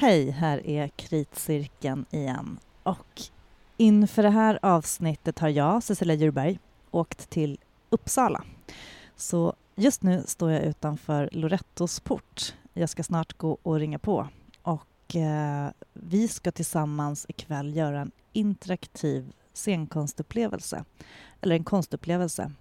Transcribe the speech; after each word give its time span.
Hej, 0.00 0.30
här 0.30 0.66
är 0.66 0.88
Kritcirkeln 0.88 2.04
igen. 2.10 2.58
Och 2.82 3.22
inför 3.76 4.22
det 4.22 4.30
här 4.30 4.58
avsnittet 4.62 5.38
har 5.38 5.48
jag, 5.48 5.82
Cecilia 5.82 6.16
Djurberg, 6.16 6.58
åkt 6.90 7.30
till 7.30 7.58
Uppsala. 7.90 8.44
Så 9.16 9.54
just 9.74 10.02
nu 10.02 10.22
står 10.26 10.50
jag 10.50 10.62
utanför 10.62 11.28
Lorettos 11.32 12.00
port. 12.00 12.54
Jag 12.72 12.88
ska 12.88 13.02
snart 13.02 13.38
gå 13.38 13.58
och 13.62 13.74
ringa 13.78 13.98
på. 13.98 14.28
Och 14.62 15.16
eh, 15.16 15.70
vi 15.92 16.28
ska 16.28 16.52
tillsammans 16.52 17.26
ikväll 17.28 17.76
göra 17.76 18.00
en 18.00 18.12
interaktiv 18.32 19.32
scenkonstupplevelse, 19.52 20.84
eller 21.40 21.54
en 21.54 21.64
konstupplevelse 21.64 22.52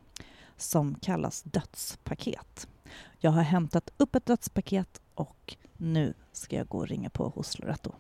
som 0.58 0.96
kallas 0.96 1.44
dödspaket. 1.44 2.68
Jag 3.20 3.32
har 3.32 3.42
hämtat 3.42 3.90
upp 3.98 4.16
ett 4.16 4.26
dödspaket 4.26 5.02
och 5.14 5.58
nu 5.78 6.14
ska 6.32 6.56
jag 6.56 6.68
gå 6.68 6.78
och 6.78 6.88
ringa 6.88 7.10
på 7.10 7.30
hos 7.30 7.60
Loretto. 7.60 7.92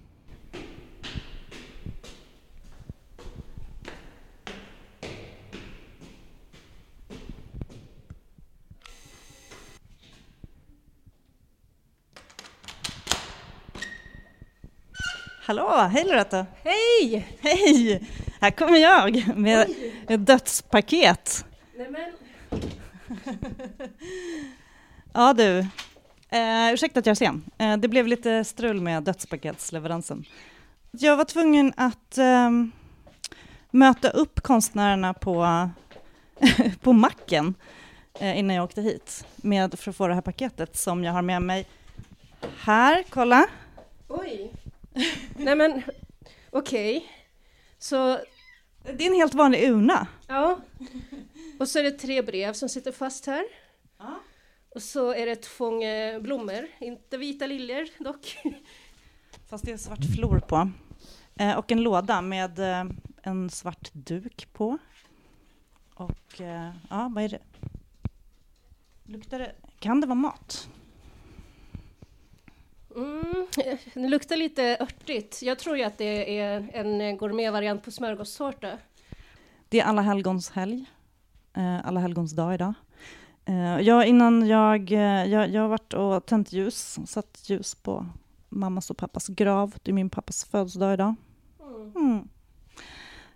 Hallå, 15.45 15.89
hej 15.91 16.03
Loretto! 16.03 16.45
Hej! 16.63 17.37
Hej! 17.39 18.09
Här 18.39 18.51
kommer 18.51 18.77
jag 18.77 19.37
med 19.37 19.69
ett 20.07 20.25
dödspaket. 20.25 21.45
Nämen. 21.77 22.11
Ja 25.13 25.33
du, 25.33 25.65
eh, 26.29 26.73
ursäkta 26.73 26.99
att 26.99 27.05
jag 27.05 27.11
är 27.11 27.15
sen. 27.15 27.45
Eh, 27.57 27.77
det 27.77 27.87
blev 27.87 28.07
lite 28.07 28.43
strul 28.43 28.81
med 28.81 29.03
dödspaketsleveransen. 29.03 30.25
Jag 30.91 31.17
var 31.17 31.25
tvungen 31.25 31.73
att 31.77 32.17
eh, 32.17 32.49
möta 33.71 34.09
upp 34.09 34.41
konstnärerna 34.41 35.13
på, 35.13 35.69
på 36.81 36.93
macken 36.93 37.55
eh, 38.19 38.39
innan 38.39 38.55
jag 38.55 38.63
åkte 38.65 38.81
hit 38.81 39.25
med, 39.35 39.79
för 39.79 39.89
att 39.91 39.97
få 39.97 40.07
det 40.07 40.13
här 40.13 40.21
paketet 40.21 40.77
som 40.77 41.03
jag 41.03 41.13
har 41.13 41.21
med 41.21 41.41
mig 41.41 41.65
här. 42.59 43.03
Kolla! 43.09 43.45
Oj. 44.07 44.51
Nej 45.35 45.55
men, 45.55 45.81
okej. 46.49 47.05
Så, 47.79 48.19
Det 48.83 49.03
är 49.03 49.07
en 49.07 49.13
helt 49.15 49.33
vanlig 49.33 49.63
urna. 49.69 50.07
ja. 50.27 50.59
Och 51.59 51.69
så 51.69 51.79
är 51.79 51.83
det 51.83 51.91
tre 51.91 52.21
brev 52.21 52.53
som 52.53 52.69
sitter 52.69 52.91
fast 52.91 53.25
här. 53.25 53.43
Ja. 53.99 54.19
Och 54.77 54.83
så 54.83 55.13
är 55.13 55.25
det 55.25 55.31
ett 55.31 55.45
fång 55.45 55.81
blommor, 56.21 56.67
inte 56.79 57.17
vita 57.17 57.47
liljor 57.47 58.03
dock. 58.03 58.37
Fast 59.49 59.65
det 59.65 59.71
är 59.71 59.77
svart 59.77 60.15
flor 60.15 60.39
på. 60.39 60.71
Eh, 61.35 61.57
och 61.57 61.71
en 61.71 61.83
låda 61.83 62.21
med 62.21 62.59
eh, 62.59 62.91
en 63.23 63.49
svart 63.49 63.89
duk 63.93 64.53
på. 64.53 64.77
Och 65.93 66.41
eh, 66.41 66.71
ja, 66.89 67.11
vad 67.15 67.23
är 67.23 67.29
det? 67.29 67.39
Luktar 69.03 69.39
det? 69.39 69.55
Kan 69.79 70.01
det 70.01 70.07
vara 70.07 70.15
mat? 70.15 70.69
Mm, 72.95 73.47
det 73.93 74.07
luktar 74.07 74.35
lite 74.35 74.77
örtigt. 74.79 75.41
Jag 75.41 75.59
tror 75.59 75.77
ju 75.77 75.83
att 75.83 75.97
det 75.97 76.39
är 76.39 76.69
en 76.73 77.17
gourmetvariant 77.17 77.83
på 77.83 77.91
smörgåstårta. 77.91 78.77
Det 79.69 79.79
är 79.79 79.85
alla 79.85 80.01
helgons 80.01 80.49
helg. 80.49 80.85
Alla 81.83 81.99
helgons 81.99 82.31
dag 82.31 82.53
idag. 82.53 82.73
Eh, 83.47 83.79
ja, 83.81 84.05
innan 84.05 84.47
jag, 84.47 84.91
eh, 84.91 85.25
jag, 85.25 85.49
jag 85.49 85.61
har 85.61 85.69
varit 85.69 85.93
och 85.93 86.25
tänt 86.25 86.53
ljus, 86.53 86.99
satt 87.05 87.49
ljus 87.49 87.75
på 87.75 88.05
mammas 88.49 88.89
och 88.89 88.97
pappas 88.97 89.27
grav. 89.27 89.73
Det 89.83 89.91
är 89.91 89.93
min 89.93 90.09
pappas 90.09 90.45
födelsedag 90.45 90.93
idag. 90.93 91.15
Mm. 91.59 91.91
Mm. 91.95 92.27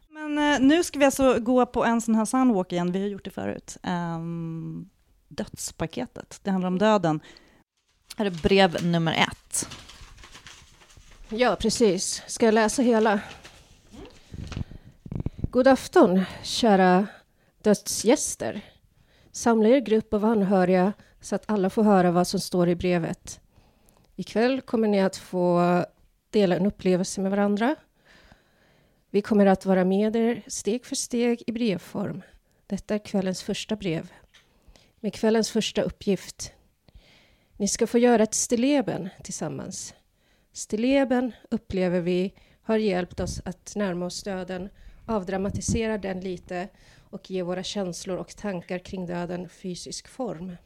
Men 0.10 0.54
eh, 0.54 0.68
nu 0.68 0.84
ska 0.84 1.00
vi 1.00 1.06
alltså 1.06 1.40
gå 1.40 1.66
på 1.66 1.86
en 1.86 2.02
sån 2.02 2.16
här 2.16 2.26
soundwalk 2.26 2.72
igen. 2.72 2.92
Vi 2.92 3.02
har 3.02 3.08
gjort 3.08 3.26
det 3.26 3.30
förut. 3.30 3.78
Um, 3.84 4.90
dödspaketet. 5.28 6.40
Det 6.44 6.52
handlar 6.52 6.68
om 6.68 6.78
döden. 6.78 7.20
Här 8.18 8.26
är 8.26 8.30
brev 8.30 8.86
nummer 8.86 9.14
ett. 9.14 9.70
Ja, 11.30 11.56
precis. 11.60 12.24
Ska 12.28 12.46
jag 12.46 12.54
läsa 12.54 12.82
hela? 12.82 13.20
God 15.52 15.68
afton, 15.68 16.24
kära 16.44 17.08
dödsgäster. 17.62 18.62
Samla 19.32 19.70
er 19.70 19.80
grupp 19.80 20.14
av 20.14 20.26
anhöriga 20.26 20.94
så 21.22 21.36
att 21.36 21.50
alla 21.50 21.70
får 21.70 21.84
höra 21.84 22.12
vad 22.12 22.28
som 22.28 22.40
står 22.40 22.70
i 22.70 22.76
brevet. 22.76 23.40
Ikväll 24.16 24.62
kommer 24.62 24.88
ni 24.88 25.02
att 25.02 25.18
få 25.18 25.86
dela 26.30 26.56
en 26.56 26.66
upplevelse 26.66 27.22
med 27.22 27.32
varandra. 27.32 27.76
Vi 29.10 29.22
kommer 29.22 29.46
att 29.46 29.66
vara 29.66 29.86
med 29.86 30.16
er 30.16 30.44
steg 30.48 30.86
för 30.86 30.96
steg 30.96 31.44
i 31.48 31.52
brevform. 31.52 32.22
Detta 32.68 32.96
är 32.96 33.00
kvällens 33.00 33.44
första 33.44 33.76
brev. 33.76 34.12
Med 35.00 35.14
kvällens 35.14 35.50
första 35.50 35.82
uppgift. 35.82 36.54
Ni 37.58 37.68
ska 37.68 37.88
få 37.88 37.98
göra 37.98 38.24
ett 38.24 38.34
stilleben 38.34 39.10
tillsammans. 39.24 39.94
Stilleben 40.54 41.32
upplever 41.52 42.02
vi 42.02 42.34
har 42.62 42.78
hjälpt 42.78 43.20
oss 43.20 43.42
att 43.46 43.76
närma 43.76 44.06
oss 44.06 44.24
döden, 44.24 44.70
avdramatisera 45.06 45.98
den 45.98 46.20
lite 46.20 46.68
och 47.12 47.32
ge 47.32 47.44
våra 47.44 47.64
känslor 47.64 48.18
och 48.18 48.36
tankar 48.36 48.80
kring 48.80 49.06
döden 49.06 49.50
fysisk 49.50 50.08
form. 50.08 50.58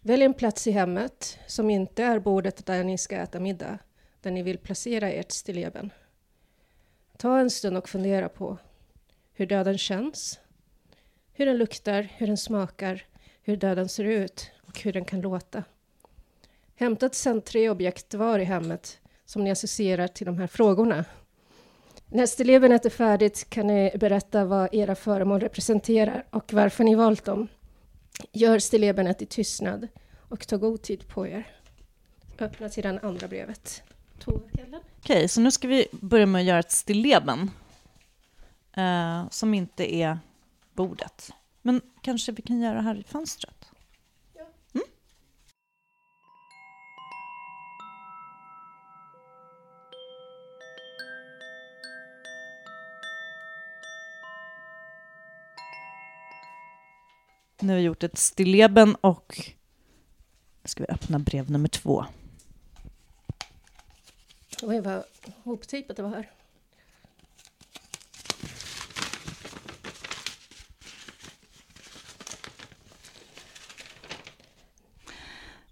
Välj 0.00 0.24
en 0.24 0.34
plats 0.34 0.66
i 0.66 0.70
hemmet 0.70 1.38
som 1.46 1.70
inte 1.70 2.04
är 2.04 2.18
bordet 2.18 2.66
där 2.66 2.84
ni 2.84 2.98
ska 2.98 3.16
äta 3.16 3.40
middag, 3.40 3.78
där 4.20 4.30
ni 4.30 4.42
vill 4.42 4.58
placera 4.58 5.10
ert 5.10 5.32
stilleben. 5.32 5.90
Ta 7.16 7.38
en 7.38 7.50
stund 7.50 7.76
och 7.76 7.88
fundera 7.88 8.28
på 8.28 8.58
hur 9.32 9.46
döden 9.46 9.78
känns, 9.78 10.40
hur 11.32 11.46
den 11.46 11.58
luktar, 11.58 12.02
hur 12.02 12.26
den 12.26 12.36
smakar, 12.36 13.06
hur 13.42 13.56
döden 13.56 13.88
ser 13.88 14.04
ut 14.04 14.50
och 14.62 14.80
hur 14.80 14.92
den 14.92 15.04
kan 15.04 15.20
låta. 15.20 15.64
Hämta 16.74 17.10
sedan 17.10 17.40
tre 17.40 17.70
objekt 17.70 18.14
var 18.14 18.38
i 18.38 18.44
hemmet 18.44 19.00
som 19.24 19.44
ni 19.44 19.50
associerar 19.50 20.08
till 20.08 20.26
de 20.26 20.38
här 20.38 20.46
frågorna. 20.46 21.04
När 22.12 22.26
stillebenet 22.26 22.86
är 22.86 22.90
färdigt 22.90 23.50
kan 23.50 23.66
ni 23.66 23.92
berätta 24.00 24.44
vad 24.44 24.74
era 24.74 24.94
föremål 24.94 25.40
representerar 25.40 26.26
och 26.30 26.52
varför 26.52 26.84
ni 26.84 26.94
valt 26.94 27.24
dem. 27.24 27.48
Gör 28.32 28.58
stillebenet 28.58 29.22
i 29.22 29.26
tystnad 29.26 29.88
och 30.28 30.46
ta 30.46 30.56
god 30.56 30.82
tid 30.82 31.08
på 31.08 31.26
er. 31.26 31.46
Öppna 32.38 32.68
till 32.68 32.82
det 32.82 33.00
andra 33.02 33.28
brevet. 33.28 33.82
Okej, 34.26 34.66
Okej, 34.98 35.28
så 35.28 35.40
nu 35.40 35.50
ska 35.50 35.68
vi 35.68 35.86
börja 35.92 36.26
med 36.26 36.40
att 36.40 36.46
göra 36.46 36.58
ett 36.58 36.70
stilleben. 36.70 37.50
Eh, 38.76 39.28
som 39.30 39.54
inte 39.54 39.94
är 39.94 40.18
bordet. 40.74 41.30
Men 41.62 41.80
kanske 42.00 42.32
vi 42.32 42.42
kan 42.42 42.60
göra 42.60 42.80
här 42.80 42.98
i 42.98 43.02
fönstret? 43.02 43.69
Nu 57.60 57.72
har 57.72 57.76
vi 57.76 57.82
gjort 57.82 58.02
ett 58.02 58.18
stilleben 58.18 58.94
och 58.94 59.50
ska 60.64 60.82
vi 60.84 60.92
öppna 60.92 61.18
brev 61.18 61.50
nummer 61.50 61.68
två. 61.68 62.04
Oj, 64.62 64.80
vad 64.80 65.02
hoptejpat 65.44 65.96
det 65.96 66.02
var 66.02 66.10
här. 66.10 66.30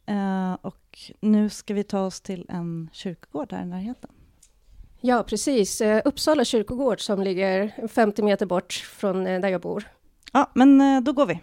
Eh, 0.06 0.56
och 0.62 0.98
nu 1.20 1.50
ska 1.50 1.74
vi 1.74 1.84
ta 1.84 2.00
oss 2.00 2.20
till 2.20 2.46
en 2.48 2.90
kyrkogård 2.92 3.52
här 3.52 3.62
i 3.62 3.66
närheten. 3.66 4.10
Ja, 5.00 5.22
precis. 5.22 5.80
Eh, 5.80 6.02
Uppsala 6.04 6.44
kyrkogård 6.44 7.00
som 7.00 7.22
ligger 7.22 7.88
50 7.88 8.22
meter 8.22 8.46
bort 8.46 8.72
från 8.72 9.26
eh, 9.26 9.40
där 9.40 9.48
jag 9.48 9.60
bor. 9.60 9.88
Ja, 10.32 10.50
men 10.54 11.04
då 11.04 11.12
går 11.12 11.26
vi. 11.26 11.40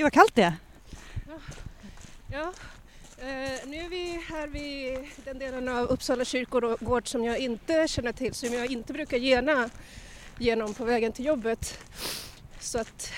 Gud 0.00 0.04
vad 0.04 0.12
kallt 0.12 0.34
det 0.34 0.42
är. 0.42 0.54
Ja, 2.32 2.52
eh, 3.18 3.68
nu 3.68 3.76
är 3.76 3.88
vi 3.88 4.20
här 4.28 4.46
vid 4.46 4.98
den 5.24 5.38
delen 5.38 5.68
av 5.68 5.86
Uppsala 5.86 6.24
kyrkogård 6.24 7.08
som 7.08 7.24
jag 7.24 7.38
inte 7.38 7.88
känner 7.88 8.12
till, 8.12 8.34
som 8.34 8.52
jag 8.52 8.66
inte 8.66 8.92
brukar 8.92 9.18
gena 9.18 9.70
genom 10.38 10.74
på 10.74 10.84
vägen 10.84 11.12
till 11.12 11.24
jobbet. 11.24 11.78
Så 12.60 12.78
att, 12.80 13.12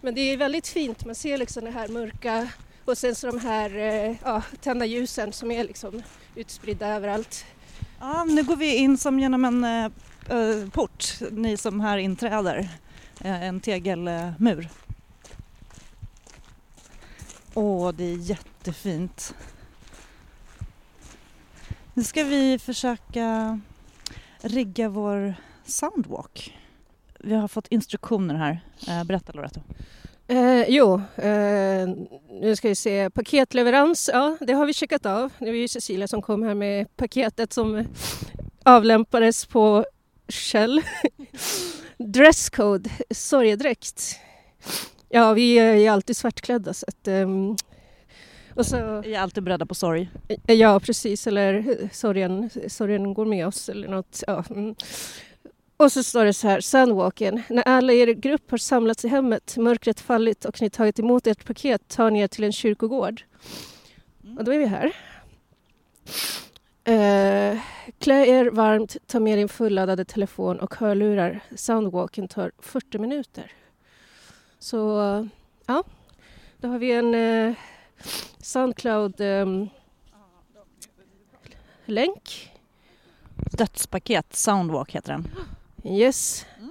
men 0.00 0.14
det 0.14 0.20
är 0.20 0.36
väldigt 0.36 0.68
fint, 0.68 1.04
man 1.04 1.14
ser 1.14 1.38
liksom 1.38 1.64
det 1.64 1.70
här 1.70 1.88
mörka 1.88 2.48
och 2.84 2.98
sen 2.98 3.14
så 3.14 3.26
de 3.26 3.38
här 3.38 3.76
eh, 3.76 4.16
ja, 4.24 4.42
tända 4.60 4.86
ljusen 4.86 5.32
som 5.32 5.50
är 5.50 5.64
liksom 5.64 6.02
utspridda 6.34 6.88
överallt. 6.88 7.44
Ja, 8.00 8.24
nu 8.24 8.42
går 8.42 8.56
vi 8.56 8.76
in 8.76 8.98
som 8.98 9.20
genom 9.20 9.44
en 9.44 9.64
eh, 9.64 9.84
eh, 10.30 10.68
port, 10.72 11.04
ni 11.30 11.56
som 11.56 11.80
här 11.80 11.98
inträder. 11.98 12.68
Eh, 13.20 13.42
en 13.42 13.60
tegelmur. 13.60 14.68
Åh, 17.58 17.92
det 17.92 18.04
är 18.04 18.16
jättefint. 18.16 19.34
Nu 21.94 22.04
ska 22.04 22.24
vi 22.24 22.58
försöka 22.58 23.60
rigga 24.40 24.88
vår 24.88 25.34
soundwalk. 25.64 26.58
Vi 27.20 27.34
har 27.34 27.48
fått 27.48 27.68
instruktioner 27.68 28.34
här. 28.34 28.60
Eh, 28.88 29.04
berätta 29.04 29.32
Loretto. 29.32 29.60
Eh, 30.28 30.64
jo, 30.68 30.94
eh, 31.16 31.88
nu 32.40 32.56
ska 32.56 32.68
vi 32.68 32.74
se. 32.74 33.10
Paketleverans, 33.10 34.10
ja 34.12 34.36
det 34.40 34.52
har 34.52 34.66
vi 34.66 34.72
checkat 34.72 35.06
av. 35.06 35.32
Det 35.38 35.44
var 35.46 35.52
ju 35.52 35.68
Cecilia 35.68 36.08
som 36.08 36.22
kom 36.22 36.42
här 36.42 36.54
med 36.54 36.96
paketet 36.96 37.52
som 37.52 37.84
avlämpades 38.62 39.46
på 39.46 39.84
Shell. 40.28 40.82
Dresscode, 41.98 42.90
sorgedräkt. 43.10 44.18
Ja, 45.08 45.32
vi 45.32 45.58
är 45.58 45.90
alltid 45.90 46.16
svartklädda 46.16 46.74
så 46.74 46.86
att, 46.88 47.08
um, 47.08 47.56
och 48.54 48.66
så, 48.66 48.76
är 48.76 49.18
alltid 49.18 49.42
beredda 49.42 49.66
på 49.66 49.74
sorg. 49.74 50.10
Ja, 50.46 50.80
precis. 50.80 51.26
Eller 51.26 51.88
sorgen, 51.92 52.50
sorgen 52.68 53.14
går 53.14 53.24
med 53.24 53.46
oss 53.46 53.68
eller 53.68 53.88
något. 53.88 54.24
Ja. 54.26 54.44
Mm. 54.50 54.74
Och 55.76 55.92
så 55.92 56.02
står 56.02 56.24
det 56.24 56.32
så 56.32 56.48
här, 56.48 56.60
Sunwalken. 56.60 57.42
När 57.48 57.62
alla 57.62 57.92
i 57.92 57.98
er 57.98 58.06
grupp 58.06 58.50
har 58.50 58.58
samlats 58.58 59.04
i 59.04 59.08
hemmet, 59.08 59.56
mörkret 59.56 60.00
fallit 60.00 60.44
och 60.44 60.62
ni 60.62 60.70
tagit 60.70 60.98
emot 60.98 61.26
ert 61.26 61.44
paket 61.44 61.88
tar 61.88 62.10
ni 62.10 62.20
er 62.20 62.28
till 62.28 62.44
en 62.44 62.52
kyrkogård. 62.52 63.22
Och 64.38 64.44
då 64.44 64.52
är 64.52 64.58
vi 64.58 64.66
här. 64.66 64.86
Uh, 66.88 67.60
klä 67.98 68.26
er 68.26 68.50
varmt, 68.50 68.96
ta 69.06 69.20
med 69.20 69.38
din 69.38 69.48
fulladdade 69.48 70.04
telefon 70.04 70.60
och 70.60 70.74
hörlurar. 70.74 71.40
Soundwalken 71.56 72.28
tar 72.28 72.52
40 72.58 72.98
minuter. 72.98 73.52
Så 74.58 75.28
ja, 75.66 75.84
då 76.58 76.68
har 76.68 76.78
vi 76.78 76.92
en 76.92 77.14
uh, 77.14 77.54
Soundcloud-länk. 78.38 79.70
Um, 81.86 82.56
Dödspaket, 83.52 84.34
Soundwalk 84.34 84.92
heter 84.92 85.12
den. 85.12 85.28
Yes. 85.84 86.46
Mm. 86.58 86.70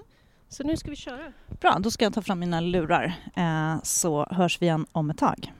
Så 0.50 0.64
nu 0.64 0.78
ska 0.78 0.90
vi 0.90 0.96
köra. 0.96 1.34
Bra, 1.62 1.78
då 1.80 1.92
ska 1.92 2.06
jag 2.06 2.14
ta 2.14 2.22
fram 2.22 2.40
mina 2.40 2.60
lurar 2.62 3.14
eh, 3.36 3.76
så 3.84 4.28
hörs 4.31 4.62
vi 4.62 4.66
igen 4.66 4.86
om 4.92 5.10
ett 5.10 5.18
tag. 5.18 5.54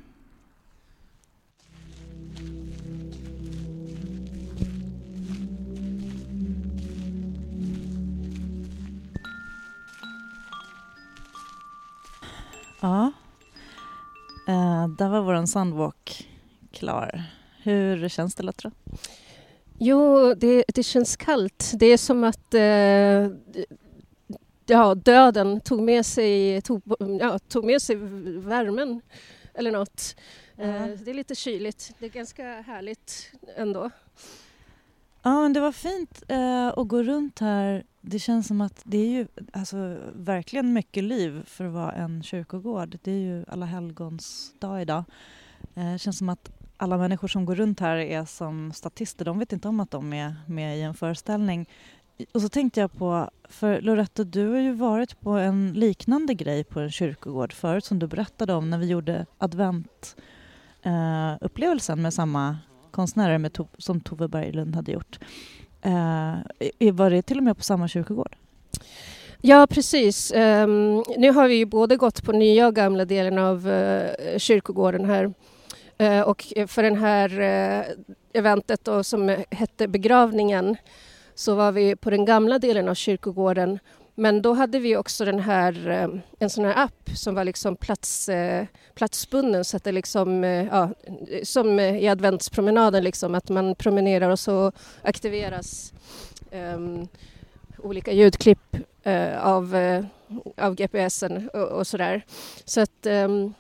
Ja, 12.86 13.12
eh, 14.48 14.88
där 14.88 15.10
var 15.10 15.22
vår 15.22 15.46
Sandwalk 15.46 16.30
klar. 16.72 17.24
Hur 17.64 18.10
känns 18.10 18.36
det 18.36 18.44
Lettra? 18.44 18.72
Jo, 19.78 20.34
det, 20.34 20.64
det 20.68 20.84
känns 20.84 21.18
kallt. 21.18 21.72
Det 21.76 21.86
är 21.86 21.98
som 21.98 22.24
att 22.24 22.54
eh, 22.54 23.30
ja, 24.66 24.96
döden 24.96 25.62
tog 25.62 25.82
med 25.82 26.06
sig, 26.06 26.62
tog, 26.62 26.82
ja, 27.20 27.40
tog 27.40 27.66
med 27.66 27.82
sig 27.82 27.96
värmen 28.40 29.02
eller 29.54 29.72
något. 29.72 30.16
Mm. 30.58 30.76
Eh, 30.76 31.00
det 31.00 31.12
är 31.12 31.16
lite 31.16 31.36
kyligt. 31.36 31.92
Det 32.00 32.06
är 32.06 32.10
ganska 32.10 32.44
härligt 32.62 33.32
ändå. 33.58 33.90
Ja, 35.28 35.42
men 35.42 35.54
det 35.54 35.60
var 35.60 35.72
fint 35.72 36.24
eh, 36.28 36.68
att 36.68 36.88
gå 36.88 37.04
runt 37.04 37.40
här. 37.40 37.84
Det 38.02 38.20
känns 38.20 38.48
som 38.48 38.62
att 38.62 38.82
det 38.84 38.98
är 38.98 39.10
ju 39.10 39.28
alltså, 39.54 39.98
verkligen 40.14 40.74
mycket 40.74 41.04
liv 41.04 41.44
för 41.46 41.66
att 41.66 41.74
vara 41.74 41.92
en 41.92 42.24
kyrkogård. 42.24 43.00
Det 43.04 43.12
är 43.12 43.20
ju 43.20 43.46
alla 43.48 43.66
helgons 43.66 44.54
dag 44.60 44.82
idag. 44.82 45.04
Eh, 45.76 45.92
det 45.92 46.00
känns 46.00 46.18
som 46.18 46.30
att 46.30 46.52
alla 46.78 46.98
människor 46.98 47.28
som 47.28 47.46
går 47.46 47.56
runt 47.56 47.80
här 47.80 47.98
är 47.98 48.26
som 48.26 48.74
statister. 48.74 49.26
De 49.26 49.40
vet 49.40 49.54
inte 49.54 49.68
om 49.68 49.80
att 49.80 49.92
de 49.92 50.14
är 50.14 50.36
med 50.48 50.78
i 50.78 50.82
en 50.82 50.94
föreställning. 50.94 51.70
Och 52.34 52.42
så 52.42 52.50
tänkte 52.50 52.80
jag 52.80 52.94
på, 52.94 53.30
för 53.50 53.82
Loretta, 53.82 54.24
du 54.24 54.48
har 54.48 54.60
ju 54.60 54.74
varit 54.74 55.20
på 55.20 55.30
en 55.30 55.74
liknande 55.74 56.34
grej 56.34 56.64
på 56.64 56.80
en 56.80 56.92
kyrkogård 56.92 57.54
förut 57.54 57.86
som 57.86 58.00
du 58.00 58.08
berättade 58.08 58.54
om 58.54 58.70
när 58.70 58.78
vi 58.78 58.88
gjorde 58.88 59.26
adventupplevelsen 59.38 62.00
eh, 62.00 62.04
med 62.04 62.14
samma 62.14 62.58
konstnärer 62.96 63.38
med 63.38 63.54
to 63.54 63.68
som 63.78 64.00
Tove 64.00 64.28
Berglund 64.28 64.76
hade 64.76 64.92
gjort. 64.92 65.20
Eh, 65.82 66.94
var 66.94 67.10
det 67.10 67.22
till 67.22 67.38
och 67.38 67.44
med 67.44 67.58
på 67.58 67.64
samma 67.64 67.88
kyrkogård? 67.88 68.36
Ja, 69.42 69.68
precis. 69.68 70.32
Um, 70.36 71.04
nu 71.18 71.32
har 71.32 71.48
vi 71.48 71.56
ju 71.56 71.66
både 71.66 71.98
gått 71.98 72.24
på 72.24 72.32
nya 72.32 72.68
och 72.68 72.76
gamla 72.76 73.06
delen 73.06 73.38
av 73.38 73.68
uh, 73.68 74.38
kyrkogården 74.38 75.06
här 75.06 75.34
Uh, 76.02 76.22
och 76.22 76.44
för 76.68 76.84
det 76.84 76.96
här 76.96 77.40
uh, 77.40 77.86
eventet 78.34 78.86
då, 78.86 79.04
som 79.04 79.36
hette 79.52 79.88
Begravningen 79.88 80.76
så 81.36 81.56
var 81.56 81.72
vi 81.72 81.96
på 81.96 82.10
den 82.10 82.26
gamla 82.26 82.60
delen 82.60 82.90
av 82.90 82.94
kyrkogården 82.94 83.80
men 84.16 84.42
då 84.42 84.54
hade 84.54 84.80
vi 84.80 84.98
också 84.98 85.26
den 85.26 85.40
här, 85.40 85.88
en 86.40 86.50
sån 86.50 86.66
här 86.66 86.84
app 86.84 87.10
som 87.16 87.36
var 87.36 87.44
liksom 87.44 87.76
plats, 87.76 88.30
platsbunden 88.96 89.66
så 89.66 89.78
att 89.78 89.84
det 89.84 89.92
liksom, 89.92 90.44
eh, 90.44 90.66
ja, 90.66 90.90
som 91.44 91.80
i 91.80 92.08
adventspromenaden 92.08 93.04
liksom, 93.04 93.36
att 93.36 93.50
man 93.50 93.76
promenerar 93.76 94.30
och 94.30 94.40
så 94.40 94.72
aktiveras 95.02 95.94
um, 96.52 97.08
olika 97.78 98.12
ljudklipp 98.12 98.78
uh, 99.08 99.48
av, 99.48 99.76
uh, 99.76 100.06
av 100.58 100.76
GPSen 100.76 101.50
och, 101.54 101.68
och 101.68 101.88
sådär. 101.88 102.26
Så 102.66 102.82
att 102.82 103.06
um, 103.06 103.54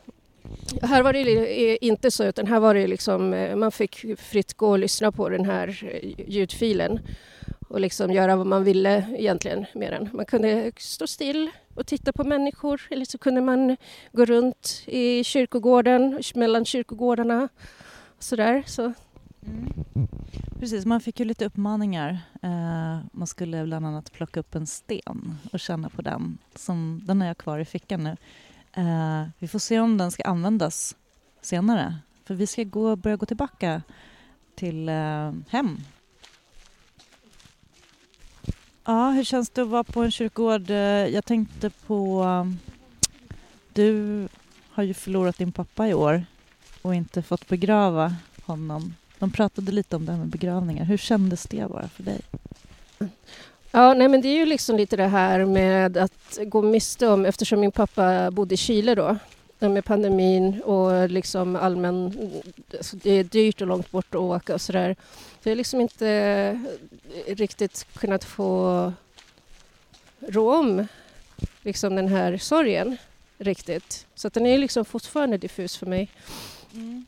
här 0.82 1.04
var 1.04 1.14
det 1.14 1.86
inte 1.86 2.12
så, 2.12 2.24
utan 2.24 2.48
här 2.48 2.60
var 2.60 2.74
det 2.74 2.88
liksom, 2.88 3.30
man 3.56 3.72
fick 3.72 4.20
fritt 4.20 4.54
gå 4.54 4.70
och 4.70 4.80
lyssna 4.80 5.12
på 5.12 5.30
den 5.30 5.46
här 5.46 5.94
ljudfilen 6.28 7.00
och 7.68 7.80
liksom 7.80 8.12
göra 8.12 8.36
vad 8.36 8.48
man 8.48 8.64
ville 8.64 9.06
egentligen 9.18 9.66
med 9.74 9.94
den. 9.94 10.10
Man 10.14 10.26
kunde 10.26 10.72
stå 10.78 11.08
still 11.08 11.50
och 11.74 11.88
titta 11.88 12.14
på 12.14 12.24
människor 12.24 12.82
eller 12.90 13.06
så 13.06 13.18
kunde 13.18 13.42
man 13.42 13.78
gå 14.12 14.26
runt 14.26 14.84
i 14.86 15.24
kyrkogården, 15.24 16.22
mellan 16.36 16.66
kyrkogårdarna 16.66 17.50
och 18.18 18.24
sådär. 18.24 18.64
Så. 18.68 18.94
Mm. 19.46 19.74
Precis, 20.60 20.86
man 20.86 21.02
fick 21.02 21.20
ju 21.20 21.26
lite 21.26 21.46
uppmaningar. 21.46 22.20
Eh, 22.42 22.98
man 23.12 23.28
skulle 23.28 23.64
bland 23.64 23.86
annat 23.86 24.12
plocka 24.12 24.40
upp 24.40 24.56
en 24.56 24.68
sten 24.68 25.38
och 25.54 25.60
känna 25.60 25.90
på 25.90 26.02
den. 26.02 26.38
Som, 26.56 27.02
den 27.04 27.22
har 27.22 27.28
jag 27.28 27.38
kvar 27.38 27.60
i 27.60 27.66
fickan 27.66 28.04
nu. 28.04 28.18
Eh, 28.74 29.24
vi 29.40 29.48
får 29.48 29.60
se 29.60 29.80
om 29.80 29.98
den 29.98 30.12
ska 30.12 30.24
användas 30.24 30.96
senare. 31.42 31.96
För 32.25 32.34
vi 32.34 32.48
ska 32.48 32.64
gå, 32.64 32.96
börja 32.96 33.16
gå 33.16 33.25
tillbaka 33.25 33.82
till 34.56 34.90
eh, 34.90 35.32
hem. 35.50 35.78
Ja, 38.86 39.10
hur 39.10 39.24
känns 39.24 39.50
det 39.50 39.62
att 39.62 39.68
vara 39.68 39.84
på 39.84 40.04
en 40.04 40.12
kyrkogård? 40.12 40.70
Eh, 40.70 40.77
jag 41.08 41.25
tänkte 41.25 41.70
på... 41.70 42.24
Um, 42.24 42.60
du 43.74 44.27
har 44.70 44.84
ju 44.84 44.94
förlorat 44.94 45.38
din 45.38 45.51
pappa 45.51 45.88
i 45.88 45.94
år 45.94 46.25
och 46.82 46.96
inte 46.96 47.22
fått 47.22 47.48
begrava 47.48 48.15
honom. 48.46 48.94
De 49.20 49.32
pratade 49.32 49.72
lite 49.72 49.96
om 49.96 50.06
det 50.06 50.12
här 50.12 50.20
med 50.20 50.27
begravningar. 50.27 50.86
Hur 50.86 50.98
kändes 50.98 51.44
det 51.44 51.70
bara 51.70 51.88
för 51.88 52.04
dig? 52.04 52.22
Ja, 53.72 53.94
nej, 53.94 54.08
men 54.08 54.22
det 54.22 54.27
är 54.27 54.36
ju 54.36 54.46
liksom 54.46 54.77
lite 54.77 54.96
det 54.96 55.08
här 55.08 55.46
med 55.46 55.98
att 55.98 56.39
gå 56.46 56.62
miste 56.62 57.08
om, 57.08 57.25
eftersom 57.25 57.60
min 57.60 57.72
pappa 57.72 58.32
bodde 58.32 58.54
i 58.54 58.58
Chile 58.58 58.96
då, 58.96 59.18
Eh, 59.60 59.70
med 59.70 59.86
pandemin 59.86 60.62
och 60.62 61.10
liksom 61.10 61.56
allmän... 61.56 62.14
Alltså 62.78 62.96
det 62.96 63.12
är 63.12 63.24
dyrt 63.24 63.62
och 63.62 63.68
långt 63.68 63.92
bort 63.92 64.16
att 64.16 64.22
åka 64.22 64.54
och 64.54 64.62
sådär. 64.62 64.96
Så 65.44 65.50
jag 65.50 65.52
har 65.52 65.56
liksom 65.56 65.82
inte 65.82 66.10
eh, 67.26 67.36
riktigt 67.36 67.88
kunnat 67.94 68.24
få 68.24 68.94
rå 70.20 70.56
om 70.56 70.88
liksom 71.62 71.96
den 71.96 72.08
här 72.08 72.38
sorgen 72.38 72.98
riktigt. 73.38 74.08
Så 74.16 74.28
att 74.28 74.34
den 74.34 74.46
är 74.46 74.58
liksom 74.58 74.86
fortfarande 74.86 75.38
diffus 75.38 75.78
för 75.78 75.86
mig. 75.86 76.10
Mm. 76.74 77.06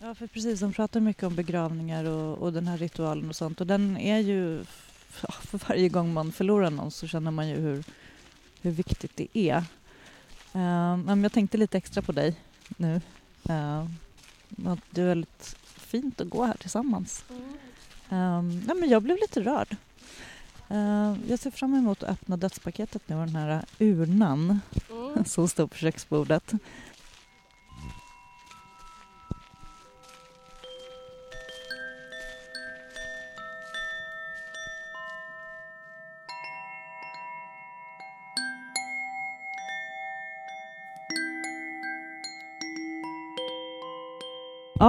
Ja, 0.00 0.14
för 0.14 0.26
precis, 0.26 0.60
de 0.60 0.72
pratar 0.72 1.00
mycket 1.00 1.22
om 1.22 1.34
begravningar 1.34 2.04
och, 2.04 2.38
och 2.38 2.52
den 2.52 2.66
här 2.68 2.78
ritualen 2.78 3.28
och 3.28 3.36
sånt 3.36 3.60
och 3.60 3.66
den 3.66 3.96
är 3.96 4.18
ju 4.18 4.64
för 5.40 5.68
varje 5.68 5.88
gång 5.88 6.12
man 6.12 6.32
förlorar 6.32 6.70
någon 6.70 6.90
så 6.90 7.06
känner 7.06 7.30
man 7.30 7.48
ju 7.48 7.56
hur, 7.56 7.84
hur 8.62 8.70
viktigt 8.70 9.16
det 9.16 9.38
är. 9.38 9.64
Men 10.52 11.22
jag 11.22 11.32
tänkte 11.32 11.58
lite 11.58 11.78
extra 11.78 12.02
på 12.02 12.12
dig 12.12 12.36
nu. 12.76 13.00
Att 14.66 14.78
det 14.90 15.02
är 15.02 15.06
väldigt 15.06 15.56
fint 15.88 16.20
att 16.20 16.28
gå 16.28 16.44
här 16.44 16.56
tillsammans. 16.56 17.24
Um, 18.08 18.62
ja, 18.68 18.74
men 18.74 18.88
jag 18.88 19.02
blev 19.02 19.16
lite 19.16 19.40
rörd. 19.40 19.76
Uh, 20.70 21.16
jag 21.28 21.38
ser 21.38 21.50
fram 21.50 21.74
emot 21.74 22.02
att 22.02 22.08
öppna 22.08 22.36
dödspaketet 22.36 23.02
nu 23.06 23.16
och 23.16 23.26
den 23.26 23.36
här 23.36 23.64
urnan 23.78 24.60
mm. 24.90 25.24
som 25.26 25.48
står 25.48 25.66
på 25.66 25.76
köksbordet. 25.76 26.52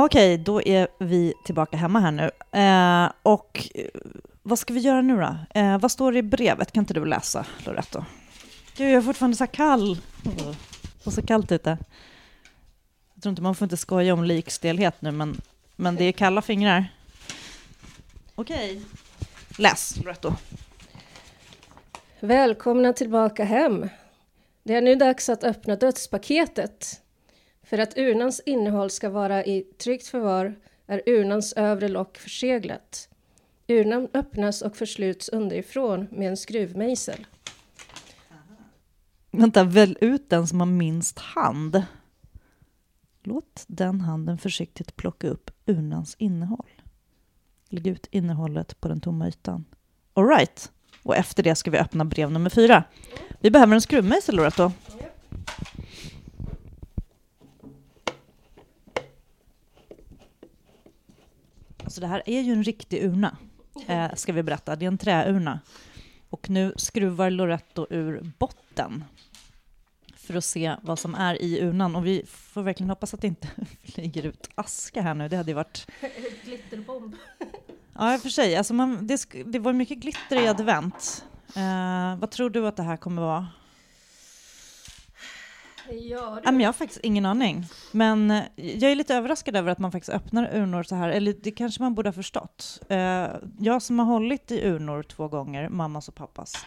Okej, 0.01 0.37
då 0.37 0.61
är 0.61 0.87
vi 0.99 1.33
tillbaka 1.45 1.77
hemma 1.77 1.99
här 1.99 2.11
nu. 2.11 2.31
Eh, 2.59 3.11
och 3.23 3.69
eh, 3.75 3.85
vad 4.43 4.59
ska 4.59 4.73
vi 4.73 4.79
göra 4.79 5.01
nu 5.01 5.17
då? 5.17 5.59
Eh, 5.59 5.77
vad 5.77 5.91
står 5.91 6.11
det 6.11 6.19
i 6.19 6.23
brevet? 6.23 6.71
Kan 6.71 6.81
inte 6.81 6.93
du 6.93 7.05
läsa, 7.05 7.45
Loretto? 7.65 8.05
Gud, 8.77 8.87
jag 8.87 8.97
är 8.97 9.01
fortfarande 9.01 9.37
så 9.37 9.43
här 9.43 9.51
kall. 9.51 9.97
Och 11.03 11.13
så 11.13 11.21
kallt 11.21 11.51
ute. 11.51 11.77
Jag 13.13 13.23
tror 13.23 13.29
inte 13.29 13.41
man 13.41 13.55
får 13.55 13.65
inte 13.65 13.77
skoja 13.77 14.13
om 14.13 14.23
likstelhet 14.23 15.01
nu, 15.01 15.11
men, 15.11 15.41
men 15.75 15.95
det 15.95 16.03
är 16.03 16.11
kalla 16.11 16.41
fingrar. 16.41 16.85
Okej. 18.35 18.81
Läs, 19.57 19.97
Loretto. 20.03 20.33
Välkomna 22.19 22.93
tillbaka 22.93 23.43
hem. 23.43 23.89
Det 24.63 24.75
är 24.75 24.81
nu 24.81 24.95
dags 24.95 25.29
att 25.29 25.43
öppna 25.43 25.75
dödspaketet. 25.75 27.01
För 27.69 27.77
att 27.77 27.97
urnans 27.97 28.41
innehåll 28.45 28.89
ska 28.89 29.09
vara 29.09 29.45
i 29.45 29.61
tryggt 29.61 30.07
förvar 30.07 30.55
är 30.87 31.01
urnans 31.05 31.53
övre 31.53 31.87
lock 31.87 32.17
förseglat. 32.17 33.09
Urnan 33.67 34.07
öppnas 34.13 34.61
och 34.61 34.75
försluts 34.75 35.29
underifrån 35.29 36.07
med 36.11 36.29
en 36.29 36.37
skruvmejsel. 36.37 37.27
Vänta, 39.31 39.63
välj 39.63 39.95
ut 40.01 40.29
den 40.29 40.47
som 40.47 40.59
har 40.59 40.67
minst 40.67 41.19
hand. 41.19 41.83
Låt 43.23 43.63
den 43.67 44.01
handen 44.01 44.37
försiktigt 44.37 44.95
plocka 44.95 45.27
upp 45.27 45.51
urnans 45.65 46.15
innehåll. 46.19 46.71
Lägg 47.69 47.87
ut 47.87 48.07
innehållet 48.11 48.81
på 48.81 48.87
den 48.87 49.01
tomma 49.01 49.27
ytan. 49.27 49.65
All 50.13 50.27
right. 50.27 50.71
Och 51.03 51.15
efter 51.15 51.43
det 51.43 51.55
ska 51.55 51.71
vi 51.71 51.77
öppna 51.77 52.05
brev 52.05 52.31
nummer 52.31 52.49
fyra. 52.49 52.83
Vi 53.39 53.51
behöver 53.51 53.75
en 53.75 53.81
skruvmejsel, 53.81 54.35
Loretto. 54.35 54.71
Alltså 61.89 62.01
det 62.01 62.07
här 62.07 62.23
är 62.25 62.41
ju 62.41 62.53
en 62.53 62.63
riktig 62.63 63.03
urna, 63.03 63.37
eh, 63.87 64.15
ska 64.15 64.33
vi 64.33 64.43
berätta. 64.43 64.75
Det 64.75 64.85
är 64.85 64.87
en 64.87 64.97
träurna. 64.97 65.59
Och 66.29 66.49
nu 66.49 66.73
skruvar 66.75 67.29
Loretto 67.29 67.87
ur 67.89 68.31
botten 68.37 69.03
för 70.15 70.35
att 70.35 70.45
se 70.45 70.75
vad 70.81 70.99
som 70.99 71.15
är 71.15 71.41
i 71.41 71.61
urnan. 71.61 71.95
Och 71.95 72.05
vi 72.05 72.23
får 72.27 72.63
verkligen 72.63 72.89
hoppas 72.89 73.13
att 73.13 73.21
det 73.21 73.27
inte 73.27 73.47
flyger 73.83 74.25
ut 74.25 74.49
aska 74.55 75.01
här 75.01 75.13
nu. 75.13 75.29
Det 75.29 75.37
hade 75.37 75.51
ju 75.51 75.55
varit... 75.55 75.87
Glitterbomb. 76.45 77.15
Ja, 77.93 78.13
i 78.13 78.17
och 78.17 78.21
för 78.21 78.29
sig. 78.29 78.55
Alltså 78.55 78.73
man, 78.73 79.07
det, 79.07 79.25
det 79.45 79.59
var 79.59 79.73
mycket 79.73 79.97
glitter 79.97 80.43
i 80.43 80.47
advent. 80.47 81.25
Eh, 81.55 82.15
vad 82.19 82.31
tror 82.31 82.49
du 82.49 82.67
att 82.67 82.75
det 82.75 82.83
här 82.83 82.97
kommer 82.97 83.21
vara? 83.21 83.47
Ja, 85.91 86.51
men 86.51 86.59
jag 86.59 86.67
har 86.67 86.73
faktiskt 86.73 86.99
ingen 87.03 87.25
aning. 87.25 87.65
Men 87.91 88.31
eh, 88.31 88.43
jag 88.55 88.91
är 88.91 88.95
lite 88.95 89.15
överraskad 89.15 89.55
över 89.55 89.71
att 89.71 89.79
man 89.79 89.91
faktiskt 89.91 90.09
öppnar 90.09 90.49
urnor 90.55 90.83
så 90.83 90.95
här. 90.95 91.09
Eller 91.09 91.33
det 91.33 91.51
kanske 91.51 91.83
man 91.83 91.95
borde 91.95 92.09
ha 92.09 92.13
förstått. 92.13 92.81
Eh, 92.89 93.27
jag 93.59 93.81
som 93.81 93.99
har 93.99 94.05
hållit 94.05 94.51
i 94.51 94.67
urnor 94.67 95.03
två 95.03 95.27
gånger, 95.27 95.69
mammas 95.69 96.07
och 96.07 96.15
pappas, 96.15 96.65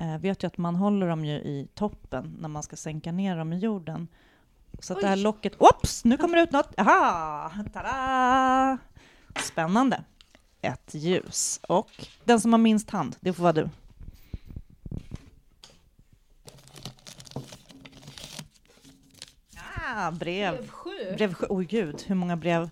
eh, 0.00 0.18
vet 0.18 0.42
ju 0.42 0.46
att 0.46 0.58
man 0.58 0.76
håller 0.76 1.08
dem 1.08 1.24
ju 1.24 1.34
i 1.34 1.68
toppen 1.74 2.36
när 2.40 2.48
man 2.48 2.62
ska 2.62 2.76
sänka 2.76 3.12
ner 3.12 3.36
dem 3.36 3.52
i 3.52 3.58
jorden. 3.58 4.08
Så 4.78 4.92
att 4.92 5.00
det 5.00 5.06
här 5.06 5.16
locket... 5.16 5.52
Ops! 5.58 6.04
Nu 6.04 6.16
kommer 6.16 6.36
det 6.36 6.42
ut 6.42 6.52
något! 6.52 6.74
Aha! 6.76 7.52
Tada! 7.72 8.78
Spännande. 9.42 10.04
Ett 10.60 10.94
ljus. 10.94 11.60
Och 11.68 11.90
den 12.24 12.40
som 12.40 12.52
har 12.52 12.58
minst 12.58 12.90
hand, 12.90 13.16
det 13.20 13.32
får 13.32 13.42
vara 13.42 13.52
du. 13.52 13.68
Ah, 19.88 20.10
brev. 20.10 20.56
Brev 20.56 20.68
sju. 20.68 21.14
Brev 21.16 21.34
sju. 21.34 21.46
Oj 21.50 21.64
gud, 21.64 22.02
hur 22.06 22.14
många 22.14 22.36
brev? 22.36 22.70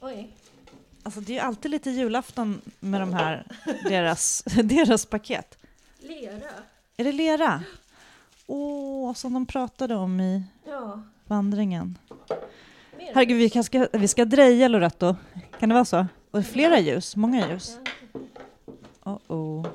Oj. 0.00 0.34
Alltså 1.02 1.20
det 1.20 1.32
är 1.32 1.34
ju 1.34 1.40
alltid 1.40 1.70
lite 1.70 1.90
julafton 1.90 2.60
med 2.80 3.00
de 3.00 3.12
här, 3.14 3.46
deras, 3.82 4.42
deras 4.64 5.06
paket. 5.06 5.58
Lera. 5.98 6.50
Är 6.96 7.04
det 7.04 7.12
lera? 7.12 7.62
Åh, 8.46 9.14
som 9.14 9.32
de 9.32 9.46
pratade 9.46 9.94
om 9.94 10.20
i 10.20 10.42
Ja. 10.66 11.02
vandringen. 11.26 11.98
Mer. 12.98 13.12
Herregud, 13.14 13.38
vi, 13.38 13.50
kan, 13.50 13.64
ska, 13.64 13.88
vi 13.92 14.08
ska 14.08 14.24
dreja 14.24 14.68
Loretto. 14.68 15.16
Kan 15.58 15.68
det 15.68 15.74
vara 15.74 15.84
så? 15.84 16.06
Och 16.30 16.44
flera 16.46 16.78
ljus, 16.80 17.16
många 17.16 17.48
ljus. 17.48 17.78
Oh 19.04 19.18
oh. 19.28 19.66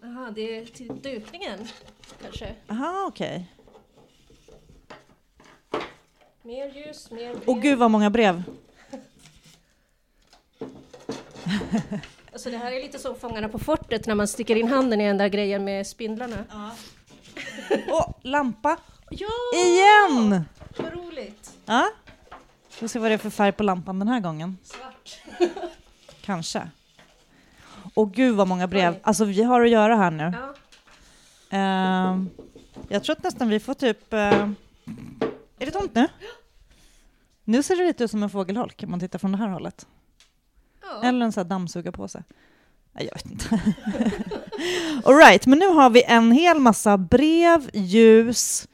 Jaha, 0.00 0.30
det 0.34 0.58
är 0.58 0.66
till 0.66 1.00
dukningen 1.02 1.68
kanske. 2.28 2.54
Aha, 2.68 3.04
okej. 3.08 3.52
Mer 6.42 6.66
ljus, 6.74 7.10
mer 7.10 7.34
brev. 7.34 7.42
Åh 7.46 7.60
gud 7.60 7.78
vad 7.78 7.90
många 7.90 8.10
brev. 8.10 8.42
Alltså 12.32 12.50
det 12.50 12.56
här 12.56 12.72
är 12.72 12.82
lite 12.82 12.98
som 12.98 13.14
Fångarna 13.14 13.48
på 13.48 13.58
fortet 13.58 14.06
när 14.06 14.14
man 14.14 14.28
sticker 14.28 14.56
in 14.56 14.68
handen 14.68 15.00
i 15.00 15.06
den 15.06 15.18
där 15.18 15.28
grejen 15.28 15.64
med 15.64 15.86
spindlarna. 15.86 16.44
Åh, 17.88 18.14
lampa. 18.22 18.76
Ja! 19.10 19.28
Igen! 19.66 20.44
Vad 20.76 20.92
roligt! 20.92 21.52
Ja. 21.64 21.88
Får 22.68 22.88
se 22.88 22.98
vad 22.98 23.10
det 23.10 23.14
är 23.14 23.18
för 23.18 23.30
färg 23.30 23.52
på 23.52 23.62
lampan 23.62 23.98
den 23.98 24.08
här 24.08 24.20
gången. 24.20 24.58
Svart. 24.62 25.20
Kanske. 26.20 26.70
Och 27.94 28.12
gud 28.12 28.36
vad 28.36 28.48
många 28.48 28.66
brev. 28.66 28.96
Alltså 29.02 29.24
vi 29.24 29.42
har 29.42 29.60
att 29.60 29.70
göra 29.70 29.96
här 29.96 30.10
nu. 30.10 30.32
Ja. 30.40 30.54
Ehm, 31.50 32.30
jag 32.88 33.04
tror 33.04 33.16
att 33.16 33.22
nästan 33.24 33.48
vi 33.48 33.60
får 33.60 33.74
typ... 33.74 34.12
eh, 34.12 34.18
är 35.58 35.66
det 35.66 35.70
tomt 35.70 35.94
nu? 35.94 36.08
Nu 37.44 37.62
ser 37.62 37.76
det 37.76 37.86
lite 37.86 38.04
ut 38.04 38.10
som 38.10 38.22
en 38.22 38.30
fågelholk 38.30 38.82
om 38.82 38.90
man 38.90 39.00
tittar 39.00 39.18
från 39.18 39.32
det 39.32 39.38
här 39.38 39.48
hållet. 39.48 39.86
ja. 40.82 41.02
Eller 41.08 41.24
en 41.24 41.32
sån 41.32 41.42
här 41.42 41.48
dammsugarpåse. 41.48 42.22
Nej, 42.92 43.06
Jag 43.06 43.14
vet 43.14 43.26
inte. 43.30 43.60
All 45.04 45.14
right, 45.16 45.46
men 45.46 45.58
nu 45.58 45.66
har 45.68 45.90
vi 45.90 46.02
en 46.04 46.32
hel 46.32 46.58
massa 46.58 46.98
brev, 46.98 47.70
ljus, 47.72 48.68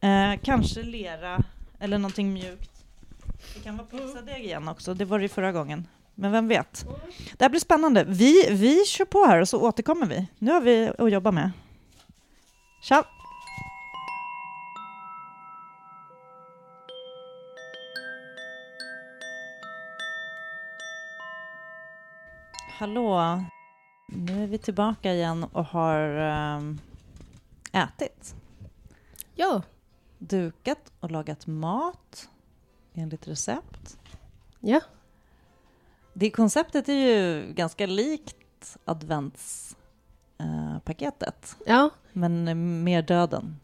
eh, 0.00 0.40
kanske 0.42 0.82
lera 0.82 1.44
eller 1.80 1.98
någonting 1.98 2.32
mjukt. 2.32 2.70
Det 3.54 3.60
kan 3.60 3.76
vara 3.76 3.86
pizzadeg 3.86 4.44
igen 4.44 4.68
också, 4.68 4.94
det 4.94 5.04
var 5.04 5.18
det 5.18 5.28
förra 5.28 5.52
gången. 5.52 5.86
Men 6.14 6.32
vem 6.32 6.48
vet? 6.48 6.86
Det 7.36 7.44
här 7.44 7.48
blir 7.50 7.60
spännande. 7.60 8.04
Vi, 8.08 8.48
vi 8.50 8.84
kör 8.84 9.04
på 9.04 9.24
här 9.26 9.40
och 9.40 9.48
så 9.48 9.60
återkommer 9.60 10.06
vi. 10.06 10.26
Nu 10.38 10.52
har 10.52 10.60
vi 10.60 10.90
att 10.98 11.12
jobba 11.12 11.30
med. 11.30 11.50
Tja! 12.80 13.04
Hallå! 22.78 23.44
Nu 24.08 24.42
är 24.42 24.46
vi 24.46 24.58
tillbaka 24.58 25.14
igen 25.14 25.44
och 25.44 25.64
har 25.64 26.00
ehm, 26.00 26.78
ätit, 27.72 28.34
ja. 29.34 29.62
dukat 30.18 30.92
och 31.00 31.10
lagat 31.10 31.46
mat 31.46 32.28
enligt 32.94 33.28
recept. 33.28 33.98
Ja. 34.60 34.80
Det 36.12 36.30
konceptet 36.30 36.88
är 36.88 36.92
ju 36.92 37.52
ganska 37.52 37.86
likt 37.86 38.76
adventspaketet, 40.38 41.56
Ja. 41.66 41.90
men 42.12 42.84
mer 42.84 43.02
döden. 43.02 43.56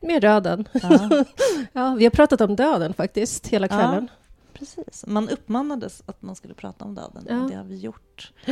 Med 0.00 0.22
döden. 0.22 0.68
Ja, 0.72 1.10
Ja, 1.72 1.94
vi 1.98 2.04
har 2.04 2.10
pratat 2.10 2.40
om 2.40 2.56
döden 2.56 2.94
faktiskt 2.94 3.46
hela 3.46 3.66
Ja. 3.66 3.76
kvällen. 3.76 4.08
precis. 4.52 5.04
Man 5.06 5.28
uppmanades 5.28 6.02
att 6.06 6.22
man 6.22 6.34
skulle 6.36 6.54
prata 6.54 6.84
om 6.84 6.94
döden, 6.94 7.24
Ja. 7.28 7.42
och 7.42 7.50
det 7.50 7.56
har 7.56 7.64
vi 7.64 7.76
gjort. 7.78 8.32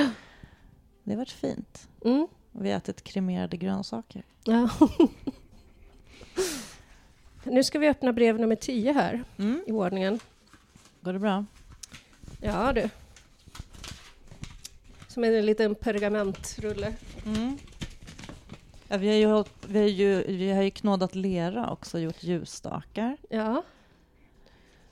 Det 1.05 1.15
har 1.15 1.19
varit 1.19 1.31
fint. 1.31 1.89
Mm. 2.05 2.29
Vi 2.53 2.71
har 2.71 2.77
ätit 2.77 3.05
kremerade 3.05 3.57
grönsaker. 3.57 4.23
Ja. 4.45 4.69
nu 7.45 7.65
ska 7.65 7.79
vi 7.79 7.89
öppna 7.89 8.13
brev 8.13 8.41
nummer 8.41 8.57
10 8.57 8.93
här 8.93 9.25
Mm. 9.39 9.63
i 9.67 9.73
ordningen. 9.73 10.21
Går 11.01 11.13
det 11.13 11.19
bra? 11.19 11.45
Ja 12.41 12.73
du. 12.73 12.89
Som 15.19 15.25
en 15.25 15.47
liten 15.47 15.75
pergamentrulle. 15.75 16.95
Mm. 17.27 17.59
Ja, 18.89 18.97
vi, 18.97 19.09
har 19.09 19.15
ju, 19.15 19.27
hållit- 19.27 19.67
vi, 19.69 19.79
har 19.79 19.87
ju, 19.89 20.23
vi 20.37 20.51
har 20.53 20.63
ju 20.63 20.71
knådat 20.71 21.15
lera 21.15 21.71
också 21.71 21.99
gjort 21.99 22.23
ljusstakar. 22.23 23.17
Ja. 23.31 23.63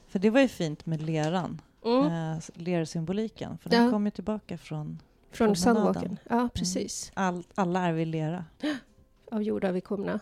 För 0.09 0.19
det 0.19 0.31
var 0.31 0.41
ju 0.41 0.49
fint 0.49 0.87
med 0.87 1.03
leran, 1.03 1.61
Mm. 1.85 2.07
eh, 2.33 2.39
lersymboliken. 2.55 3.59
För 3.59 3.71
den 3.71 3.85
Ja. 3.85 3.91
kom 3.91 4.05
ju 4.05 4.11
tillbaka 4.11 4.59
från 4.59 4.99
Från. 5.31 5.57
Sandwalken. 5.57 6.19
Ja, 6.29 6.49
precis. 6.55 7.11
all, 7.15 7.43
alla 7.55 7.81
är 7.87 7.93
vi 7.93 8.05
lera. 8.05 8.45
Av 9.31 9.43
jorda 9.43 9.73
vi 9.73 9.81
komna. 9.81 10.21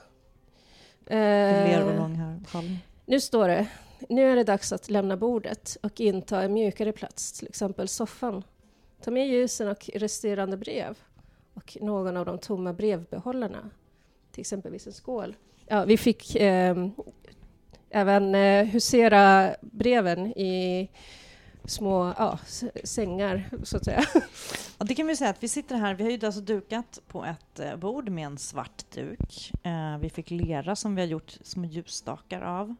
Ler 1.07 1.85
och 1.85 1.91
Eh, 1.91 1.97
långhalm. 1.99 2.45
nu 3.07 3.21
står 3.21 3.49
det. 3.49 3.67
Nu 4.09 4.31
är 4.33 4.37
det 4.37 4.45
dags 4.45 4.73
att 4.73 4.91
lämna 4.91 5.17
bordet 5.17 5.77
och 5.83 6.01
inta 6.01 6.43
en 6.43 6.53
mjukare 6.53 6.93
plats, 6.93 7.33
till 7.33 7.49
exempel 7.49 7.89
soffan. 7.89 8.43
Ta 9.05 9.11
med 9.11 9.29
ljusen 9.29 9.69
och 9.69 9.91
resterande 9.95 10.57
brev 10.57 10.99
och 11.55 11.77
någon 11.81 12.17
av 12.17 12.27
de 12.27 12.39
tomma 12.39 12.73
brevbehållarna, 12.73 13.71
till 14.33 14.41
exempelvis 14.41 14.87
en 14.87 14.93
skål. 14.93 15.37
Ja, 15.67 15.85
vi 15.85 15.97
fick 15.97 16.37
eh, 16.37 16.89
även 17.91 18.35
eh, 18.35 18.65
husera 18.65 19.55
breven 19.61 20.27
i 20.27 20.91
små 21.65 22.15
ja, 22.19 22.39
sängar, 22.85 23.51
så 23.63 23.77
att 23.77 23.85
säga. 23.85 24.05
Ja, 24.79 24.85
det 24.85 24.95
kan 24.95 25.07
vi 25.07 25.17
säga 25.17 25.31
att 25.31 25.43
vi 25.43 25.49
sitter 25.49 25.77
här, 25.77 25.95
vi 25.95 26.05
har 26.05 26.11
ju 26.11 26.27
alltså 26.27 26.41
dukat 26.41 27.01
på 27.09 27.25
ett 27.25 27.61
eh, 27.61 27.77
bord 27.77 28.09
med 28.09 28.27
en 28.27 28.39
svart 28.39 28.91
duk. 28.95 29.53
Eh, 29.63 29.99
vi 29.99 30.11
fick 30.11 30.31
lera 30.31 30.77
som 30.77 30.95
vi 30.95 31.03
har 31.03 31.09
gjort 31.09 31.39
små 31.43 31.65
ljusstakar 31.65 32.41
av. 32.41 32.75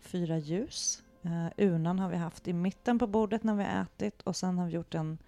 Fyra 0.00 0.38
ljus. 0.38 1.02
Eh, 1.22 1.66
urnan 1.66 1.98
har 1.98 2.08
vi 2.08 2.16
haft 2.16 2.48
i 2.48 2.52
mitten 2.52 2.98
på 2.98 3.06
bordet 3.06 3.42
när 3.42 3.54
vi 3.54 3.64
har 3.64 3.82
ätit 3.82 4.22
och 4.22 4.36
sen 4.36 4.58
har 4.58 4.66
vi 4.66 4.72
gjort 4.72 4.94
en, 4.94 5.18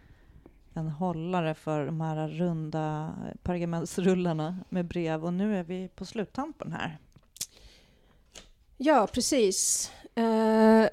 en 0.75 0.89
hållare 0.89 1.55
för 1.55 1.87
de 1.87 2.01
här 2.01 2.29
runda 2.29 3.15
pergamentsrullarna 3.43 4.59
med 4.69 4.85
brev 4.85 5.25
och 5.25 5.33
nu 5.33 5.57
är 5.57 5.63
vi 5.63 5.89
på 5.89 6.05
sluttampen 6.05 6.73
här. 6.73 6.99
Ja, 8.77 9.09
precis. 9.13 9.91
Eh, 10.15 10.87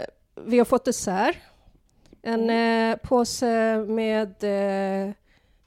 vi 0.45 0.57
har 0.57 0.65
fått 0.65 0.85
dessert. 0.85 1.37
En 2.21 2.49
eh, 2.49 2.95
påse 2.97 3.77
med 3.87 4.43
eh, 4.43 5.13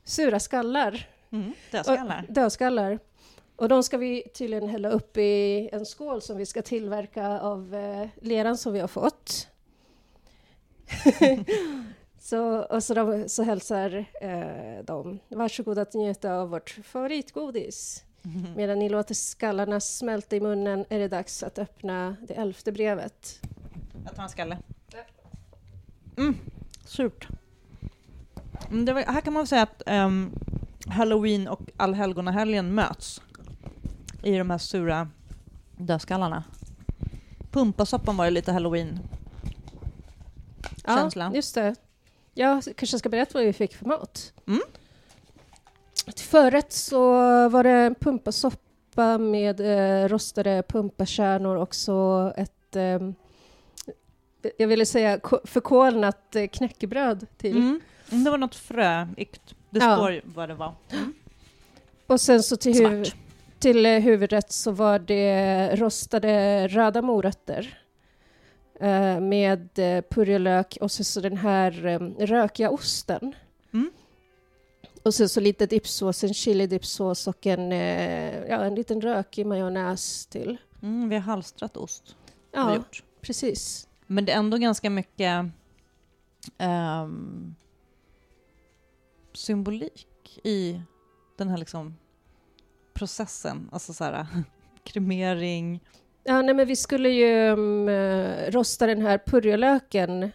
sura 0.05 0.41
skallar, 0.41 1.09
Mm. 1.31 1.53
Dödskallar. 1.71 2.27
dödskallar. 2.29 2.99
Och 3.57 3.69
de 3.69 3.83
ska 3.83 3.97
vi 3.99 4.23
tydligen 4.35 4.69
hälla 4.69 4.89
upp 4.89 5.17
i 5.17 5.69
en 5.73 5.87
skål 5.87 6.23
som 6.23 6.37
vi 6.37 6.47
ska 6.47 6.63
tillverka 6.63 7.41
av 7.41 7.75
eh, 7.75 8.09
leran 8.23 8.57
som 8.59 8.73
vi 8.73 8.81
har 8.81 8.89
fått. 8.89 9.49
så, 12.25 12.59
och 12.59 12.83
så, 12.83 12.95
de, 12.95 13.29
så 13.29 13.43
hälsar 13.43 14.05
eh, 14.21 14.85
de, 14.85 15.19
varsågod 15.29 15.79
att 15.79 15.95
njuta 15.95 16.35
av 16.35 16.49
vårt 16.49 16.79
favoritgodis. 16.85 18.05
Mm. 18.25 18.55
Medan 18.57 18.79
ni 18.79 18.89
låter 18.89 19.15
skallarna 19.15 19.81
smälta 19.81 20.37
i 20.37 20.41
munnen 20.41 20.85
är 20.89 20.99
det 20.99 21.09
dags 21.09 21.43
att 21.43 21.59
öppna 21.59 22.17
det 22.29 22.35
elfte 22.35 22.73
brevet. 22.73 23.41
Jag 24.05 24.17
tar 24.17 24.23
en 24.23 24.29
skalle. 24.29 24.59
Mm, 26.17 26.39
surt. 26.85 27.29
Mm, 28.71 28.95
var, 28.95 29.03
här 29.03 29.21
kan 29.21 29.33
man 29.33 29.47
säga 29.47 29.63
att 29.63 29.83
ehm, 29.87 30.33
halloween 30.87 31.49
och 31.49 31.61
allhelgonahelgen 31.77 32.75
möts 32.75 33.23
i 34.23 34.39
de 34.39 34.51
här 34.51 34.59
sura 34.59 35.09
dödskallarna. 35.77 36.45
Pumpasoppan 37.51 38.17
var 38.17 38.25
ju 38.25 38.31
lite 38.31 38.53
halloween. 38.53 38.99
Känsla. 40.85 41.25
Ja, 41.25 41.35
just 41.35 41.55
det. 41.55 41.75
Jag 42.35 42.63
kanske 42.77 42.99
ska 42.99 43.09
berätta 43.09 43.39
vad 43.39 43.45
vi 43.45 43.53
fick 43.53 43.75
för 43.77 43.85
mat. 43.87 44.33
Mm. 44.47 44.61
Till 46.15 46.25
förrätt 46.25 46.73
så 46.73 47.11
var 47.49 47.63
det 47.65 47.95
pumpasoppa 48.01 49.19
med 49.19 49.61
eh, 49.61 50.09
rostade 50.09 50.63
pumpakärnor 50.69 51.57
och 51.57 51.75
så 51.75 52.33
ett 52.37 52.77
eh, 52.77 52.99
jag 54.59 54.69
ville 54.69 54.87
säga 54.87 55.19
ko- 55.21 55.41
förkolnat 55.45 56.37
eh, 56.37 56.47
knäckebröd 56.47 57.27
till. 57.37 57.57
Mm. 57.57 57.81
Det 58.25 58.31
var 58.31 58.39
något 58.39 58.55
fröigt. 58.55 59.55
Det 59.71 59.79
Ja. 59.81 59.97
står 59.97 60.21
vad 60.25 60.49
det 60.49 60.55
var. 60.55 60.73
Och 62.07 62.21
sen 62.21 62.43
så 62.43 62.57
till, 62.57 62.87
huv- 62.87 63.15
till 63.59 63.87
eh, 63.87 63.93
huvudrätt 63.99 64.53
så 64.53 64.71
var 64.71 64.99
det 64.99 65.77
rostade 65.77 66.69
röda 66.69 67.03
morötter 67.03 67.79
eh, 68.81 69.21
med 69.21 69.79
eh, 69.79 70.05
purjolök 70.11 70.79
och 70.81 70.91
så, 70.91 71.05
så 71.05 71.21
den 71.21 71.37
här 71.37 71.87
eh, 71.87 71.99
rökiga 72.27 72.71
osten. 72.71 73.35
Mm. 73.73 73.91
Och 75.03 75.15
sen 75.15 75.29
så 75.29 75.41
lite 75.41 75.67
dipsås, 75.67 76.25
en 76.25 76.35
chili 76.35 76.67
dipsås 76.67 77.27
och 77.27 77.47
en, 77.47 77.73
eh, 77.73 78.45
ja, 78.49 78.65
en 78.65 78.75
liten 78.75 79.01
rökig 79.01 79.47
majonnäs 79.47 80.27
till. 80.27 80.57
Mm, 80.83 81.09
vi 81.09 81.15
har 81.15 81.23
halstrat 81.23 81.77
ost. 81.77 82.17
Ja, 82.53 82.75
gjort. 82.75 83.03
precis. 83.21 83.89
Men 84.07 84.25
det 84.25 84.33
är 84.33 84.39
ändå 84.39 84.57
ganska 84.57 84.91
mycket 84.91 85.47
ehm, 86.59 87.55
symbolik 89.33 90.41
i 90.45 90.81
den 91.37 91.49
här 91.49 91.59
liksom 91.59 91.97
processen. 92.93 93.69
Alltså 93.73 93.93
så 93.93 94.05
här, 94.05 94.27
kremering. 94.85 95.81
Ja, 96.25 96.43
nej, 96.43 96.55
men 96.55 96.67
vi 96.67 96.77
skulle 96.77 97.09
ju 97.09 97.49
eh, 97.89 98.51
rosta 98.51 98.87
den 98.87 99.03
här 99.03 99.19
purjolöken 99.19 100.31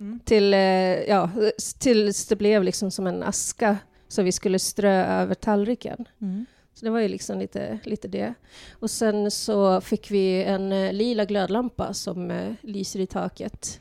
Mm. 0.00 0.20
till, 0.24 0.54
eh, 0.54 0.60
ja, 1.08 1.30
tills 1.78 2.26
det 2.26 2.36
blev 2.36 2.64
liksom 2.64 2.90
som 2.90 3.06
en 3.06 3.22
aska 3.22 3.76
som 4.08 4.24
vi 4.24 4.32
skulle 4.32 4.58
strö 4.58 5.04
över 5.04 5.34
tallriken. 5.34 6.04
Mm. 6.20 6.46
Så 6.74 6.84
det 6.84 6.90
var 6.90 7.00
ju 7.00 7.08
liksom 7.08 7.38
lite, 7.38 7.78
lite 7.84 8.08
det. 8.08 8.34
Och 8.72 8.90
sen 8.90 9.30
så 9.30 9.80
fick 9.80 10.10
vi 10.10 10.42
en 10.44 10.72
eh, 10.72 10.92
lila 10.92 11.24
glödlampa 11.24 11.94
som 11.94 12.30
eh, 12.30 12.52
lyser 12.60 13.00
i 13.00 13.06
taket. 13.06 13.80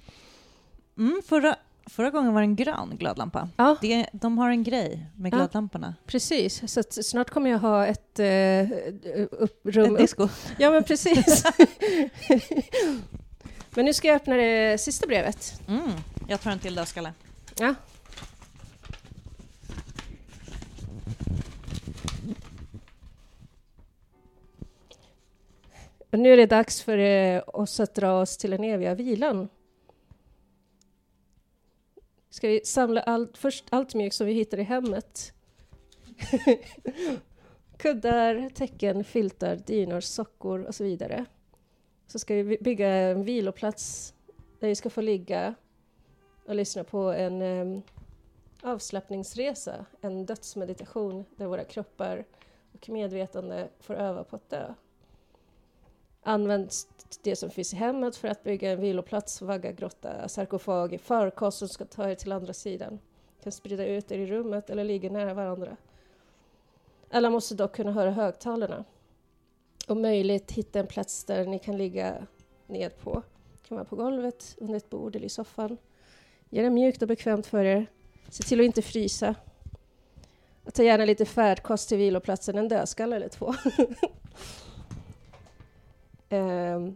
Mm, 0.97 1.21
förra, 1.25 1.55
förra 1.89 2.09
gången 2.09 2.33
var 2.33 2.41
det 2.41 2.45
en 2.45 2.55
grön 2.55 2.95
glödlampa. 2.99 3.49
Ja, 3.57 3.77
Det, 3.81 4.07
de 4.11 4.37
har 4.37 4.49
en 4.49 4.63
grej 4.63 5.05
med 5.15 5.33
Ja. 5.33 5.37
glödlamporna. 5.37 5.95
precis. 6.05 6.71
Så 6.73 6.83
snart 7.03 7.29
kommer 7.29 7.49
jag 7.49 7.59
ha 7.59 7.85
ett 7.85 8.19
eh, 8.19 8.71
upp, 9.31 9.59
rum 9.63 9.85
Ett 9.85 9.91
upp. 9.91 9.97
disco. 9.97 10.27
Ja, 10.59 10.71
men 10.71 10.83
precis. 10.83 11.43
men 13.75 13.85
nu 13.85 13.93
ska 13.93 14.07
jag 14.07 14.15
öppna 14.15 14.35
det 14.35 14.77
sista 14.81 15.07
brevet. 15.07 15.61
Mm. 15.67 15.91
Jag 16.27 16.41
tar 16.41 16.51
en 16.51 16.59
till 16.59 16.75
dödskalle. 16.75 17.13
Ja. 17.59 17.75
Och 26.11 26.19
nu 26.19 26.33
är 26.33 26.37
det 26.37 26.45
dags 26.45 26.81
för 26.81 26.97
eh, 26.97 27.41
oss 27.47 27.79
att 27.79 27.95
dra 27.95 28.21
oss 28.21 28.37
till 28.37 28.51
den 28.51 28.63
eviga 28.63 28.95
vilan. 28.95 29.49
Ska 32.37 32.47
vi 32.47 32.61
samla 32.63 33.01
allt, 33.01 33.37
först 33.37 33.65
allt 33.69 33.93
mjukt 33.93 34.15
som 34.15 34.27
vi 34.27 34.33
hittar 34.33 34.59
i 34.59 34.63
hemmet. 34.63 35.33
Kuddar, 37.77 38.49
täcken, 38.49 39.03
filtar, 39.03 39.55
dynor, 39.55 39.99
sockor 39.99 40.63
och 40.63 40.75
så 40.75 40.83
vidare. 40.83 41.25
Så 42.07 42.19
ska 42.19 42.35
vi 42.35 42.57
bygga 42.61 42.89
en 42.89 43.23
viloplats 43.23 44.13
där 44.59 44.67
vi 44.67 44.75
ska 44.75 44.89
få 44.89 45.01
ligga 45.01 45.55
och 46.45 46.55
lyssna 46.55 46.83
på 46.83 46.99
en 46.99 47.41
um, 47.41 47.81
avslappningsresa, 48.61 49.85
en 50.01 50.25
dödsmeditation 50.25 51.25
där 51.35 51.45
våra 51.45 51.63
kroppar 51.63 52.25
och 52.73 52.89
medvetande 52.89 53.69
får 53.79 53.93
öva 53.93 54.23
på 54.23 54.35
att 54.35 54.49
dö. 54.49 54.73
Används 56.27 56.87
det 57.21 57.35
som 57.35 57.49
finns 57.49 57.73
i 57.73 57.75
hemmet 57.75 58.15
för 58.15 58.27
att 58.27 58.43
bygga 58.43 58.71
en 58.71 58.81
viloplats, 58.81 59.41
vagga, 59.41 59.71
grotta, 59.71 60.29
sarkofag, 60.29 60.99
farkost 61.01 61.57
som 61.57 61.67
ska 61.69 61.85
ta 61.85 62.09
er 62.09 62.15
till 62.15 62.31
andra 62.31 62.53
sidan. 62.53 62.99
Kan 63.43 63.51
sprida 63.51 63.85
ut 63.85 64.11
er 64.11 64.17
i 64.17 64.25
rummet 64.25 64.69
eller 64.69 64.83
ligga 64.83 65.09
nära 65.09 65.33
varandra. 65.33 65.77
Alla 67.09 67.29
måste 67.29 67.55
dock 67.55 67.75
kunna 67.75 67.91
höra 67.91 68.11
högtalarna. 68.11 68.83
Om 69.87 70.01
möjligt 70.01 70.51
hitta 70.51 70.79
en 70.79 70.87
plats 70.87 71.23
där 71.23 71.45
ni 71.45 71.59
kan 71.59 71.77
ligga 71.77 72.27
ned 72.65 72.99
på. 73.03 73.23
Det 73.53 73.67
kan 73.67 73.77
vara 73.77 73.85
på 73.85 73.95
golvet, 73.95 74.55
under 74.57 74.75
ett 74.75 74.89
bord 74.89 75.15
eller 75.15 75.25
i 75.25 75.29
soffan. 75.29 75.77
Gör 76.49 76.63
det 76.63 76.69
mjukt 76.69 77.01
och 77.01 77.07
bekvämt 77.07 77.47
för 77.47 77.63
er. 77.63 77.87
Se 78.29 78.43
till 78.43 78.59
att 78.59 78.65
inte 78.65 78.81
frysa. 78.81 79.35
Och 80.65 80.73
ta 80.73 80.83
gärna 80.83 81.05
lite 81.05 81.25
färdkost 81.25 81.89
till 81.89 81.97
viloplatsen, 81.97 82.57
en 82.57 82.67
dödskalle 82.67 83.15
eller 83.15 83.29
två. 83.29 83.53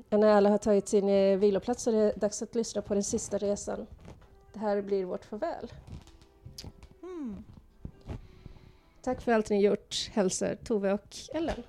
Och 0.09 0.19
när 0.19 0.27
alla 0.27 0.49
har 0.49 0.57
tagit 0.57 0.87
sin 0.87 1.09
eh, 1.09 1.37
viloplats 1.37 1.83
så 1.83 1.89
är 1.91 1.95
det 1.95 2.13
dags 2.15 2.41
att 2.41 2.55
lyssna 2.55 2.81
på 2.81 2.93
den 2.93 3.03
sista 3.03 3.37
resan. 3.37 3.87
Det 4.53 4.59
här 4.59 4.81
blir 4.81 5.05
vårt 5.05 5.25
farväl. 5.25 5.71
Mm. 7.03 7.43
Tack 9.01 9.21
för 9.21 9.31
allt 9.31 9.49
ni 9.49 9.61
gjort, 9.61 10.09
hälsar 10.13 10.55
Tove 10.55 10.93
och 10.93 11.15
Ellen. 11.33 11.63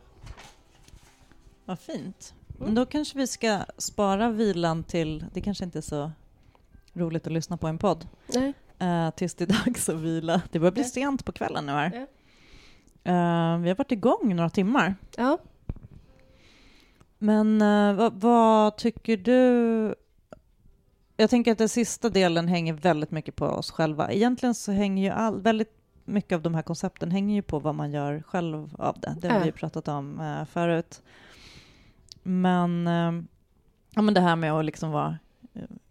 Vad 1.65 1.79
fint. 1.79 2.35
Mm. 2.49 2.65
Men 2.67 2.75
då 2.75 2.87
kanske 2.87 3.19
vi 3.19 3.27
ska 3.27 3.61
spara 3.79 4.31
vilan 4.31 4.85
till, 4.85 5.25
det 5.33 5.41
kanske 5.41 5.65
inte 5.65 5.79
är 5.79 5.83
så 5.83 6.11
roligt 6.93 7.27
att 7.27 7.33
lyssna 7.33 7.57
på 7.57 7.67
en 7.67 7.79
podd, 7.79 8.09
Nej. 8.27 8.53
eh, 8.79 9.11
tills 9.11 9.35
det 9.35 9.45
är 9.45 9.65
dags 9.65 9.89
att 9.89 9.97
vila. 10.01 10.43
Det 10.53 10.59
börjar 10.59 10.73
bli 10.73 10.83
Ja. 10.83 10.89
sent 10.89 11.25
på 11.25 11.33
kvällen 11.33 11.67
nu 11.67 11.73
här. 11.73 11.87
Eh, 13.05 13.59
vi 13.59 13.69
har 13.69 13.75
varit 13.75 13.93
igång 13.93 14.37
några 14.37 14.51
timmar. 14.51 14.95
Ja. 15.17 15.39
Men 17.23 17.63
eh, 17.63 17.95
vad, 17.95 18.13
vad 18.21 18.77
tycker 18.77 19.17
du? 19.17 19.95
Jag 21.17 21.31
tänker 21.31 21.53
att 21.53 21.59
den 21.59 21.69
sista 21.69 22.09
delen 22.09 22.49
hänger 22.49 22.73
väldigt 22.73 23.11
mycket 23.11 23.37
på 23.37 23.47
oss 23.47 23.71
själva. 23.71 24.13
Egentligen 24.13 24.55
så 24.55 24.73
hänger 24.73 25.03
ju 25.03 25.11
all, 25.11 25.41
väldigt 25.41 25.73
mycket 26.05 26.37
av 26.37 26.43
de 26.43 26.55
här 26.55 26.63
koncepten 26.63 27.11
hänger 27.11 27.35
ju 27.35 27.43
på 27.43 27.59
vad 27.59 27.75
man 27.75 27.93
gör 27.93 28.23
själv 28.27 28.75
av 28.79 29.01
det. 29.01 29.17
Det 29.21 29.29
har 29.29 29.41
vi 29.41 29.47
ju 29.47 29.53
pratat 29.53 29.89
om 29.89 30.21
eh, 30.21 30.45
förut. 30.45 31.03
Men, 32.23 32.87
eh, 32.87 33.25
ja, 33.91 34.03
men 34.03 34.15
det 34.15 34.21
här 34.21 34.37
med 34.37 34.53
att 34.53 34.65
liksom 34.65 34.91
vara 34.91 35.19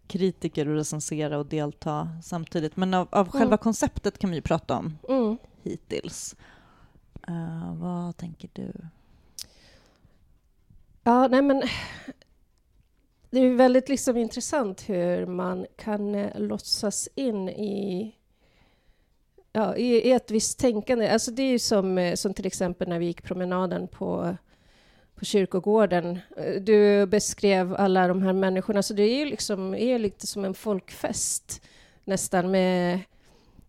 kritiker 0.06 0.68
och 0.68 0.74
recensera 0.74 1.38
och 1.38 1.46
delta 1.46 2.08
samtidigt. 2.22 2.76
Men 2.76 2.94
av, 2.94 3.08
av 3.10 3.28
själva 3.28 3.46
Mm. 3.46 3.58
konceptet 3.58 4.18
kan 4.18 4.30
vi 4.30 4.36
ju 4.36 4.42
prata 4.42 4.76
om 4.78 4.98
Mm. 5.08 5.36
hittills. 5.62 6.36
Vad 7.72 8.16
tänker 8.16 8.50
du? 8.52 8.72
Ja, 11.04 11.28
nej 11.28 11.42
men... 11.42 11.62
det 13.30 13.38
är 13.38 13.54
väldigt 13.54 13.88
liksom 13.88 14.16
intressant 14.16 14.88
hur 14.88 15.26
man 15.26 15.66
kan 15.76 16.14
eh, 16.14 16.40
låtsas 16.40 17.08
in 17.14 17.48
i, 17.48 18.14
ja, 19.52 19.76
i, 19.76 20.08
i 20.08 20.12
ett 20.12 20.30
visst 20.30 20.58
tänkande. 20.58 21.08
Alltså 21.08 21.30
det 21.30 21.42
är 21.42 21.50
ju 21.50 21.58
som, 21.58 21.98
eh, 21.98 22.14
som 22.14 22.34
till 22.34 22.46
exempel 22.46 22.88
när 22.88 22.98
vi 22.98 23.06
gick 23.06 23.22
promenaden 23.22 23.88
på, 23.88 24.36
på 25.14 25.24
kyrkogården. 25.24 26.18
Eh, 26.36 26.54
du 26.60 27.06
beskrev 27.06 27.74
alla 27.74 28.08
de 28.08 28.22
här 28.22 28.32
människorna, 28.32 28.82
så 28.82 28.94
det 28.94 29.02
är 29.02 29.18
ju 29.18 29.24
liksom, 29.24 29.74
är 29.74 29.98
lite 29.98 30.26
som 30.26 30.44
en 30.44 30.54
folkfest 30.54 31.62
nästan 32.04 32.50
med 32.50 33.00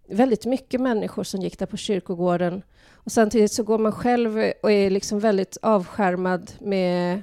väldigt 0.07 0.45
mycket 0.45 0.81
människor 0.81 1.23
som 1.23 1.41
gick 1.41 1.59
där 1.59 1.65
på 1.65 1.77
kyrkogården. 1.77 2.61
Och 3.03 3.11
samtidigt 3.11 3.51
så 3.51 3.63
går 3.63 3.77
man 3.77 3.91
själv 3.91 4.53
och 4.63 4.71
är 4.71 4.89
liksom 4.89 5.19
väldigt 5.19 5.57
avskärmad 5.61 6.51
med 6.59 7.21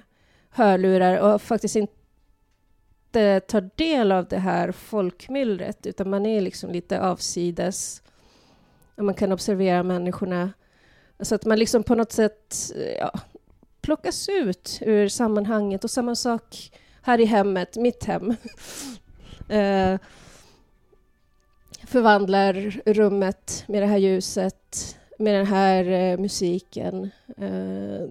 hörlurar 0.51 1.19
och 1.19 1.43
faktiskt 1.43 1.77
inte 1.77 3.41
tar 3.41 3.71
del 3.77 4.13
av 4.13 4.29
det 4.29 4.39
här 4.39 4.73
folkmyllret, 4.73 5.87
utan 5.87 6.11
man 6.11 6.27
är 6.27 6.41
liksom 6.41 6.71
lite 6.71 7.01
avsides. 7.01 8.03
Och 8.97 9.05
man 9.05 9.15
kan 9.15 9.33
observera 9.33 9.83
människorna. 9.83 10.53
Så 11.21 11.35
att 11.35 11.45
man 11.45 11.59
liksom 11.59 11.83
på 11.83 11.95
något 11.95 12.13
sätt 12.13 12.73
ja, 12.99 13.21
plockas 13.81 14.29
ut 14.29 14.79
ur 14.81 15.09
sammanhanget. 15.09 15.85
Och 15.85 15.91
samma 15.91 16.15
sak 16.15 16.73
här 17.03 17.21
i 17.21 17.25
hemmet, 17.25 17.77
mitt 17.77 18.05
hem. 18.05 18.31
eh, 19.49 19.99
förvandlar 21.87 22.55
rummet 22.87 23.65
med 23.69 23.83
det 23.83 23.87
här 23.87 23.99
ljuset, 23.99 24.97
med 25.21 25.35
den 25.35 25.47
här 25.47 25.85
eh, 25.85 26.19
musiken. 26.19 27.11
Eh, 27.37 28.09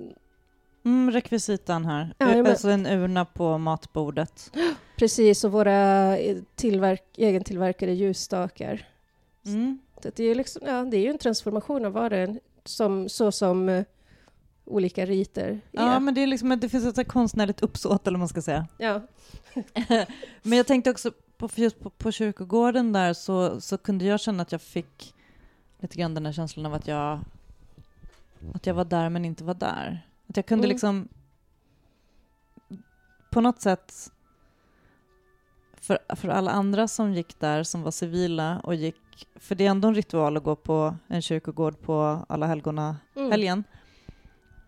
Mm, 0.86 1.12
rekvisitan 1.12 1.86
här. 1.86 2.13
Ja, 2.17 2.26
men- 2.26 2.48
alltså 2.48 2.69
en 2.69 2.86
urna 2.88 3.26
på 3.26 3.58
matbordet. 3.58 4.52
precis, 4.98 5.43
och 5.43 5.52
våra 5.52 6.17
eh, 6.17 6.38
tillverk, 6.56 7.04
egentillverkade 7.17 7.93
ljusstakar. 7.93 8.88
Mm. 9.45 9.80
Det, 10.02 10.19
är 10.19 10.36
liksom, 10.36 10.62
ja, 10.65 10.84
det 10.84 10.98
är 10.98 11.02
ju 11.02 11.10
en 11.10 11.17
transformation 11.17 11.86
av 11.86 11.91
vardagen, 11.91 12.39
som, 12.65 13.10
så 13.10 13.32
som 13.32 13.69
eh, 13.69 13.84
olika 14.65 15.06
riter 15.06 15.48
är. 15.48 15.60
Ja, 15.72 16.00
men 16.00 16.13
det, 16.13 16.22
är 16.22 16.28
liksom, 16.28 16.60
det 16.60 16.69
finns 16.69 16.98
ett 16.98 17.08
konstnärligt 17.08 17.62
uppsåt, 17.62 18.08
eller 18.08 18.15
vad 18.15 18.19
man 18.19 18.28
ska 18.30 18.41
säga. 18.41 18.67
Ja. 18.78 19.02
Men 20.43 20.58
jag 20.58 20.67
tänkte 20.67 20.89
också 20.89 21.12
på, 21.38 21.50
just 21.56 21.80
på, 21.80 21.89
på 21.89 22.12
kyrkogården 22.12 22.93
där 22.93 23.13
så, 23.13 23.62
så 23.62 23.78
kunde 23.78 24.06
jag 24.06 24.19
känna 24.19 24.43
att 24.43 24.52
jag 24.52 24.62
fick 24.62 25.13
lite 25.80 25.98
grann 25.98 26.13
den 26.13 26.26
här 26.26 26.34
känslan 26.34 26.65
av 26.65 26.74
att 26.74 26.88
jag, 26.88 27.20
att 28.54 28.65
jag 28.65 28.74
var 28.74 28.86
där 28.86 29.10
men 29.10 29.26
inte 29.26 29.44
var 29.44 29.54
där. 29.54 30.08
Att 30.28 30.38
jag 30.38 30.46
kunde 30.46 30.63
Mm. 30.65 30.70
liksom 30.74 31.08
på 33.30 33.42
något 33.42 33.62
sätt 33.62 34.12
för, 35.74 36.00
för 36.15 36.30
alla 36.30 36.52
andra 36.52 36.88
som 36.88 37.13
gick 37.13 37.39
där 37.39 37.63
som 37.63 37.82
var 37.84 37.92
civila 37.92 38.60
och 38.60 38.76
gick, 38.76 39.28
för 39.36 39.56
det 39.56 39.65
är 39.65 39.70
ändå 39.70 39.88
en 39.88 39.96
ritual 39.96 40.38
att 40.38 40.44
gå 40.44 40.56
på 40.56 40.96
en 41.08 41.22
kyrkogård 41.22 41.82
på 41.82 42.26
alla 42.30 42.48
helgona 42.48 42.98
Mm. 43.15 43.32
helgen. 43.32 43.63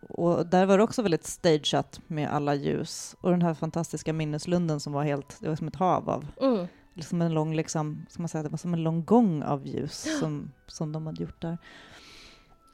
Och 0.09 0.45
där 0.45 0.65
var 0.65 0.77
det 0.77 0.83
också 0.83 1.01
väldigt 1.01 1.25
stageat 1.25 2.01
med 2.07 2.29
alla 2.29 2.55
ljus 2.55 3.15
och 3.21 3.31
den 3.31 3.41
här 3.41 3.53
fantastiska 3.53 4.13
minneslunden 4.13 4.79
som 4.79 4.93
var 4.93 5.03
helt, 5.03 5.37
det 5.39 5.49
var 5.49 5.55
som 5.55 5.67
ett 5.67 5.75
hav 5.75 6.09
av, 6.09 6.25
Mm. 6.41 6.67
Liksom 6.93 7.21
en 7.21 7.33
lång, 7.33 7.55
liksom, 7.55 8.05
ska 8.09 8.21
man 8.21 8.29
säga, 8.29 8.43
det 8.43 8.49
var 8.49 8.57
som 8.57 8.73
en 8.73 8.83
lång 8.83 9.05
gång 9.05 9.43
av 9.43 9.67
ljus 9.67 10.19
som, 10.19 10.51
som 10.67 10.91
de 10.91 11.05
hade 11.07 11.23
gjort 11.23 11.41
där. 11.41 11.57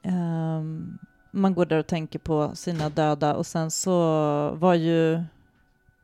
Ehm, 0.02 0.98
man 1.30 1.54
går 1.54 1.66
där 1.66 1.78
och 1.78 1.86
tänker 1.86 2.18
på 2.18 2.50
sina 2.54 2.88
döda 2.88 3.34
och 3.36 3.46
sen 3.46 3.70
så 3.70 3.90
var 4.54 4.74
ju, 4.74 5.22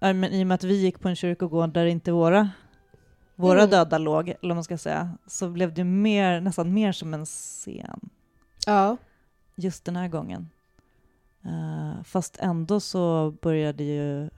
men 0.01 0.25
i 0.25 0.43
och 0.43 0.47
med 0.47 0.55
att 0.55 0.65
vi 0.65 0.75
gick 0.75 1.01
på 1.01 1.09
en 1.09 1.17
kyrkogård 1.17 1.71
där 1.73 1.87
inte 1.87 2.13
våra 2.13 2.51
våra 3.37 3.59
Mm. 3.59 3.71
döda 3.71 3.99
låg, 3.99 4.29
eller 4.29 4.39
vad 4.49 4.57
man 4.57 4.65
ska 4.65 4.79
säga, 4.79 5.19
så 5.27 5.49
blev 5.51 5.75
det 5.75 5.85
mer, 5.85 6.41
nästan 6.41 6.75
mer 6.75 6.93
som 6.93 7.15
en 7.15 7.25
scen 7.27 8.01
Ja. 8.67 8.97
just 9.55 9.85
den 9.85 9.97
här 9.97 10.09
gången. 10.09 10.51
Eh, 11.45 12.03
fast 12.05 12.37
ändå 12.41 12.81
så 12.81 13.31
började 13.43 13.85
ju 13.85 14.25
i 14.25 14.31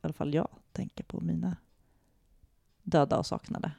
alla 0.00 0.12
fall 0.12 0.34
jag 0.34 0.48
tänka 0.72 1.02
på 1.02 1.20
mina 1.20 1.56
döda 2.82 3.18
och 3.18 3.26
saknade. 3.26 3.72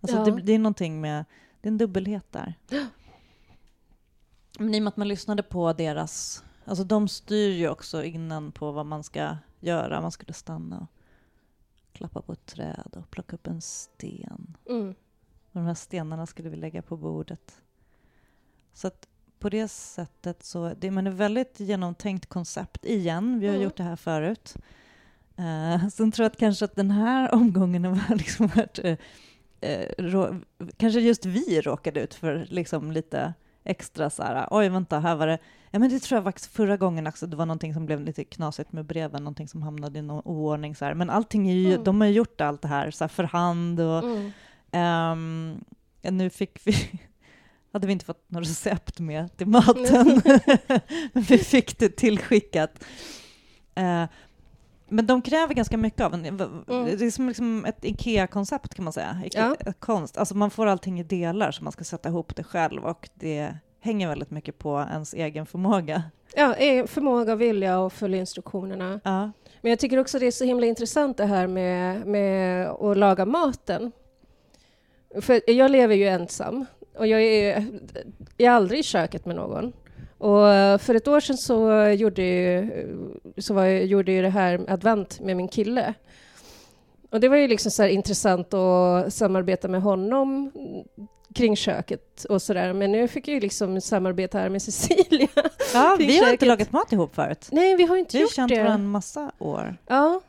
Alltså 0.00 0.16
Ja. 0.16 0.24
det, 0.24 0.42
det 0.42 0.52
är 0.52 0.58
någonting 0.58 1.00
med, 1.00 1.24
det 1.60 1.68
är 1.68 1.70
en 1.72 1.78
dubbelhet 1.78 2.32
där. 2.32 2.54
Men 4.58 4.74
i 4.74 4.78
och 4.78 4.82
med 4.82 4.88
att 4.88 4.96
man 4.96 5.08
lyssnade 5.08 5.42
på 5.42 5.72
deras, 5.72 6.44
alltså 6.64 6.84
de 6.84 7.08
styr 7.08 7.50
ju 7.50 7.68
också 7.68 8.04
innan 8.04 8.52
på 8.52 8.72
vad 8.72 8.86
man 8.86 9.02
ska 9.04 9.36
göra. 9.60 10.00
Man 10.00 10.12
skulle 10.12 10.32
stanna 10.32 10.78
och 10.80 10.88
klappa 11.92 12.22
på 12.22 12.32
ett 12.32 12.46
träd 12.46 12.94
och 12.96 13.10
plocka 13.10 13.36
upp 13.36 13.46
en 13.46 13.60
sten. 13.60 14.56
Mm. 14.68 14.88
Och 15.52 15.52
de 15.52 15.64
här 15.64 15.74
stenarna 15.74 16.26
skulle 16.26 16.48
vi 16.48 16.56
lägga 16.56 16.82
på 16.82 16.96
bordet. 16.96 17.62
Så 18.72 18.86
att 18.86 19.08
på 19.38 19.48
det 19.50 19.68
sättet 19.68 20.44
så, 20.44 20.74
det 20.74 20.86
är 20.86 21.06
ett 21.08 21.14
väldigt 21.14 21.60
genomtänkt 21.60 22.26
koncept 22.26 22.84
igen. 22.84 23.40
Vi 23.40 23.46
har 23.46 23.54
Mm. 23.54 23.64
gjort 23.64 23.76
det 23.76 23.82
här 23.82 23.96
förut. 23.96 24.56
Uh, 25.40 25.88
sen 25.92 26.12
tror 26.12 26.24
jag 26.24 26.30
att 26.30 26.38
kanske 26.38 26.64
att 26.64 26.76
den 26.76 26.90
här 26.90 27.34
omgången 27.34 27.84
har 27.84 28.14
liksom 28.16 28.46
varit, 28.46 28.78
eh, 29.60 29.88
rå, 29.98 30.34
kanske 30.76 31.00
just 31.00 31.26
vi 31.26 31.60
råkade 31.60 32.00
ut 32.00 32.14
för 32.14 32.46
liksom 32.50 32.92
lite 32.92 33.34
extra 33.64 34.10
så 34.10 34.22
här, 34.22 34.48
oj 34.50 34.68
vänta, 34.68 34.98
här 35.00 35.16
var 35.16 35.26
det, 35.26 35.38
ja 35.70 35.78
men 35.78 35.90
det 35.90 35.98
tror 36.00 36.16
jag 36.16 36.24
faktiskt 36.24 36.52
förra 36.52 36.76
gången 36.76 37.06
också, 37.06 37.26
det 37.26 37.36
var 37.36 37.46
någonting 37.46 37.74
som 37.74 37.86
blev 37.86 38.00
lite 38.00 38.24
knasigt 38.24 38.72
med 38.72 38.84
breven, 38.84 39.22
någonting 39.24 39.48
som 39.48 39.62
hamnade 39.62 39.98
i 39.98 40.02
någon 40.02 40.22
oordning 40.24 40.74
så 40.76 40.84
här. 40.84 40.94
Men 40.94 41.10
allting 41.10 41.50
är 41.50 41.54
ju, 41.54 41.72
Mm. 41.72 41.84
de 41.84 42.00
har 42.00 42.08
ju 42.08 42.14
gjort 42.14 42.40
allt 42.40 42.62
det 42.62 42.68
här 42.68 42.90
så 42.90 43.04
här 43.04 43.08
för 43.08 43.24
hand 43.24 43.80
och 43.80 44.02
Mm. 44.04 44.30
Ehm, 44.72 45.64
nu 46.02 46.30
fick 46.30 46.66
vi, 46.66 47.00
hade 47.72 47.86
vi 47.86 47.92
inte 47.92 48.04
fått 48.04 48.30
något 48.30 48.44
recept 48.48 49.00
med 49.00 49.36
till 49.36 49.46
maten, 49.46 50.22
vi 51.12 51.38
fick 51.38 51.78
det 51.78 51.88
tillskickat. 51.96 52.84
Eh, 53.74 54.04
men 54.88 55.06
de 55.06 55.22
kräver 55.22 55.54
ganska 55.54 55.76
mycket 55.76 56.00
av 56.00 56.14
en. 56.14 56.26
Mm. 56.26 56.64
Det 56.68 57.06
är 57.06 57.10
som 57.10 57.28
liksom 57.28 57.64
ett 57.64 57.84
IKEA-koncept 57.84 58.74
kan 58.74 58.84
man 58.84 58.92
säga. 58.92 59.22
Ja. 59.32 59.54
Ikea, 59.54 59.72
konst. 59.78 60.18
Alltså 60.18 60.36
man 60.36 60.50
får 60.50 60.66
allting 60.66 61.00
i 61.00 61.02
delar 61.02 61.50
så 61.50 61.64
man 61.64 61.72
ska 61.72 61.84
sätta 61.84 62.08
ihop 62.08 62.36
det 62.36 62.44
själv 62.44 62.84
och 62.84 63.08
det 63.14 63.54
hänger 63.80 64.08
väldigt 64.08 64.30
mycket 64.30 64.58
på 64.58 64.86
ens 64.90 65.14
egen 65.14 65.46
förmåga. 65.46 66.02
Ja, 66.34 66.54
eh, 66.54 66.86
förmåga 66.86 67.32
och 67.32 67.40
vilja 67.40 67.86
att 67.86 67.92
följa 67.92 68.18
instruktionerna. 68.18 69.00
Ja. 69.04 69.30
Men 69.60 69.70
jag 69.70 69.78
tycker 69.78 69.98
också 69.98 70.18
det 70.18 70.26
är 70.26 70.30
så 70.30 70.44
himla 70.44 70.66
intressant 70.66 71.16
det 71.16 71.26
här 71.26 71.46
med, 71.46 72.06
med 72.06 72.68
att 72.68 72.96
laga 72.96 73.26
maten. 73.26 73.92
För 75.20 75.50
jag 75.50 75.70
lever 75.70 75.94
ju 75.94 76.08
ensam 76.08 76.66
och 76.94 77.06
jag 77.06 77.22
är, 77.22 77.66
jag 78.36 78.52
är 78.52 78.56
aldrig 78.56 78.80
i 78.80 78.82
köket 78.82 79.26
med 79.26 79.36
någon. 79.36 79.72
Och 80.18 80.48
eh, 80.48 80.78
för 80.78 80.94
ett 80.94 81.08
år 81.08 81.20
sedan 81.20 81.36
så 81.36 81.86
gjorde, 81.88 82.22
ju, 82.22 82.70
så 83.38 83.54
var 83.54 83.64
jag, 83.64 83.84
gjorde 83.86 84.12
ju 84.12 84.22
det 84.22 84.28
här 84.28 84.64
advent 84.68 85.20
med 85.20 85.36
min 85.36 85.48
kille. 85.48 85.94
Och 87.10 87.20
det 87.20 87.28
var 87.28 87.36
ju 87.36 87.48
liksom 87.48 87.70
så 87.70 87.86
intressant 87.86 88.54
att 88.54 89.14
samarbeta 89.14 89.68
med 89.68 89.82
honom 89.82 90.52
kring 91.34 91.56
köket 91.56 92.24
och 92.24 92.42
sådär. 92.42 92.72
Men 92.72 92.92
nu 92.92 93.08
fick 93.08 93.28
jag 93.28 93.34
ju 93.34 93.40
liksom 93.40 93.80
samarbeta 93.80 94.38
här 94.38 94.48
med 94.48 94.62
Cecilia. 94.62 95.28
Ja, 95.74 95.96
vi 95.98 96.04
har 96.04 96.12
inte 96.12 96.30
köket. 96.30 96.48
lagat 96.48 96.72
mat 96.72 96.92
ihop 96.92 97.14
förut. 97.14 97.48
Nej, 97.52 97.76
vi 97.76 97.84
har 97.84 97.96
inte 97.96 98.16
Vi 98.16 98.18
har 98.18 98.22
gjort 98.22 98.34
känt 98.34 98.48
det. 98.48 98.56
varandra 98.62 98.74
en 98.74 98.90
massa 98.90 99.32
år. 99.38 99.76
Ja, 99.86 100.20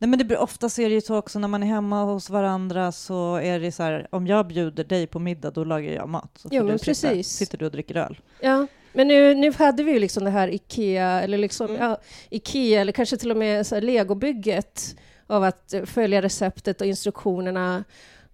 Nej, 0.00 0.08
men 0.10 0.18
det, 0.18 0.24
blir- 0.24 0.38
ofta 0.38 0.68
så 0.68 0.82
är 0.82 0.88
det 0.88 0.94
ju 0.94 1.00
så 1.00 1.16
också 1.16 1.38
när 1.38 1.48
man 1.48 1.62
är 1.62 1.66
hemma 1.66 2.04
hos 2.04 2.30
varandra 2.30 2.92
så 2.92 3.34
är 3.36 3.60
det 3.60 3.72
så 3.72 3.82
här, 3.82 4.06
om 4.10 4.26
jag 4.26 4.46
bjuder 4.46 4.84
dig 4.84 5.06
på 5.06 5.18
middag 5.18 5.50
då 5.50 5.64
lagar 5.64 5.92
jag 5.92 6.08
mat. 6.08 6.30
Så 6.36 6.48
Jo, 6.52 6.62
du 6.62 6.68
men 6.68 6.78
sitta, 6.78 6.88
precis. 7.08 7.28
sitter 7.28 7.58
du 7.58 7.64
och 7.66 7.72
dricker 7.72 7.94
öl. 7.96 8.18
Ja, 8.40 8.66
men 8.92 9.08
nu, 9.08 9.34
nu 9.34 9.52
hade 9.52 9.82
vi 9.82 9.92
ju 9.92 9.98
liksom 9.98 10.24
det 10.24 10.30
här 10.30 10.48
Ikea, 10.54 11.20
eller 11.20 11.38
liksom, 11.38 11.66
Mm. 11.70 11.82
ja, 11.82 11.98
Ikea, 12.30 12.80
eller 12.80 12.92
kanske 12.92 13.16
till 13.16 13.30
och 13.30 13.36
med 13.36 13.66
så 13.66 13.74
här 13.74 13.82
legobygget 13.82 14.96
av 15.26 15.44
att 15.44 15.74
följa 15.86 16.22
receptet 16.22 16.80
och 16.80 16.86
instruktionerna 16.86 17.84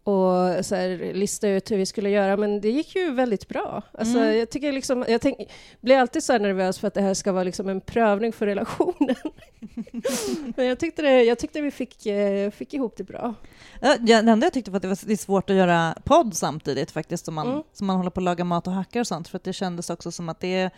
och 0.05 0.65
så 0.65 0.75
här, 0.75 1.13
lista 1.15 1.49
ut 1.49 1.71
hur 1.71 1.77
vi 1.77 1.87
skulle 1.87 2.11
göra, 2.11 2.37
men 2.37 2.61
det 2.61 2.71
gick 2.71 2.97
ju 2.97 3.11
väldigt 3.11 3.49
bra. 3.49 3.83
Alltså, 3.93 4.19
Mm. 4.19 4.39
Jag, 4.39 4.51
tycker 4.51 4.73
liksom, 4.73 5.05
jag 5.09 5.21
tänk, 5.21 5.39
blir 5.81 5.97
alltid 5.97 6.23
så 6.25 6.39
nervös 6.39 6.79
för 6.79 6.89
att 6.89 6.95
det 6.95 7.01
här 7.01 7.15
ska 7.15 7.33
vara 7.33 7.45
liksom 7.45 7.69
en 7.69 7.81
prövning 7.81 8.33
för 8.33 8.47
relationen. 8.47 9.17
men 10.57 10.67
jag 10.67 10.79
tyckte, 10.79 11.03
det, 11.03 11.23
jag 11.23 11.39
tyckte 11.39 11.61
vi 11.61 11.71
fick, 11.71 12.07
eh, 12.07 12.51
fick 12.51 12.75
ihop 12.75 12.97
det 12.97 13.05
bra. 13.05 13.35
Det 13.81 14.13
enda 14.13 14.47
jag 14.47 14.53
tyckte 14.53 14.71
var 14.71 14.77
att 14.77 14.83
det, 14.83 14.89
var, 14.89 14.99
det 15.07 15.13
är 15.13 15.17
svårt 15.17 15.51
att 15.51 15.57
göra 15.57 15.95
podd 16.05 16.35
samtidigt 16.35 16.91
faktiskt, 16.91 17.25
som 17.25 17.35
man, 17.35 17.47
Mm. 17.51 17.63
som 17.73 17.87
man 17.87 17.97
håller 17.97 18.11
på 18.11 18.21
att 18.21 18.25
laga 18.25 18.45
mat 18.45 18.67
och 18.67 18.73
hackar 18.73 19.01
och 19.01 19.07
sånt, 19.07 19.29
för 19.29 19.37
att 19.37 19.45
det 19.45 19.53
kändes 19.53 19.91
också 19.91 20.13
som 20.13 20.29
att 20.29 20.41
det 20.41 20.55
är, 20.57 20.71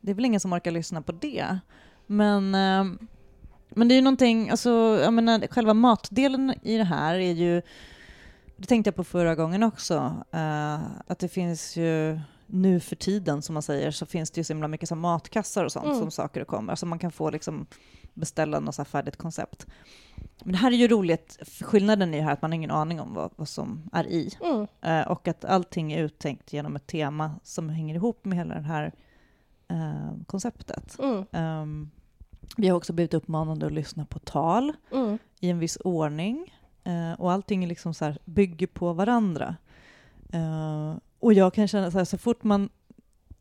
det 0.00 0.10
är 0.10 0.14
väl 0.14 0.24
ingen 0.24 0.40
som 0.40 0.52
orkar 0.52 0.70
lyssna 0.70 1.02
på 1.02 1.12
det. 1.12 1.58
Men, 2.06 2.54
eh, 2.54 2.84
men 3.70 3.88
det 3.88 3.94
är 3.94 3.96
ju 3.96 4.02
någonting, 4.02 4.50
alltså, 4.50 4.70
jag 5.02 5.12
menar, 5.12 5.46
själva 5.50 5.74
matdelen 5.74 6.54
i 6.62 6.76
det 6.76 6.84
här 6.84 7.14
är 7.14 7.32
ju, 7.32 7.62
det 8.56 8.66
tänkte 8.66 8.88
jag 8.88 8.94
på 8.96 9.04
förra 9.04 9.34
gången 9.34 9.62
också, 9.62 10.16
eh, 10.32 10.74
att 11.06 11.18
det 11.18 11.28
finns 11.28 11.76
ju 11.76 12.20
nu 12.46 12.80
för 12.80 12.96
tiden, 12.96 13.42
som 13.42 13.52
man 13.54 13.62
säger, 13.62 13.90
så 13.90 14.06
finns 14.06 14.30
det 14.30 14.40
ju 14.40 14.44
så 14.44 14.52
himla 14.52 14.68
mycket 14.68 14.88
så 14.88 14.94
matkassar 14.94 15.64
och 15.64 15.72
sånt 15.72 15.84
Mm. 15.86 15.98
som 15.98 16.10
saker 16.10 16.44
kommer. 16.44 16.72
Alltså 16.72 16.86
man 16.86 16.98
kan 16.98 17.12
få 17.12 17.30
liksom 17.30 17.66
beställa 18.14 18.60
något 18.60 18.74
så 18.74 18.84
färdigt 18.84 19.16
koncept. 19.16 19.66
Men 20.42 20.52
det 20.52 20.58
här 20.58 20.72
är 20.72 20.76
ju 20.76 20.88
roligt, 20.88 21.38
skillnaden 21.60 22.14
är 22.14 22.18
ju 22.18 22.24
här 22.24 22.32
att 22.32 22.42
man 22.42 22.50
har 22.50 22.56
ingen 22.56 22.70
aning 22.70 23.00
om 23.00 23.14
vad, 23.14 23.30
vad 23.36 23.48
som 23.48 23.90
är 23.92 24.06
i. 24.06 24.30
Mm. 24.42 24.66
Eh, 24.80 25.08
och 25.08 25.28
att 25.28 25.44
allting 25.44 25.92
är 25.92 26.02
uttänkt 26.02 26.52
genom 26.52 26.76
ett 26.76 26.86
tema 26.86 27.34
som 27.42 27.68
hänger 27.68 27.94
ihop 27.94 28.24
med 28.24 28.38
hela 28.38 28.54
det 28.54 28.60
här 28.60 28.92
eh, 29.68 30.24
konceptet. 30.26 30.98
Mm. 30.98 31.24
Ehm, 31.32 31.90
vi 32.56 32.68
har 32.68 32.76
också 32.76 32.92
blivit 32.92 33.14
uppmanade 33.14 33.66
att 33.66 33.72
lyssna 33.72 34.04
på 34.06 34.18
tal 34.18 34.72
Mm. 34.92 35.18
i 35.40 35.50
en 35.50 35.58
viss 35.58 35.78
ordning. 35.84 36.54
Eh, 36.84 37.12
och 37.12 37.32
allting 37.32 37.64
är 37.64 37.68
liksom 37.68 37.94
så 37.94 38.04
här, 38.04 38.18
bygger 38.24 38.66
på 38.66 38.92
varandra. 38.92 39.56
Eh, 40.32 40.94
och 41.18 41.32
jag 41.32 41.54
kan 41.54 41.68
känna 41.68 41.90
så 41.90 41.98
här, 41.98 42.04
så 42.04 42.18
fort 42.18 42.42
man... 42.42 42.68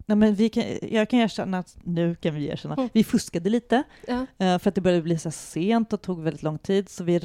Nej 0.05 0.15
men 0.17 0.35
vi 0.35 0.49
kan, 0.49 0.63
jag 0.81 1.09
kan 1.09 1.19
erkänna 1.19 1.57
att, 1.59 1.77
nu 1.83 2.15
kan 2.15 2.35
vi 2.35 2.47
erkänna, 2.47 2.75
Mm. 2.75 2.89
vi 2.93 3.03
fuskade 3.03 3.49
lite. 3.49 3.83
Ja. 4.07 4.25
Eh, 4.37 4.59
för 4.59 4.69
att 4.69 4.75
det 4.75 4.81
började 4.81 5.03
bli 5.03 5.17
så 5.17 5.31
sent 5.31 5.93
och 5.93 6.01
tog 6.01 6.21
väldigt 6.21 6.43
lång 6.43 6.57
tid, 6.57 6.89
så 6.89 7.03
vi 7.03 7.19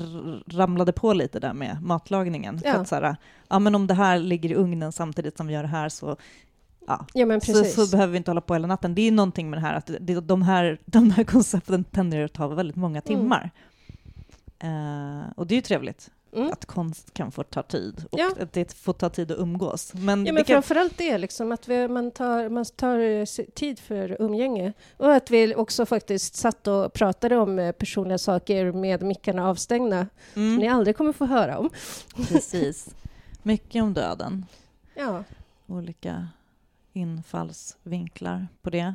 ramlade 0.46 0.92
på 0.92 1.12
lite 1.12 1.40
där 1.40 1.52
med 1.52 1.82
matlagningen. 1.82 2.60
Ja. 2.64 2.72
För 2.72 2.80
att 2.80 2.88
så 2.88 2.94
här, 2.94 3.16
ja 3.48 3.58
men 3.58 3.74
om 3.74 3.86
det 3.86 3.94
här 3.94 4.18
ligger 4.18 4.50
i 4.50 4.54
ugnen 4.54 4.92
samtidigt 4.92 5.36
som 5.36 5.46
vi 5.46 5.54
gör 5.54 5.62
det 5.62 5.68
här 5.68 5.88
så, 5.88 6.16
ja, 6.86 7.06
ja, 7.14 7.40
så, 7.40 7.64
så 7.64 7.86
behöver 7.90 8.12
vi 8.12 8.16
inte 8.16 8.30
hålla 8.30 8.40
på 8.40 8.54
hela 8.54 8.66
natten. 8.68 8.94
Det 8.94 9.02
är 9.02 9.12
någonting 9.12 9.50
med 9.50 9.56
det 9.58 9.62
här 9.62 9.74
att 9.74 9.90
det, 10.00 10.20
de, 10.20 10.42
här, 10.42 10.78
de 10.86 11.10
här 11.10 11.24
koncepten 11.24 11.84
tenderar 11.84 12.24
att 12.24 12.32
ta 12.32 12.48
väldigt 12.48 12.76
många 12.76 13.00
timmar. 13.00 13.50
Eh, 14.58 15.30
och 15.36 15.46
det 15.46 15.54
är 15.54 15.56
ju 15.56 15.62
trevligt 15.62 16.10
mm. 16.32 16.52
att 16.52 16.66
konst 16.66 17.14
kan 17.14 17.32
få 17.32 17.42
ta 17.42 17.62
tid 17.62 18.04
och 18.10 18.18
Ja. 18.18 18.32
att 18.40 18.52
det 18.52 18.72
får 18.72 18.92
ta 18.92 19.08
tid 19.10 19.32
att 19.32 19.38
umgås. 19.38 19.94
Men, 19.94 20.26
Ja, 20.26 20.32
men 20.32 20.44
kan, 20.44 20.54
framförallt 20.54 20.98
det, 20.98 21.18
liksom, 21.18 21.52
att 21.52 21.68
vi, 21.68 21.88
man, 21.88 22.10
tar, 22.10 22.48
man 22.48 22.64
tar 22.64 22.98
eh, 22.98 23.24
tid 23.54 23.78
för 23.78 24.16
umgänge. 24.22 24.72
Och 24.96 25.14
att 25.14 25.30
vi 25.30 25.54
också 25.54 25.86
faktiskt 25.86 26.34
satt 26.34 26.66
och 26.66 26.92
pratade 26.92 27.36
om 27.36 27.58
eh, 27.58 27.72
personliga 27.72 28.18
saker 28.18 28.72
med 28.72 29.02
mickarna 29.02 29.48
avstängda, 29.48 30.06
som 30.32 30.56
ni 30.56 30.66
mm, 30.66 30.76
aldrig 30.76 30.96
kommer 30.96 31.12
få 31.12 31.24
höra 31.24 31.58
om. 31.58 31.70
precis. 32.28 32.88
Mycket 33.42 33.82
om 33.82 33.94
döden. 33.94 34.46
Ja. 34.94 35.24
olika 35.66 36.28
infallsvinklar 36.92 38.46
på 38.62 38.70
det. 38.70 38.94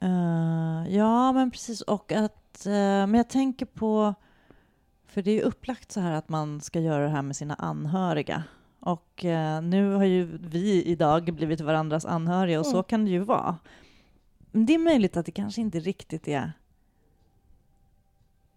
Eh, 0.00 0.96
ja, 0.96 1.32
men 1.32 1.50
precis. 1.50 1.80
Och 1.80 2.12
att... 2.12 2.66
eh, 2.66 2.72
men 2.72 3.14
jag 3.14 3.28
tänker 3.28 3.66
på... 3.66 4.14
För 5.10 5.22
det 5.22 5.30
är 5.30 5.34
ju 5.34 5.40
upplagt 5.42 5.92
så 5.92 6.00
här 6.00 6.12
att 6.12 6.28
man 6.28 6.60
ska 6.60 6.80
göra 6.80 7.02
det 7.04 7.08
här 7.10 7.22
med 7.22 7.36
sina 7.36 7.54
anhöriga. 7.54 8.42
Och 8.80 9.24
eh, 9.24 9.62
nu 9.62 9.92
har 9.94 10.04
ju 10.04 10.38
vi 10.38 10.82
idag 10.84 11.34
blivit 11.34 11.60
varandras 11.60 12.04
anhöriga 12.04 12.60
och 12.60 12.66
så 12.66 12.72
Mm. 12.76 12.84
kan 12.84 13.04
det 13.04 13.10
ju 13.10 13.18
vara. 13.18 13.58
Men 14.50 14.66
det 14.66 14.74
är 14.74 14.78
möjligt 14.78 15.16
att 15.16 15.26
det 15.26 15.32
kanske 15.32 15.60
inte 15.60 15.80
riktigt 15.80 16.28
är... 16.28 16.52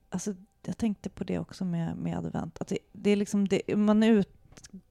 Alltså, 0.09 0.35
jag 0.65 0.77
tänkte 0.77 1.09
på 1.09 1.23
det 1.23 1.39
också 1.39 1.65
med, 1.65 1.97
med 1.97 2.17
advent. 2.17 2.61
Att 2.61 2.67
det, 2.67 2.77
det 2.91 3.09
är 3.09 3.15
liksom 3.15 3.47
det, 3.47 3.75
man 3.77 4.03
ut, 4.03 4.29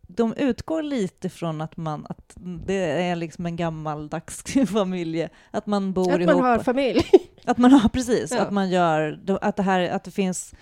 de 0.03 0.35
utgår 0.35 0.83
lite 0.83 1.29
från 1.29 1.61
att, 1.61 1.77
man, 1.77 2.07
att 2.09 2.33
det 2.67 2.75
är 3.03 3.17
liksom 3.17 3.47
en 3.47 3.57
gammaldags 3.57 4.43
familj, 4.73 5.29
att 5.51 5.67
man 5.67 5.93
bor 5.93 6.13
Att 6.13 6.21
ihop. 6.21 6.35
man 6.35 6.45
har 6.45 6.59
familj. 6.59 7.01
Att 7.45 7.59
man 7.59 7.73
har 7.73 7.89
precis, 7.89 8.31
Ja. 8.35 8.41
att 8.43 8.53
man 8.53 8.71
gör, 8.71 9.21
att 9.41 9.57
det 9.57 9.63
här, 9.63 9.91
att 9.91 10.05
det 10.05 10.11
finns 10.11 10.55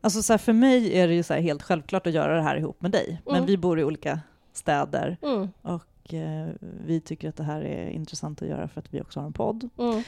Alltså 0.00 0.22
så 0.22 0.32
här, 0.32 0.38
för 0.38 0.52
mig 0.52 0.98
är 0.98 1.08
det 1.08 1.14
ju 1.14 1.22
så 1.22 1.34
helt 1.34 1.62
självklart 1.62 2.06
att 2.06 2.12
göra 2.12 2.36
det 2.36 2.42
här 2.42 2.56
ihop 2.56 2.82
med 2.82 2.90
dig, 2.90 3.22
men 3.26 3.34
Mm. 3.34 3.46
vi 3.46 3.56
bor 3.56 3.80
i 3.80 3.84
olika 3.84 4.20
städer 4.52 5.16
Mm. 5.22 5.48
och 5.62 6.14
eh, 6.14 6.48
vi 6.86 7.00
tycker 7.00 7.28
att 7.28 7.36
det 7.36 7.42
här 7.44 7.60
är 7.62 7.88
intressant 7.88 8.42
att 8.42 8.48
göra 8.48 8.68
för 8.68 8.80
att 8.80 8.94
vi 8.94 9.00
också 9.00 9.20
har 9.20 9.26
en 9.26 9.32
podd. 9.32 9.68
Mm. 9.78 9.98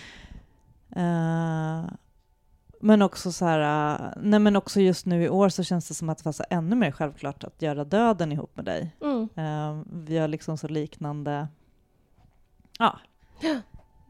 Eh, 0.97 1.91
men 2.83 3.03
också 3.03 3.33
så 3.33 3.45
här, 3.45 3.95
eh, 3.95 4.13
nej 4.23 4.41
men 4.41 4.57
också 4.57 4.81
just 4.81 5.07
nu 5.07 5.25
i 5.25 5.29
år 5.29 5.49
så 5.49 5.63
känns 5.63 5.89
det 5.89 5.95
som 5.95 6.09
att 6.09 6.19
det 6.19 6.25
var 6.25 6.35
ännu 6.51 6.77
mer 6.77 6.91
självklart 6.91 7.45
att 7.45 7.63
göra 7.63 7.85
döden 7.85 8.33
ihop 8.33 8.57
med 8.57 8.65
dig. 8.65 8.97
Mm. 9.03 9.29
Eh, 9.35 9.83
vi 9.93 10.19
har 10.19 10.29
liksom 10.29 10.59
så 10.59 10.69
liknande, 10.69 11.49
ja, 12.79 12.99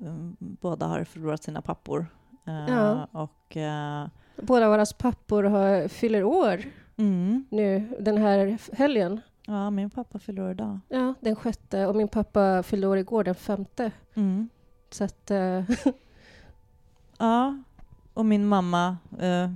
Mm, 0.00 0.36
båda 0.38 0.86
har 0.86 1.04
förlorat 1.04 1.42
sina 1.42 1.62
pappor. 1.62 2.06
Eh, 2.50 2.74
Ja. 2.74 3.08
Och, 3.12 3.56
eh, 3.56 4.06
Båda 4.42 4.68
våra 4.68 4.84
pappor 4.98 5.42
har, 5.44 5.88
fyller 5.88 6.24
år 6.24 6.62
mm, 6.96 7.44
nu 7.50 7.96
den 8.00 8.18
här 8.18 8.58
helgen. 8.72 9.20
ja, 9.46 9.70
min 9.70 9.90
pappa 9.90 10.18
fyller 10.18 10.42
år 10.42 10.50
idag. 10.50 10.78
Ja, 10.88 11.14
den 11.20 11.36
sjätte. 11.36 11.86
Och 11.86 11.96
min 11.96 12.08
pappa 12.08 12.62
fyllde 12.62 12.86
år 12.86 12.98
igår 12.98 13.24
den 13.24 13.34
femte. 13.34 13.92
Mm. 14.14 14.48
Så 14.90 15.04
att... 15.04 15.30
eh, 15.30 15.62
Ja, 17.18 17.58
och 18.14 18.24
min 18.26 18.46
mamma 18.46 18.96
eh, 19.18 19.50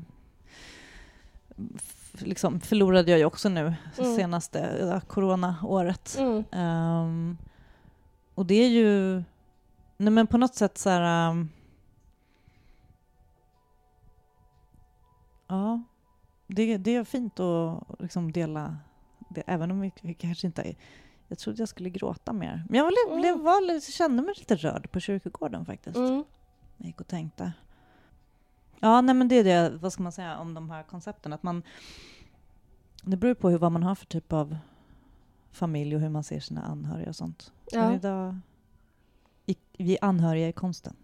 liksom 2.19 2.61
förlorade 2.61 3.11
jag 3.11 3.19
ju 3.19 3.25
också 3.25 3.49
nu 3.49 3.75
Mm. 3.99 4.17
senaste 4.17 4.77
ja, 4.81 5.01
coronaåret. 5.01 6.17
mm. 6.19 6.45
Ehm, 6.53 7.37
och 8.35 8.47
det 8.47 8.55
är 8.55 8.69
ju, 8.69 9.23
nej 9.97 10.11
men 10.13 10.27
på 10.27 10.39
något 10.39 10.55
sätt 10.55 10.79
så 10.79 10.91
här... 10.91 11.31
ehm, 11.31 11.49
ja, 15.55 15.83
det, 16.47 16.77
det 16.77 16.95
är 16.97 17.05
fint 17.05 17.41
att 17.41 18.01
liksom 18.01 18.33
dela 18.33 18.77
det, 19.31 19.43
även 19.47 19.71
om 19.71 19.81
vi, 19.81 20.15
kanske 20.15 20.47
inte... 20.47 20.63
är- 20.63 20.77
Jag 21.29 21.39
trodde 21.39 21.59
jag 21.63 21.69
skulle 21.69 21.91
gråta 21.91 22.33
mer. 22.33 22.65
Men 22.69 22.79
jag 22.79 22.91
li- 22.91 23.17
blev, 23.21 23.33
Mm. 23.33 23.45
var, 23.45 23.81
kände 23.93 24.23
mig 24.23 24.35
lite 24.39 24.57
rörd 24.57 24.91
på 24.91 25.01
kyrkogården 25.01 25.65
faktiskt. 25.67 25.97
Mm. 25.97 26.25
Jag 26.77 26.87
gick 26.87 27.01
och 27.01 27.07
tänkte. 27.09 27.53
Ja, 28.81 29.01
nej 29.01 29.15
men 29.15 29.29
det 29.29 29.35
är 29.35 29.45
det, 29.45 29.79
vad 29.79 29.93
ska 29.93 30.03
man 30.03 30.13
säga 30.13 30.39
om 30.39 30.55
de 30.55 30.71
här 30.71 30.83
koncepten, 30.83 31.33
att 31.33 31.43
man... 31.43 31.63
Det 33.03 33.17
beror 33.17 33.35
på 33.35 33.51
hur, 33.51 33.59
vad 33.59 33.73
man 33.73 33.83
har 33.83 33.95
för 33.95 34.07
typ 34.07 34.33
av 34.33 34.57
familj 35.51 35.95
och 35.95 36.01
hur 36.01 36.09
man 36.09 36.25
ser 36.25 36.41
sina 36.41 36.63
anhöriga 36.63 37.09
och 37.09 37.17
sånt. 37.17 37.53
Men 37.73 37.83
Ja. 37.91 37.95
idag, 37.95 38.39
i, 39.47 39.57
vi 39.79 39.99
anhöriga 40.01 40.49
i 40.49 40.53
konsten. 40.53 40.97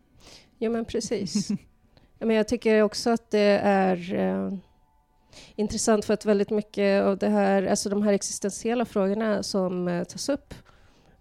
ja, 0.58 0.70
men 0.70 0.84
precis. 0.84 1.48
Men 2.20 2.36
jag 2.36 2.48
tycker 2.48 2.82
också 2.82 3.10
att 3.10 3.30
det 3.30 3.60
är 3.62 4.14
eh, 4.14 4.52
intressant 5.56 6.04
för 6.04 6.14
att 6.14 6.26
väldigt 6.26 6.50
mycket 6.50 7.02
av 7.02 7.18
det 7.18 7.28
här, 7.28 7.66
alltså 7.66 7.88
de 7.88 8.02
här 8.02 8.12
existentiella 8.12 8.84
frågorna 8.84 9.42
som 9.42 9.88
eh, 9.88 10.04
tas 10.04 10.28
upp 10.28 10.54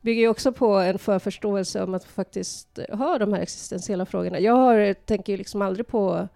bygger 0.02 0.22
ju 0.22 0.28
också 0.28 0.52
på 0.52 0.76
en 0.76 1.00
förförståelse 1.00 1.84
om 1.84 1.94
att 1.94 2.04
faktiskt 2.04 2.80
ha 2.92 3.18
de 3.18 3.34
här 3.34 3.42
existentiella 3.42 4.06
frågorna. 4.06 4.40
Jag 4.40 4.56
har, 4.56 4.94
tänker 4.94 5.34
ju 5.34 5.38
liksom 5.38 5.62
aldrig 5.62 5.88
på, 5.88 6.28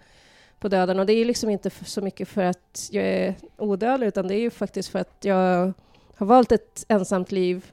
på 0.60 0.68
döden 0.68 1.00
och 1.00 1.06
det 1.06 1.14
är 1.14 1.26
liksom 1.26 1.50
inte 1.50 1.70
så 1.70 2.02
mycket 2.02 2.28
för 2.28 2.44
att 2.44 2.90
jag 2.92 3.06
är 3.06 3.36
odödlig 3.58 4.08
utan 4.08 4.28
det 4.28 4.36
är 4.36 4.40
ju 4.40 4.50
faktiskt 4.50 4.90
för 4.90 5.00
att 5.00 5.18
jag 5.22 5.74
har 6.16 6.26
valt 6.26 6.52
ett 6.52 6.86
ensamt 6.88 7.32
liv 7.32 7.72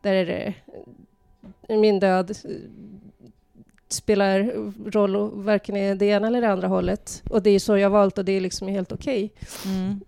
där 0.00 0.54
eh, 1.68 1.78
min 1.78 2.00
död 2.00 2.36
spelar 3.92 4.52
roll 4.90 5.16
och 5.16 5.44
varken 5.44 5.76
i 5.76 5.94
det 5.94 6.06
ena 6.06 6.26
eller 6.26 6.40
det 6.40 6.52
andra 6.52 6.68
hållet. 6.68 7.22
Och 7.30 7.42
det 7.42 7.50
är 7.50 7.58
så 7.58 7.76
jag 7.76 7.90
har 7.90 7.98
valt 7.98 8.18
och 8.18 8.24
det 8.24 8.32
är 8.32 8.40
liksom 8.40 8.68
helt 8.68 8.92
okej. 8.92 9.32
Mm. 9.66 10.00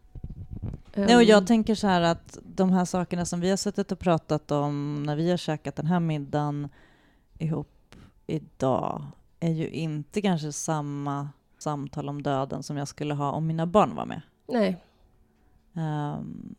Nej, 0.94 1.16
och 1.16 1.22
Ehm, 1.22 1.28
jag 1.28 1.46
tänker 1.46 1.74
så 1.74 1.86
här 1.86 2.00
att 2.00 2.38
de 2.42 2.70
här 2.70 2.84
sakerna 2.84 3.24
som 3.24 3.40
vi 3.40 3.50
har 3.50 3.56
suttit 3.56 3.92
och 3.92 3.98
pratat 3.98 4.50
om 4.50 5.02
när 5.02 5.16
vi 5.16 5.30
har 5.30 5.36
käkat 5.36 5.76
den 5.76 5.86
här 5.86 6.00
middagen 6.00 6.68
ihop 7.38 7.94
idag 8.26 9.04
är 9.40 9.50
ju 9.50 9.68
inte 9.68 10.22
kanske 10.22 10.52
samma 10.52 11.28
samtal 11.58 12.08
om 12.08 12.22
döden 12.22 12.62
som 12.62 12.76
jag 12.76 12.88
skulle 12.88 13.14
ha 13.14 13.32
om 13.32 13.46
mina 13.46 13.66
barn 13.66 13.94
var 13.94 14.06
med. 14.06 14.20
Nej. 14.46 14.76
Ehm, 15.74 16.54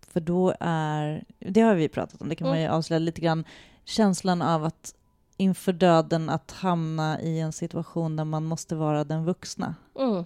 för 0.00 0.20
då 0.20 0.54
är, 0.60 1.24
det 1.38 1.60
har 1.60 1.74
vi 1.74 1.88
pratat 1.88 2.22
om, 2.22 2.28
det 2.28 2.34
kan 2.34 2.48
man 2.48 2.60
ju 2.60 2.68
avslöja 2.68 2.98
lite 2.98 3.20
grann, 3.20 3.44
känslan 3.84 4.42
av 4.42 4.64
att 4.64 4.94
inför 5.40 5.72
döden 5.72 6.28
att 6.28 6.50
hamna 6.50 7.20
i 7.20 7.40
en 7.40 7.52
situation 7.52 8.16
där 8.16 8.24
man 8.24 8.44
måste 8.44 8.74
vara 8.74 9.04
den 9.04 9.24
vuxna. 9.24 9.74
Mm. 9.98 10.24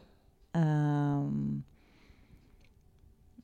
Ehm, 0.53 1.63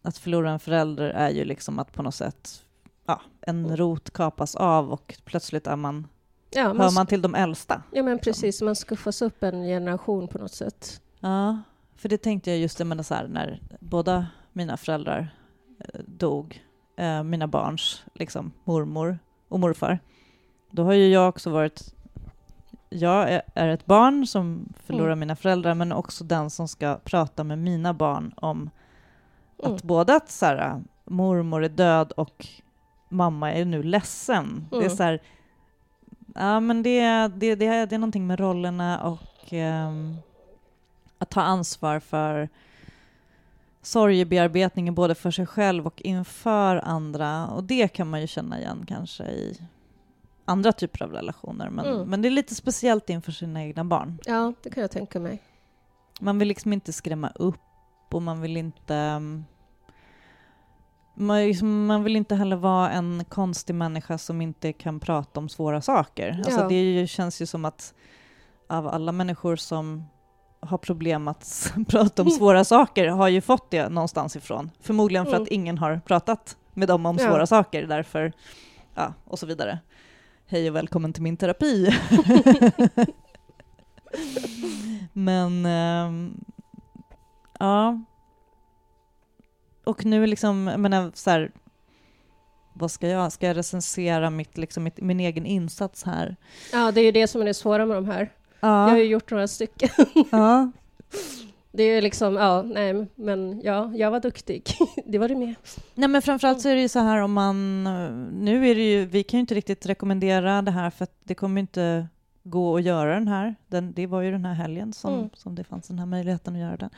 att 0.03 0.19
förlora 0.19 0.51
en 0.51 0.61
förälder 0.61 1.09
är 1.11 1.31
ju 1.31 1.45
liksom 1.45 1.79
att 1.79 1.93
på 1.93 2.03
något 2.03 2.15
sätt 2.15 2.65
ja, 3.07 3.21
en 3.41 3.77
rot 3.77 4.11
kapas 4.11 4.55
av 4.57 4.91
och 4.93 5.15
plötsligt 5.25 5.67
är 5.67 5.77
man, 5.77 6.07
Ja, 6.51 6.69
man, 6.69 6.81
hör 6.81 6.91
man 6.95 7.07
till 7.07 7.23
de 7.23 7.35
äldsta. 7.35 7.83
ja, 7.93 8.03
men 8.03 8.19
precis. 8.19 8.63
Man 8.63 8.77
skuffas 8.77 9.23
upp 9.23 9.43
en 9.43 9.63
generation 9.63 10.29
på 10.29 10.39
något 10.39 10.53
sätt. 10.55 11.03
Ja, 11.21 11.59
för 11.97 12.09
det 12.09 12.19
tänkte 12.19 12.51
jag 12.51 12.59
just 12.59 12.79
det, 12.79 12.85
men 12.85 13.05
så 13.05 13.15
här, 13.15 13.29
när 13.29 13.63
båda 13.81 14.27
mina 14.53 14.77
föräldrar 14.77 15.35
eh, 15.79 16.01
dog, 16.07 16.65
eh, 16.97 17.23
mina 17.23 17.47
barns 17.47 18.03
liksom, 18.15 18.53
mormor 18.65 19.19
och 19.49 19.61
morfar, 19.61 19.99
då 20.71 20.85
har 20.85 20.93
ju 20.93 21.09
jag 21.09 21.29
också 21.29 21.51
varit... 21.51 21.95
Jag 22.93 23.33
är- 23.55 23.69
ett 23.69 23.87
barn 23.87 24.27
som 24.27 24.73
förlorar 24.87 25.07
Mm. 25.07 25.19
mina 25.21 25.37
föräldrar, 25.37 25.75
men 25.75 25.93
också 25.93 26.25
den 26.25 26.51
som 26.51 26.69
ska 26.69 26.99
prata 27.05 27.45
med 27.45 27.59
mina 27.59 27.95
barn 27.95 28.33
om 28.37 28.71
Mm. 29.63 29.75
att 29.75 29.83
både 29.83 30.17
att 30.17 30.31
så 30.31 30.47
här, 30.47 30.81
mormor 31.05 31.65
är 31.65 31.69
död 31.69 32.13
och 32.13 32.47
mamma 33.09 33.53
är 33.53 33.65
nu 33.65 33.83
ledsen. 33.83 34.67
Det 34.71 34.77
är 34.77 34.81
Mm. 34.81 34.97
så 34.97 35.03
här, 35.03 35.23
ja 36.35 36.61
men 36.61 36.83
det, 36.83 37.01
det, 37.29 37.55
det, 37.55 37.67
är- 37.67 37.87
det 37.87 37.95
är 37.95 37.99
någonting 37.99 38.27
med 38.27 38.41
rollerna 38.41 39.01
och 39.05 39.53
ehm, 39.53 40.17
att 41.19 41.31
ta 41.31 41.41
ansvar 41.43 42.01
för 42.01 42.49
sorgebearbetningen 43.83 44.95
både 44.95 45.15
för 45.15 45.31
sig 45.31 45.47
själv 45.47 45.87
och 45.87 46.03
inför 46.03 46.77
andra. 46.77 47.47
Och 47.47 47.65
det 47.65 47.89
kan 47.89 48.11
man 48.11 48.21
ju 48.21 48.27
känna 48.27 48.59
igen 48.61 48.85
kanske 48.89 49.25
i 49.25 49.61
andra 50.51 50.73
typer 50.73 51.03
av 51.05 51.13
relationer. 51.13 51.71
Men, 51.71 51.87
Mm. 51.87 52.09
men 52.11 52.23
det 52.23 52.29
är 52.29 52.31
lite 52.31 52.55
speciellt 52.55 53.11
inför 53.11 53.33
sina 53.33 53.63
egna 53.65 53.85
barn. 53.85 54.19
Ja, 54.27 54.53
det 54.63 54.71
kan 54.71 54.81
jag 54.81 54.91
tänka 54.91 55.21
mig. 55.21 55.43
Man 56.21 56.39
vill 56.39 56.49
liksom 56.49 56.73
inte 56.73 56.93
skrämma 56.93 57.29
upp 57.35 57.61
och 58.11 58.23
man 58.23 58.41
vill 58.41 58.57
inte... 58.57 58.95
um, 58.95 59.45
Man, 61.15 61.39
liksom, 61.39 61.87
man 61.87 62.05
vill 62.05 62.17
inte 62.17 62.35
heller 62.35 62.57
vara 62.57 62.91
en 62.91 63.25
konstig 63.29 63.75
människa 63.75 64.19
som 64.19 64.41
inte 64.41 64.73
kan 64.73 65.01
prata 65.01 65.41
om 65.41 65.49
svåra 65.49 65.81
saker. 65.81 66.43
Alltså 66.45 66.61
Ja. 66.61 66.69
det 66.69 66.75
är 66.75 66.83
ju, 66.85 67.07
känns 67.07 67.43
ju 67.43 67.47
som 67.47 67.65
att 67.65 67.95
av 68.69 68.89
alla 68.89 69.13
människor 69.13 69.57
som 69.57 70.05
har 70.61 70.79
problem 70.79 71.29
att 71.29 71.73
prata 71.89 72.23
om 72.23 72.31
svåra 72.31 72.65
saker 72.65 73.07
har 73.09 73.29
ju 73.29 73.41
fått 73.41 73.71
det 73.71 73.89
någonstans 73.89 74.37
ifrån. 74.37 74.71
Förmodligen 74.81 75.25
för 75.27 75.33
Mm. 75.33 75.43
att 75.43 75.49
ingen 75.49 75.79
har 75.79 76.01
pratat 76.07 76.57
med 76.75 76.89
dem 76.89 77.07
om 77.07 77.17
Ja. 77.21 77.29
svåra 77.29 77.47
saker, 77.47 77.87
därför, 77.87 78.33
ja, 78.95 79.15
och 79.25 79.39
så 79.39 79.47
vidare. 79.47 79.79
Hej 80.51 80.71
och 80.71 80.77
välkommen 80.77 81.13
till 81.13 81.23
min 81.23 81.37
terapi. 81.37 81.91
Men, 85.13 85.67
ehm, 85.67 86.45
ja. 87.59 88.01
Och 89.85 90.05
nu 90.05 90.27
liksom, 90.27 90.67
jag 90.67 90.81
menar 90.81 91.11
så 91.15 91.31
här, 91.31 91.53
vad 92.75 92.91
ska 92.91 93.09
jag, 93.09 93.33
ska 93.33 93.47
jag 93.47 93.57
recensera 93.57 94.31
mitt, 94.31 94.59
liksom, 94.59 94.85
mitt, 94.85 95.01
min 95.01 95.21
egen 95.21 95.47
insats 95.47 96.05
här? 96.05 96.37
Ja, 96.73 96.93
det 96.93 97.01
är 97.01 97.05
ju 97.05 97.13
det 97.13 97.27
som 97.27 97.41
är 97.41 97.45
det 97.45 97.55
svåra 97.55 97.87
med 97.87 97.97
de 97.97 98.07
här. 98.07 98.33
Jag 98.61 98.71
Ja, 98.71 98.89
har 98.89 98.97
ju 98.97 99.05
gjort 99.05 99.31
några 99.31 99.49
stycken. 99.49 99.91
ja. 100.31 100.71
Det 101.73 101.83
är 101.83 102.03
liksom, 102.03 102.35
ja, 102.35 102.63
nej, 102.63 103.07
men 103.15 103.61
ja, 103.65 103.93
jag 103.95 104.11
var 104.11 104.21
duktig. 104.21 104.69
Det 105.07 105.19
var 105.19 105.29
du 105.29 105.37
med. 105.37 105.55
Nej 105.95 106.09
men 106.09 106.23
framförallt 106.23 106.61
så 106.61 106.69
är 106.69 106.75
det 106.75 106.81
ju 106.81 106.89
så 106.89 106.99
här 106.99 107.19
om 107.19 107.33
man, 107.33 107.85
nu 108.45 108.69
är 108.69 108.75
det 108.75 108.91
ju, 108.91 109.05
vi 109.07 109.23
kan 109.23 109.39
ju 109.39 109.41
inte 109.41 109.55
riktigt 109.55 109.87
rekommendera 109.87 110.63
det 110.63 110.71
här 110.71 110.91
för 110.91 111.05
att 111.05 111.15
det 111.25 111.35
kommer 111.35 111.61
inte 111.61 112.09
gå 112.43 112.77
att 112.77 112.83
göra 112.83 113.15
den 113.15 113.29
här. 113.29 113.55
Den, 113.69 113.93
det 113.93 114.07
var 114.07 114.21
ju 114.21 114.31
den 114.31 114.45
här 114.45 114.55
helgen 114.55 114.93
som, 114.93 115.15
Mm. 115.15 115.31
som 115.35 115.55
det 115.55 115.65
fanns 115.65 115.89
den 115.89 115.99
här 115.99 116.07
möjligheten 116.07 116.55
att 116.55 116.61
göra 116.61 116.77
den. 116.77 116.91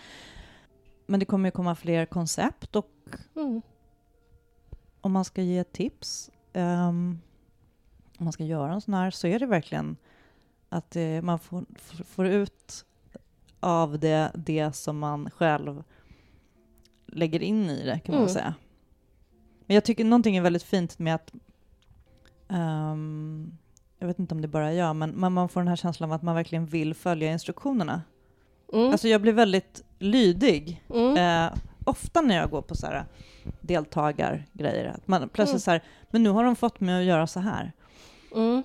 Men 1.07 1.21
det 1.21 1.27
kommer 1.27 1.47
ju 1.49 1.51
komma 1.51 1.75
fler 1.75 2.07
koncept 2.07 2.77
och 2.77 2.89
Mm. 3.37 3.63
om 5.01 5.13
man 5.13 5.25
ska 5.25 5.43
ge 5.43 5.65
tips, 5.65 6.31
ehm, 6.53 7.19
om 8.19 8.25
man 8.25 8.33
ska 8.33 8.45
göra 8.45 8.73
en 8.73 8.81
sån 8.81 8.95
här, 8.95 9.11
så 9.11 9.27
är 9.27 9.39
det 9.39 9.47
verkligen 9.47 9.97
att 10.69 10.97
eh, 10.97 11.23
man 11.23 11.39
får, 11.39 11.65
får 12.05 12.27
ut 12.27 12.85
av 13.63 13.99
det, 13.99 14.31
det 14.35 14.73
som 14.77 14.99
man 14.99 15.31
själv 15.31 15.83
lägger 17.07 17.43
in 17.43 17.71
i 17.71 17.85
det, 17.85 17.99
kan 18.05 18.15
man 18.15 18.23
Mm. 18.23 18.35
säga. 18.35 18.55
Men 19.67 19.75
jag 19.75 19.85
tycker 19.85 20.05
någonting 20.05 20.37
är 20.37 20.43
väldigt 20.43 20.63
fint 20.63 20.99
med 20.99 21.15
att 21.15 21.33
ehm, 22.49 23.59
jag 23.99 24.07
vet 24.07 24.19
inte 24.19 24.35
om 24.35 24.41
det 24.43 24.49
bara 24.49 24.69
är 24.69 24.73
jag, 24.73 24.97
men 24.97 25.11
men 25.11 25.33
man 25.33 25.49
får 25.49 25.61
den 25.61 25.69
här 25.69 25.77
känslan 25.77 26.11
av 26.11 26.15
att 26.17 26.23
man 26.23 26.35
verkligen 26.35 26.67
vill 26.67 26.95
följa 26.95 27.33
instruktionerna. 27.33 28.03
Mm. 28.73 28.91
Alltså 28.93 29.09
jag 29.09 29.21
blir 29.23 29.33
väldigt 29.33 29.85
lydig 29.99 30.83
Mm. 30.95 31.17
Eh, 31.17 31.59
ofta 31.85 32.21
när 32.21 32.37
jag 32.37 32.51
går 32.51 32.63
på 32.63 32.75
så 32.77 32.87
här 32.87 33.05
deltagargrejer, 33.61 34.87
att 34.95 35.09
man 35.09 35.21
plötsligt 35.29 35.49
Mm. 35.49 35.61
så 35.61 35.71
här, 35.71 35.83
men 36.11 36.23
nu 36.23 36.31
har 36.31 36.45
de 36.45 36.57
fått 36.57 36.81
mig 36.81 36.99
att 37.01 37.05
göra 37.05 37.27
så 37.27 37.41
här. 37.41 37.73
Mm. 38.35 38.63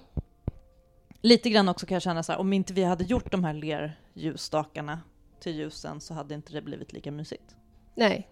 Lite 1.22 1.50
grann 1.50 1.70
också 1.70 1.86
kan 1.86 1.96
jag 1.96 2.02
känna 2.02 2.24
så 2.24 2.32
här, 2.32 2.40
om 2.40 2.54
inte 2.54 2.74
vi 2.74 2.84
hade 2.84 3.04
gjort 3.04 3.32
de 3.32 3.44
här 3.44 3.54
lerljusstakarna 3.54 5.00
till 5.40 5.56
ljusen 5.56 6.02
så 6.02 6.14
hade 6.14 6.36
inte 6.36 6.54
det 6.54 6.62
blivit 6.62 6.94
lika 6.94 7.12
mysigt. 7.12 7.56
Nej. 7.96 8.28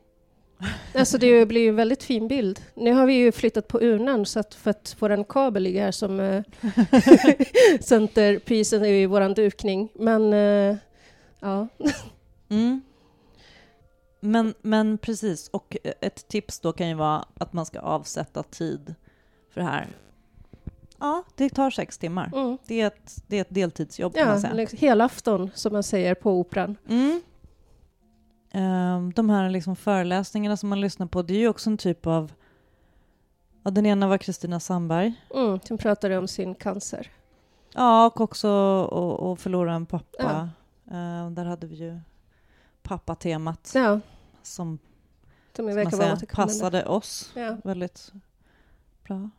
Alltså 0.95 1.17
det 1.17 1.45
blir 1.45 1.61
ju 1.61 1.69
en 1.69 1.75
väldigt 1.75 2.03
fin 2.03 2.27
bild. 2.27 2.61
Nu 2.73 2.93
har 2.93 3.05
vi 3.05 3.13
ju 3.13 3.31
flyttat 3.31 3.67
på 3.67 3.79
urnan 3.81 4.25
så 4.25 4.39
att 4.39 4.53
för 4.53 4.71
att 4.71 4.95
våran 4.99 5.23
kabel 5.25 5.63
ligger 5.63 5.81
här 5.81 5.91
som 5.91 6.19
uh, 6.19 6.43
centerpisen 7.81 8.85
i 8.85 9.05
våran 9.05 9.33
dukning. 9.33 9.89
Men 9.95 10.33
eh, 10.33 10.77
ja. 11.39 11.67
Mm. 12.49 12.81
Men, 14.19 14.53
men 14.61 14.97
precis, 14.97 15.49
och 15.49 15.77
ett 16.01 16.27
tips 16.27 16.59
då 16.59 16.73
kan 16.73 16.89
ju 16.89 16.93
vara 16.93 17.25
att 17.33 17.53
man 17.53 17.65
ska 17.65 17.79
avsätta 17.79 18.43
tid 18.43 18.95
för 19.49 19.61
det 19.61 19.67
här. 19.67 19.87
Ja, 20.99 21.23
det 21.35 21.49
tar 21.49 21.69
sex 21.69 21.97
timmar. 21.97 22.31
Mm. 22.35 22.57
Det 22.67 22.81
är 22.81 22.87
ett, 22.87 23.23
det 23.27 23.37
är 23.37 23.41
ett 23.41 23.47
deltidsjobb 23.53 24.13
kan 24.13 24.21
Ja, 24.23 24.27
man 24.29 24.41
säga. 24.41 24.53
liksom, 24.53 24.79
helafton 24.79 25.49
som 25.53 25.73
man 25.73 25.83
säger 25.83 26.15
på 26.15 26.31
operan. 26.39 26.75
Mm. 26.89 27.21
Ehm, 28.51 29.11
de 29.13 29.29
här 29.29 29.49
liksom 29.49 29.75
föreläsningarna 29.75 30.57
som 30.57 30.69
man 30.69 30.81
lyssnar 30.81 31.07
på, 31.07 31.21
det 31.21 31.33
är 31.33 31.39
ju 31.39 31.47
också 31.47 31.69
en 31.69 31.77
typ 31.77 32.07
av... 32.07 32.31
Ja, 33.63 33.71
den 33.71 33.85
ena 33.85 34.07
var 34.07 34.17
Kristina 34.17 34.59
Sandberg. 34.59 35.13
Mm. 35.35 35.59
Som 35.59 35.77
pratade 35.77 36.17
om 36.17 36.27
sin 36.27 36.55
cancer. 36.55 37.11
Ja, 37.73 38.05
och 38.05 38.21
också 38.21 38.47
att 39.33 39.39
förlora 39.41 39.73
en 39.73 39.85
pappa. 39.85 40.49
Ehm, 40.91 41.35
där 41.35 41.45
hade 41.45 41.67
vi 41.67 41.75
ju 41.75 41.99
pappatemat 42.83 43.71
Ja, 43.75 43.81
som, 43.81 43.99
som 44.43 44.77
som 45.55 45.65
man 45.65 45.77
återkommande. 45.77 46.25
passade 46.25 46.85
oss 46.85 47.31
Ja. 47.35 47.57
väldigt 47.63 48.11
bra. 49.07 49.29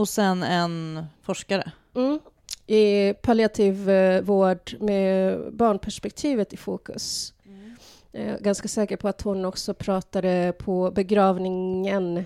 Och 0.00 0.08
sen 0.08 0.42
en 0.42 1.04
forskare. 1.22 1.72
Mm. 1.94 2.20
I 2.66 3.14
palliativ 3.22 3.90
eh, 3.90 4.22
vård 4.22 4.74
med 4.80 5.38
barnperspektivet 5.52 6.52
i 6.52 6.56
fokus. 6.56 7.34
Jag 8.12 8.22
är 8.22 8.38
ganska 8.38 8.68
säker 8.68 8.96
på 8.96 9.08
att 9.08 9.22
hon 9.22 9.44
också 9.44 9.74
pratade 9.74 10.52
på 10.58 10.90
begravningen. 10.90 12.16
eh, 12.16 12.24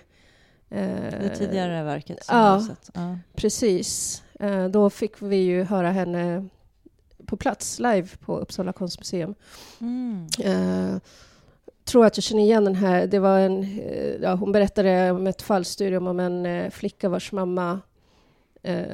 Det 0.70 1.36
tidigare 1.38 1.82
verket 1.84 2.24
som 2.24 2.36
ja. 2.38 2.66
sett. 2.68 2.90
Ja. 2.94 3.18
Precis. 3.36 4.22
Eh, 4.40 4.68
Då 4.68 4.90
fick 4.90 5.22
vi 5.22 5.36
ju 5.36 5.62
höra 5.64 5.90
henne 5.90 6.48
på 7.26 7.36
plats, 7.36 7.78
live 7.78 8.08
på 8.24 8.38
Uppsala 8.38 8.72
konstmuseum. 8.72 9.34
Mm. 9.80 10.26
Eh, 11.84 11.90
tror 11.90 12.06
att 12.06 12.16
jag 12.16 12.24
känner 12.24 12.42
igen 12.42 12.64
den 12.64 12.74
här. 12.74 13.06
Det 13.06 13.18
var 13.18 13.38
en, 13.38 13.62
eh, 13.62 14.22
ja, 14.22 14.34
hon 14.34 14.52
berättade 14.52 15.10
om 15.10 15.26
ett 15.26 15.42
fallstudium 15.42 16.06
om 16.06 16.20
en 16.20 16.46
eh, 16.46 16.70
flicka 16.70 17.08
vars 17.08 17.32
mamma 17.32 17.80
eh, 18.62 18.84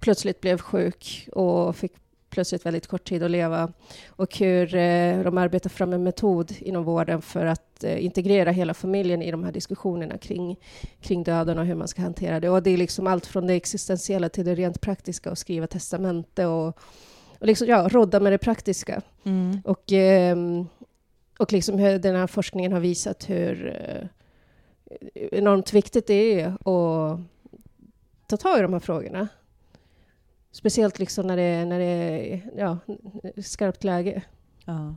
plötsligt 0.00 0.40
blev 0.40 0.58
sjuk 0.58 1.28
och 1.32 1.76
fick 1.76 1.92
plötsligt 2.30 2.66
väldigt 2.66 2.86
kort 2.86 3.08
tid 3.08 3.22
att 3.22 3.30
leva 3.30 3.72
och 4.08 4.38
hur 4.38 4.74
eh, 4.74 5.22
de 5.22 5.38
arbetar 5.38 5.70
fram 5.70 5.92
en 5.92 6.02
metod 6.02 6.52
inom 6.60 6.84
vården 6.84 7.22
för 7.22 7.46
att 7.46 7.84
eh, 7.84 8.04
integrera 8.04 8.50
hela 8.50 8.74
familjen 8.74 9.22
i 9.22 9.30
de 9.30 9.44
här 9.44 9.52
diskussionerna 9.52 10.18
kring, 10.18 10.58
kring 11.00 11.22
döden 11.22 11.58
och 11.58 11.66
hur 11.66 11.74
man 11.74 11.88
ska 11.88 12.02
hantera 12.02 12.40
det. 12.40 12.48
Och 12.48 12.62
det 12.62 12.70
är 12.70 12.76
liksom 12.76 13.06
allt 13.06 13.26
från 13.26 13.46
det 13.46 13.54
existentiella 13.54 14.28
till 14.28 14.44
det 14.44 14.54
rent 14.54 14.80
praktiska 14.80 15.30
och 15.30 15.38
skriva 15.38 15.66
testamente 15.66 16.46
och, 16.46 16.78
och 17.38 17.46
liksom, 17.46 17.66
ja, 17.66 17.88
rodda 17.88 18.20
med 18.20 18.32
det 18.32 18.38
praktiska. 18.38 19.02
Mm. 19.24 19.60
Och, 19.64 19.92
ehm, 19.92 20.66
och 21.38 21.52
liksom 21.52 21.78
hur 21.78 21.98
den 21.98 22.16
här 22.16 22.26
forskningen 22.26 22.72
har 22.72 22.80
visat 22.80 23.30
hur 23.30 23.66
eh, 23.66 24.08
enormt 25.14 25.72
viktigt 25.72 26.06
det 26.06 26.40
är 26.40 26.46
att 26.46 27.20
ta 28.26 28.36
tag 28.36 28.58
i 28.58 28.62
de 28.62 28.72
här 28.72 28.80
frågorna. 28.80 29.28
Speciellt 30.50 30.98
liksom 30.98 31.26
när 31.26 31.36
det, 31.36 31.64
när 31.64 31.78
det 31.78 31.84
är 31.84 32.50
ja, 32.56 32.78
skarpt 33.42 33.84
läge. 33.84 34.22
Ja. 34.64 34.94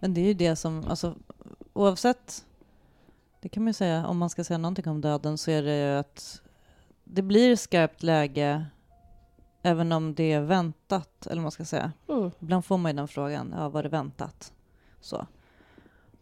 Men 0.00 0.14
det 0.14 0.20
är 0.20 0.24
ju 0.24 0.34
det 0.34 0.56
som, 0.56 0.84
alltså 0.88 1.14
oavsett, 1.72 2.44
det 3.40 3.48
kan 3.48 3.62
man 3.62 3.68
ju 3.68 3.74
säga, 3.74 4.06
om 4.06 4.18
man 4.18 4.30
ska 4.30 4.44
säga 4.44 4.58
någonting 4.58 4.88
om 4.88 5.00
döden 5.00 5.38
så 5.38 5.50
är 5.50 5.62
det 5.62 5.76
ju 5.76 5.98
att 5.98 6.42
det 7.04 7.22
blir 7.22 7.56
skarpt 7.56 8.02
läge 8.02 8.66
även 9.62 9.92
om 9.92 10.14
det 10.14 10.32
är 10.32 10.40
väntat, 10.40 11.26
eller 11.26 11.36
vad 11.36 11.42
man 11.42 11.50
ska 11.50 11.64
säga. 11.64 11.92
Mm. 12.08 12.30
Ibland 12.40 12.64
får 12.64 12.78
man 12.78 12.92
ju 12.92 12.96
den 12.96 13.08
frågan, 13.08 13.54
ja 13.56 13.68
var 13.68 13.82
det 13.82 13.88
väntat? 13.88 14.52
Så. 15.00 15.26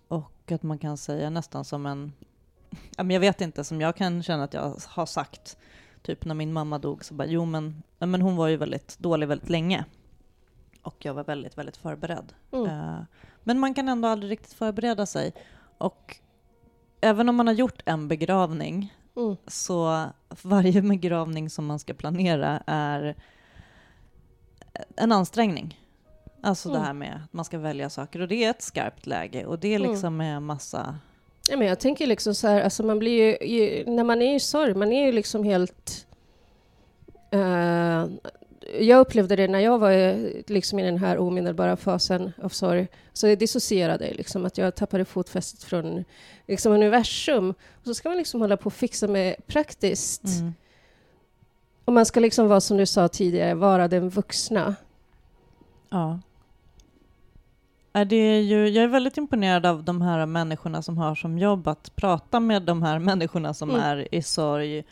Och 0.09 0.53
att 0.53 0.63
man 0.63 0.79
kan 0.79 0.97
säga 0.97 1.31
nästan 1.31 1.65
som 1.65 1.87
en, 1.87 2.13
ja, 2.97 3.03
men 3.05 3.11
jag 3.11 3.21
vet 3.21 3.41
inte, 3.41 3.65
som 3.65 3.81
jag 3.81 3.97
kan 3.97 4.23
känna 4.23 4.45
att 4.45 4.55
jag 4.55 4.75
har 4.87 5.07
sagt, 5.07 5.57
typ 6.03 6.25
när 6.25 6.35
min 6.35 6.53
mamma 6.53 6.79
dog 6.79 7.05
så 7.05 7.15
bara, 7.15 7.29
jo 7.29 7.45
men, 7.45 7.83
ja, 7.99 8.07
men 8.07 8.23
hon 8.23 8.37
var 8.37 8.49
ju 8.49 8.57
väldigt 8.57 8.99
dålig 8.99 9.29
väldigt 9.29 9.49
länge. 9.51 9.85
Och 10.83 11.05
jag 11.05 11.15
var 11.15 11.25
väldigt, 11.25 11.59
väldigt 11.59 11.77
förberedd. 11.77 12.33
Mm. 12.53 12.67
Eh, 12.67 13.01
Men 13.45 13.59
man 13.59 13.75
kan 13.75 13.89
ändå 13.89 14.09
aldrig 14.09 14.31
riktigt 14.33 14.53
förbereda 14.53 15.07
sig. 15.07 15.33
Och 15.79 16.17
även 17.01 17.29
om 17.29 17.37
man 17.37 17.47
har 17.47 17.55
gjort 17.55 17.83
en 17.87 18.09
begravning 18.09 18.95
Mm. 19.17 19.37
så 19.47 20.05
varje 20.43 20.83
begravning 20.89 21.51
som 21.51 21.67
man 21.67 21.79
ska 21.79 21.95
planera 21.95 22.63
är 22.67 23.15
en 24.97 25.13
ansträngning. 25.13 25.81
Alltså 26.41 26.69
det 26.69 26.75
Mm. 26.75 26.87
här 26.87 26.93
med 26.93 27.21
att 27.25 27.33
man 27.33 27.45
ska 27.45 27.59
välja 27.59 27.91
saker 27.91 28.21
och 28.21 28.29
det 28.29 28.45
är 28.45 28.51
ett 28.51 28.63
skarpt 28.63 29.07
läge 29.07 29.47
och 29.47 29.59
det 29.59 29.69
är 29.75 29.77
Mm. 29.79 29.91
liksom 29.91 30.17
med 30.17 30.43
massa... 30.43 30.99
Ja, 31.51 31.57
men 31.57 31.67
jag 31.67 31.81
tänker 31.81 32.07
liksom 32.07 32.35
så 32.35 32.49
här, 32.49 32.61
alltså 32.63 32.83
man 32.83 32.99
blir 32.99 33.13
ju, 33.43 33.47
ju, 33.57 33.85
när 33.91 34.05
man 34.05 34.23
är 34.23 34.35
i 34.35 34.41
sorg, 34.41 34.75
man 34.75 34.93
är 34.93 35.07
ju 35.07 35.13
liksom 35.13 35.45
helt... 35.45 36.07
eh, 37.31 38.07
jag 38.81 39.01
upplevde 39.01 39.37
det 39.37 39.49
när 39.49 39.59
jag 39.59 39.79
var 39.79 39.91
eh, 39.91 40.17
liksom 40.47 40.79
i 40.79 40.83
den 40.83 40.99
här 40.99 41.19
omedelbara 41.19 41.77
fasen 41.77 42.33
av 42.43 42.49
sorg. 42.49 42.87
Så 43.13 43.29
jag 43.29 43.39
dissocierade, 43.39 44.13
liksom, 44.15 44.47
att 44.47 44.59
jag 44.59 44.75
tappade 44.75 45.05
fotfästet 45.05 45.63
från 45.65 46.05
liksom, 46.47 46.73
universum. 46.73 47.51
Och 47.51 47.85
så 47.85 47.95
ska 47.95 48.09
man 48.09 48.19
liksom 48.19 48.41
hålla 48.41 48.57
på 48.57 48.67
och 48.67 48.73
fixa 48.73 49.09
med 49.09 49.37
praktiskt. 49.47 50.25
Mm. 50.25 50.55
Och 51.85 51.93
man 51.93 52.07
ska 52.07 52.21
liksom 52.21 52.49
vara, 52.49 52.61
som 52.61 52.77
du 52.77 52.87
sa 52.87 53.09
tidigare, 53.09 53.55
vara 53.55 53.89
den 53.89 54.09
vuxna. 54.09 54.75
Ja. 55.91 56.19
Är 57.93 58.05
det 58.05 58.41
ju, 58.41 58.69
jag 58.69 58.85
är 58.85 58.89
väldigt 58.89 59.17
imponerad 59.17 59.67
av 59.67 59.85
de 59.85 60.03
här 60.03 60.27
människorna 60.27 60.83
som 60.83 60.99
har 60.99 61.15
som 61.15 61.39
jobb 61.39 61.69
att 61.69 61.97
prata 61.97 62.41
med 62.41 62.63
de 62.63 62.83
här 62.83 62.99
människorna 62.99 63.55
som 63.55 63.71
Mm. 63.71 63.83
är 63.83 64.15
i 64.15 64.23
sorg 64.23 64.85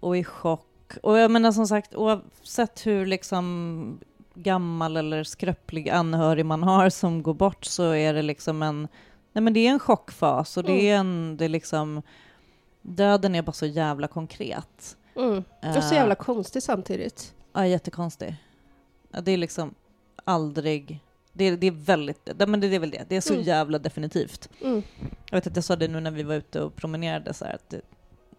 och 0.00 0.16
i 0.16 0.24
chock. 0.24 0.66
Och 1.02 1.18
jag 1.18 1.30
menar 1.30 1.52
som 1.52 1.66
sagt, 1.66 1.94
oavsett 1.94 2.86
hur 2.86 3.06
liksom 3.06 4.00
gammal 4.34 4.96
eller 4.96 5.24
skröplig 5.24 5.88
anhörig 5.90 6.46
man 6.46 6.62
har 6.62 6.90
som 6.90 7.22
går 7.22 7.34
bort 7.34 7.64
så 7.64 7.90
är 7.92 8.14
det 8.14 8.22
liksom 8.22 8.62
en, 8.62 8.88
nej 9.32 9.42
men 9.42 9.52
det 9.52 9.66
är 9.66 9.70
en 9.70 9.78
chockfas 9.78 10.56
och 10.56 10.64
det 10.64 10.90
är 10.90 10.96
en, 10.96 11.36
det 11.36 11.44
är 11.44 11.48
liksom, 11.48 12.02
döden 12.82 13.34
är 13.34 13.42
bara 13.42 13.52
så 13.52 13.66
jävla 13.66 14.08
konkret. 14.08 14.96
Mm. 15.16 15.44
Och 15.76 15.84
så 15.84 15.94
jävla 15.94 16.14
konstigt 16.14 16.64
samtidigt. 16.64 17.34
Ja, 17.52 17.66
jättekonstig. 17.66 18.36
Det 19.22 19.32
är 19.32 19.36
liksom 19.36 19.74
aldrig... 20.24 21.00
Det 21.32 21.44
är, 21.44 21.56
det 21.56 21.66
är 21.66 21.70
väldigt... 21.70 22.28
Det, 22.38 22.46
men 22.46 22.60
det 22.60 22.66
är 22.66 22.78
väl 22.78 22.90
det. 22.90 23.04
Det 23.08 23.16
är 23.16 23.20
så 23.20 23.32
Mm. 23.32 23.44
jävla 23.46 23.78
definitivt. 23.78 24.48
Mm. 24.60 24.82
Jag 25.30 25.36
vet 25.36 25.46
att 25.46 25.56
jag 25.56 25.64
sa 25.64 25.76
det 25.76 25.88
nu 25.88 26.00
när 26.00 26.10
vi 26.10 26.22
var 26.22 26.34
ute 26.34 26.60
och 26.62 26.76
promenerade 26.76 27.34
så 27.34 27.44
här, 27.44 27.54
att 27.54 27.70
det, 27.70 27.80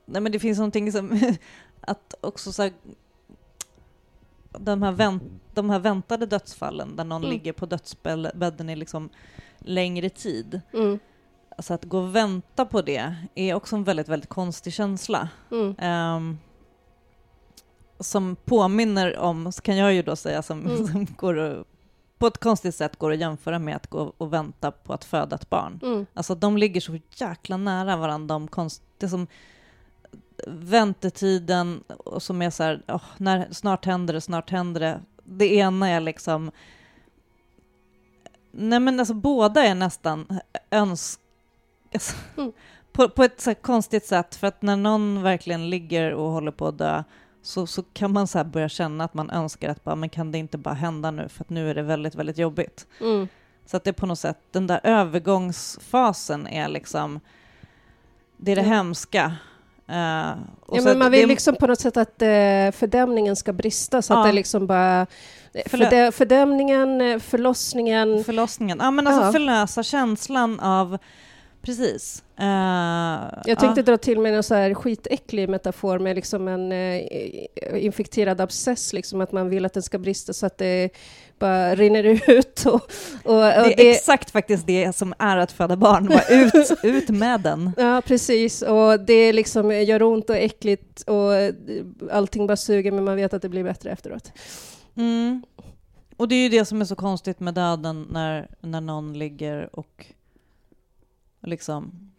nej 0.06 0.22
men 0.22 0.32
det 0.32 0.40
finns 0.40 0.58
någonting 0.58 0.92
som... 0.92 1.36
att 1.82 2.16
också 2.22 2.52
så 2.52 2.62
här, 2.64 2.72
de, 4.60 4.82
här 4.84 4.92
vänt, 4.92 5.24
de 5.54 5.70
här 5.70 5.80
väntade 5.80 6.26
dödsfallen 6.26 6.96
där 6.96 7.04
någon 7.04 7.22
Mm. 7.22 7.32
ligger 7.34 7.54
på 7.54 7.66
dödsbädden 7.66 8.70
i 8.70 8.76
liksom 8.76 9.10
längre 9.60 10.10
tid. 10.10 10.62
Mm. 10.74 11.00
Alltså 11.58 11.74
att 11.74 11.86
gå 11.86 11.98
och 12.00 12.16
vänta 12.16 12.66
på 12.66 12.82
det 12.82 13.16
är 13.36 13.54
också 13.54 13.76
en 13.76 13.84
väldigt, 13.84 14.08
väldigt 14.10 14.30
konstig 14.30 14.74
känsla. 14.74 15.30
Mm. 15.52 15.76
Ehm, 15.80 16.38
som 18.00 18.36
påminner 18.46 19.18
om, 19.18 19.52
så 19.52 19.62
kan 19.62 19.78
jag 19.78 19.94
ju 19.94 20.02
då 20.02 20.16
säga, 20.16 20.42
som, 20.42 20.66
Mm. 20.66 20.88
som 20.92 21.08
går 21.18 21.34
och, 21.36 21.66
på 22.22 22.28
ett 22.28 22.38
konstigt 22.38 22.76
sätt 22.76 22.96
går 22.96 23.12
att 23.12 23.20
jämföra 23.20 23.60
med 23.60 23.76
att 23.76 23.88
gå 23.88 24.14
och 24.18 24.34
vänta 24.34 24.72
på 24.72 24.94
att 24.94 25.06
föda 25.06 25.36
ett 25.36 25.50
barn. 25.50 25.80
Mm. 25.84 26.06
Alltså 26.14 26.36
de 26.36 26.58
ligger 26.58 26.82
så 26.82 27.00
jäkla 27.16 27.58
nära 27.58 27.96
varandra. 27.96 28.34
De 28.34 28.48
konst, 28.48 28.84
det 28.98 29.10
som 29.10 29.28
väntetiden 30.48 31.84
och 31.88 32.24
som 32.24 32.42
är 32.42 32.50
så 32.50 32.64
här, 32.64 32.82
åh, 32.88 33.04
när, 33.18 33.48
snart 33.52 33.86
händer 33.86 34.14
det, 34.14 34.22
snart 34.22 34.50
händer 34.50 34.82
det. 34.82 35.02
Det 35.24 35.54
ena 35.54 35.90
är 35.90 36.00
liksom, 36.00 36.52
nej 38.52 38.80
men 38.80 39.00
alltså 39.00 39.14
båda 39.14 39.64
är 39.64 39.76
nästan 39.76 40.40
öns... 40.72 41.20
Alltså, 41.94 42.16
Mm. 42.38 42.52
på, 42.92 43.10
på 43.10 43.24
ett 43.24 43.42
så 43.42 43.56
konstigt 43.56 44.06
sätt, 44.06 44.36
för 44.36 44.48
att 44.48 44.62
när 44.62 44.76
någon 44.76 45.24
verkligen 45.24 45.70
ligger 45.70 46.14
och 46.14 46.32
håller 46.32 46.52
på 46.52 46.68
att 46.68 46.78
dö 46.78 47.04
så, 47.42 47.68
så 47.68 47.84
kan 47.94 48.14
man 48.14 48.28
så 48.28 48.38
här 48.38 48.46
börja 48.46 48.70
känna 48.70 49.04
att 49.04 49.14
man 49.14 49.30
önskar 49.30 49.70
att 49.70 49.84
bara, 49.84 49.96
men 49.96 50.10
kan 50.10 50.32
det 50.32 50.38
inte 50.38 50.58
bara 50.58 50.74
hända 50.76 51.12
nu, 51.12 51.30
för 51.30 51.44
att 51.44 51.50
nu 51.50 51.70
är 51.70 51.76
det 51.76 51.82
väldigt, 51.84 52.16
väldigt 52.16 52.38
jobbigt. 52.38 52.88
Mm. 53.02 53.28
Så 53.66 53.78
att 53.78 53.84
det 53.84 53.90
är 53.90 53.94
på 53.94 54.06
något 54.06 54.20
sätt, 54.20 54.38
den 54.52 54.68
där 54.68 54.80
övergångsfasen 54.84 56.48
är 56.48 56.68
liksom, 56.68 57.20
det 58.38 58.52
är 58.52 58.56
det 58.56 58.62
Ja. 58.62 58.68
hemska. 58.68 59.26
Eh, 59.88 60.30
och 60.66 60.78
Ja, 60.78 60.82
men 60.84 61.00
man 61.00 61.12
det 61.12 61.18
vill 61.18 61.24
är- 61.24 61.28
liksom 61.28 61.56
på 61.56 61.68
något 61.68 61.80
sätt 61.80 61.98
att 61.98 62.22
eh, 62.22 62.72
fördämningen 62.72 63.36
ska 63.36 63.54
brista 63.54 64.02
så 64.02 64.14
Ja. 64.14 64.20
att 64.20 64.26
det 64.28 64.32
liksom 64.34 64.68
bara... 64.68 65.06
Förlö- 65.54 65.70
Fördä, 65.70 66.12
fördämningen, 66.12 67.02
eh, 67.02 67.20
förlossningen... 67.20 68.24
Förlossningen. 68.24 68.78
Ja, 68.82 68.92
men 68.92 69.08
alltså 69.08 69.24
Ja. 69.26 69.32
förlösa 69.32 69.84
känslan 69.84 70.60
av, 70.60 70.98
precis. 71.62 72.24
Eh, 72.38 72.46
Jag 73.46 73.60
tänkte 73.60 73.80
ja. 73.80 73.84
dra 73.84 73.98
till 73.98 74.20
med 74.20 74.34
en 74.34 74.44
så 74.44 74.56
här 74.56 74.74
skitäcklig 74.74 75.50
metafor 75.50 76.00
med 76.00 76.16
liksom 76.16 76.48
en 76.48 76.72
eh, 76.72 77.86
infekterad 77.86 78.42
abscess, 78.42 78.94
liksom 78.94 79.22
att 79.22 79.32
man 79.32 79.50
vill 79.50 79.66
att 79.66 79.74
den 79.74 79.84
ska 79.84 79.98
brista 79.98 80.34
så 80.34 80.46
att 80.46 80.58
det 80.58 80.90
bara 81.40 81.76
rinner 81.76 82.04
ut. 82.04 82.66
Och, 82.66 82.74
och, 82.74 82.82
och 83.26 83.42
Det 83.42 83.74
är 83.74 83.78
det, 83.78 83.92
exakt 83.92 84.32
faktiskt 84.32 84.68
det 84.68 84.96
som 84.96 85.14
är 85.20 85.38
att 85.38 85.52
föda 85.52 85.76
barn, 85.76 86.08
bara 86.08 86.28
ut, 86.30 86.72
ut 86.84 87.10
med 87.10 87.42
den. 87.42 87.72
Ja, 87.78 88.02
precis. 88.06 88.62
Och 88.62 89.00
det 89.00 89.34
liksom 89.34 89.72
gör 89.72 90.04
ont 90.04 90.30
och 90.30 90.36
äckligt 90.36 91.02
och 91.02 91.32
allting 92.12 92.48
bara 92.48 92.58
suger, 92.58 92.92
men 92.92 93.04
man 93.04 93.16
vet 93.16 93.34
att 93.34 93.42
det 93.42 93.50
blir 93.50 93.64
bättre 93.64 93.92
efteråt. 93.92 94.32
Mm. 94.98 95.44
Och 96.18 96.28
det 96.28 96.36
är 96.36 96.44
ju 96.44 96.50
det 96.50 96.66
som 96.66 96.82
är 96.82 96.86
så 96.86 96.96
konstigt 96.96 97.40
med 97.40 97.54
döden 97.54 98.08
när, 98.12 98.48
när 98.62 98.82
någon 98.82 99.20
ligger 99.20 99.70
och 99.76 100.06
liksom 101.42 102.12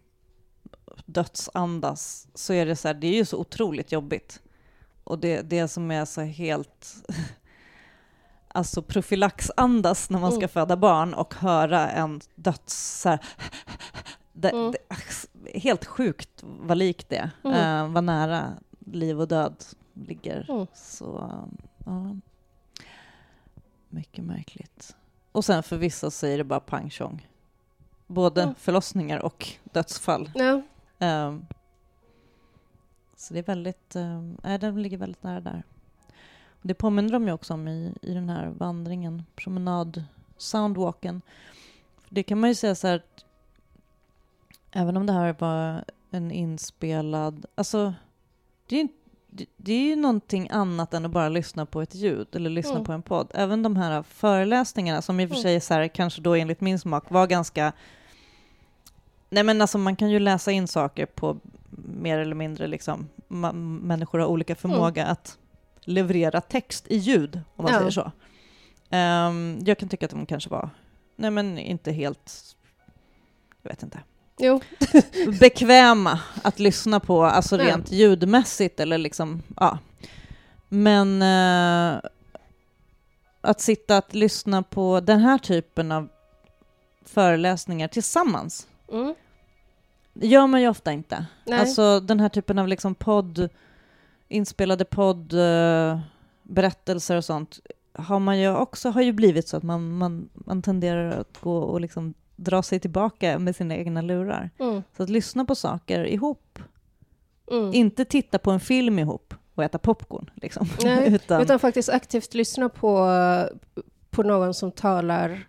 dödsandas 1.07 2.29
så 2.35 2.53
är 2.53 2.67
det 2.67 2.77
så 2.77 2.89
här, 2.89 2.95
det 2.95 3.07
är 3.07 3.15
ju 3.15 3.25
så 3.25 3.39
otroligt 3.39 3.93
jobbigt. 3.93 4.43
Och 5.05 5.19
det, 5.19 5.43
det 5.43 5.69
som 5.69 5.91
är 5.91 6.05
så 6.05 6.21
helt 6.21 6.95
alltså 8.49 8.83
profylaxandas 8.83 10.11
när 10.11 10.19
man 10.19 10.31
ska 10.31 10.39
Mm. 10.39 10.49
föda 10.49 10.77
barn 10.77 11.15
och 11.15 11.35
höra 11.35 11.91
en 11.91 12.21
döds... 12.35 13.01
Så 13.01 13.09
här, 13.09 13.19
det, 14.33 14.51
Mm. 14.51 14.73
det, 14.73 15.59
helt 15.59 15.85
sjukt 15.85 16.31
vad 16.43 16.79
likt 16.79 17.09
det 17.09 17.31
Mm. 17.45 17.57
eh, 17.87 17.93
vad 17.95 18.05
nära 18.05 18.53
liv 18.87 19.21
och 19.21 19.29
död 19.29 19.65
ligger. 19.95 20.51
Mm. 20.51 20.67
Så, 20.75 21.31
ja. 21.85 22.17
Mycket 23.89 24.25
märkligt. 24.25 24.97
Och 25.33 25.45
sen 25.45 25.63
för 25.63 25.77
vissa 25.77 26.11
så 26.11 26.27
är 26.27 26.39
det 26.39 26.45
bara 26.45 26.61
pang 26.61 26.91
tjong. 26.91 27.29
Både 28.13 28.43
Mm. 28.43 28.55
förlossningar 28.55 29.19
och 29.25 29.49
dödsfall. 29.65 30.31
Ja. 30.35 30.63
Ehm, 30.99 31.47
så 33.17 33.35
det 33.35 33.41
är 33.41 33.45
väldigt, 33.45 33.97
um, 33.97 34.39
äh, 34.45 34.61
den 34.61 34.83
ligger 34.83 34.99
väldigt 34.99 35.23
nära 35.23 35.41
där. 35.41 35.63
Och 36.49 36.69
det 36.69 36.75
påminner 36.75 37.13
de 37.13 37.27
ju 37.27 37.33
också 37.33 37.55
om 37.55 37.69
i, 37.69 37.95
i 38.03 38.15
den 38.15 38.29
här 38.29 38.47
vandringen, 38.49 39.23
promenad, 39.35 40.05
soundwalken. 40.37 41.23
Det 42.09 42.23
kan 42.23 42.41
man 42.41 42.51
ju 42.51 42.55
säga 42.55 42.75
så 42.75 42.87
här, 42.89 42.97
att 42.97 43.25
även 44.73 44.97
om 44.97 45.07
det 45.07 45.13
här 45.13 45.37
var 45.39 45.85
en 46.11 46.31
inspelad, 46.31 47.47
alltså 47.55 47.95
det 48.67 48.77
är 48.77 48.83
ju 48.83 48.89
det, 49.57 49.73
är 49.73 49.83
ju 49.89 49.97
någonting 49.97 50.49
annat 50.51 50.95
än 50.95 51.05
att 51.05 51.11
bara 51.11 51.29
lyssna 51.29 51.67
på 51.67 51.83
ett 51.83 51.95
ljud 51.95 52.27
eller 52.37 52.51
lyssna 52.51 52.73
Mm. 52.73 52.85
på 52.85 52.93
en 52.93 53.03
podd. 53.03 53.31
Även 53.35 53.63
de 53.63 53.77
här 53.77 54.03
föreläsningarna 54.03 55.03
som 55.03 55.21
i 55.21 55.25
och 55.27 55.29
för 55.29 55.37
sig 55.37 55.61
så 55.61 55.75
här, 55.75 55.89
kanske 55.89 56.21
då 56.23 56.35
enligt 56.35 56.61
min 56.61 56.79
smak 56.79 57.11
var 57.11 57.27
ganska 57.27 57.73
Nej 59.33 59.43
men 59.45 59.61
alltså 59.61 59.79
man 59.79 59.97
kan 59.97 60.11
ju 60.11 60.19
läsa 60.19 60.53
in 60.53 60.69
saker 60.69 61.07
på 61.07 61.37
mer 61.87 62.19
eller 62.19 62.35
mindre 62.35 62.67
liksom, 62.67 63.09
ma- 63.29 63.53
människor 63.83 64.19
har 64.19 64.27
olika 64.27 64.55
förmåga 64.55 65.07
att 65.07 65.39
leverera 65.81 66.41
text 66.41 66.87
i 66.89 66.97
ljud, 66.97 67.41
om 67.57 67.65
man 67.65 67.73
Ja. 67.73 67.79
säger 67.79 67.91
så. 67.91 68.13
Ehm, 68.91 69.59
jag 69.65 69.79
kan 69.79 69.89
tycka 69.89 70.07
att 70.07 70.11
de 70.13 70.27
kanske 70.27 70.51
var, 70.51 70.71
nej 71.17 71.31
men 71.31 71.59
inte 71.59 71.93
helt, 71.93 72.57
jag 73.63 73.71
vet 73.71 73.83
inte, 73.83 74.01
Jo. 74.39 74.61
bekväma 75.41 76.21
att 76.43 76.59
lyssna 76.59 77.01
på, 77.01 77.25
alltså 77.25 77.57
Ja. 77.59 77.65
rent 77.65 77.93
ljudmässigt 77.93 78.81
eller 78.81 78.99
liksom, 78.99 79.43
ja. 79.57 79.79
Men 80.69 81.23
eh, 81.23 82.01
att 83.41 83.61
sitta 83.61 83.97
att 83.97 84.15
lyssna 84.15 84.63
på 84.63 85.01
den 85.01 85.21
här 85.21 85.39
typen 85.39 85.93
av 85.93 86.09
föreläsningar 87.05 87.89
tillsammans, 87.89 88.67
Mm. 88.93 89.15
Gör 90.15 90.47
man 90.47 90.61
ju 90.61 90.69
ofta 90.69 90.93
inte. 90.93 91.27
Nej. 91.47 91.61
Alltså 91.61 92.01
den 92.01 92.21
här 92.21 92.29
typen 92.29 92.59
av 92.59 92.69
liksom 92.69 92.95
podd, 92.95 93.49
inspelade 94.29 94.85
podd, 94.85 95.33
eh, 95.33 95.99
och 97.17 97.25
sånt 97.25 97.61
har 97.95 98.19
man 98.19 98.41
ju 98.41 98.57
också 98.57 98.91
har 98.91 99.03
ju 99.03 99.13
blivit 99.13 99.49
så 99.49 99.57
att 99.57 99.63
man, 99.63 99.93
man, 99.99 100.29
man 100.35 100.63
tenderar 100.63 101.21
att 101.21 101.39
gå 101.41 101.57
och 101.57 101.81
liksom 101.81 102.15
dra 102.37 102.63
sig 102.63 102.81
tillbaka 102.81 103.39
med 103.39 103.57
sina 103.57 103.77
egna 103.77 104.03
lurar. 104.03 104.51
Mm. 104.59 104.83
Så 104.97 105.03
att 105.03 105.09
lyssna 105.11 105.45
på 105.45 105.55
saker 105.55 106.05
ihop, 106.05 106.59
Mm. 107.51 107.75
inte 107.75 108.05
titta 108.05 108.39
på 108.39 108.51
en 108.51 108.61
film 108.61 108.99
ihop 108.99 109.35
och 109.55 109.65
äta 109.65 109.79
popcorn 109.79 110.31
liksom. 110.35 110.69
Nej, 110.85 111.15
Utan, 111.15 111.43
Utan 111.43 111.59
faktiskt 111.59 111.89
aktivt 111.89 112.35
lyssna 112.35 112.69
på, 112.69 113.09
på 114.11 114.23
någon 114.23 114.55
som 114.55 114.73
talar 114.73 115.47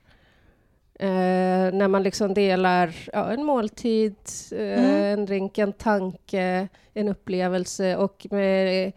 eh, 1.00 1.74
när 1.74 1.88
man 1.88 2.04
liksom 2.04 2.34
delar 2.34 2.96
ja, 3.14 3.32
en 3.32 3.44
måltid, 3.44 4.16
eh, 4.52 4.58
Mm. 4.84 5.20
en 5.20 5.26
drink, 5.26 5.58
en 5.58 5.74
tanke, 5.74 6.68
en 6.94 7.08
upplevelse 7.08 7.98
och 7.98 8.28
med 8.32 8.92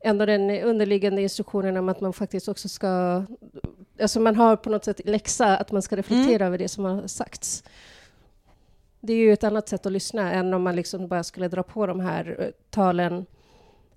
ändå 0.00 0.26
den 0.26 0.50
underliggande 0.50 1.22
instruktionen 1.22 1.76
om 1.76 1.88
att 1.88 2.00
man 2.00 2.12
faktiskt 2.12 2.48
också 2.48 2.68
ska... 2.68 3.24
Alltså 4.02 4.20
man 4.20 4.36
har 4.36 4.56
på 4.56 4.70
något 4.70 4.84
sätt 4.84 5.00
läxa 5.04 5.56
att 5.56 5.72
man 5.72 5.82
ska 5.82 5.96
reflektera 5.96 6.34
Mm. 6.34 6.46
över 6.46 6.58
det 6.58 6.68
som 6.68 6.84
har 6.84 7.06
sagts. 7.06 7.64
Det 9.00 9.12
är 9.12 9.16
ju 9.16 9.32
ett 9.32 9.44
annat 9.44 9.68
sätt 9.68 9.86
att 9.86 9.92
lyssna 9.92 10.32
än 10.32 10.54
om 10.54 10.62
man 10.62 10.76
liksom 10.76 11.08
bara 11.08 11.24
skulle 11.24 11.48
dra 11.48 11.62
på 11.62 11.86
de 11.86 12.00
här 12.00 12.36
eh, 12.38 12.46
talen 12.70 13.26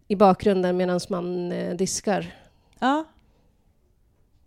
i 0.07 0.15
bakgrunden 0.15 0.77
medan 0.77 0.99
man 1.09 1.51
eh, 1.51 1.75
diskar. 1.75 2.35
Ja, 2.79 3.05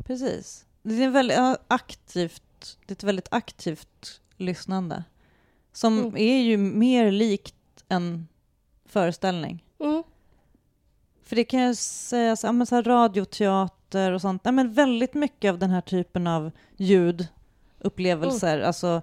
precis. 0.05 0.65
Det 0.83 1.05
är 1.05 1.11
väldigt 1.11 1.37
ja, 1.37 1.57
aktivt, 2.59 2.79
det 2.87 2.93
är 2.93 2.95
ett 2.97 3.03
väldigt 3.05 3.29
aktivt 3.31 4.21
lyssnande 4.37 5.05
som 5.73 5.99
Mm. 5.99 6.17
är 6.17 6.39
ju 6.43 6.57
mer 6.57 7.11
likt 7.13 7.55
en 7.89 8.29
föreställning. 8.87 9.65
Mm. 9.81 10.03
För 11.25 11.37
det 11.37 11.45
kan 11.45 11.61
jag 11.61 11.77
säga, 11.77 12.37
så, 12.37 12.53
men 12.53 12.67
så 12.67 12.75
här 12.75 12.83
radioteater 12.83 14.13
och 14.13 14.21
sånt, 14.21 14.43
ja, 14.45 14.53
men 14.53 14.73
väldigt 14.73 15.15
mycket 15.15 15.49
av 15.51 15.59
den 15.59 15.71
här 15.71 15.81
typen 15.81 16.27
av 16.27 16.51
ljudupplevelser, 16.77 18.55
Mm. 18.57 18.67
alltså 18.67 19.03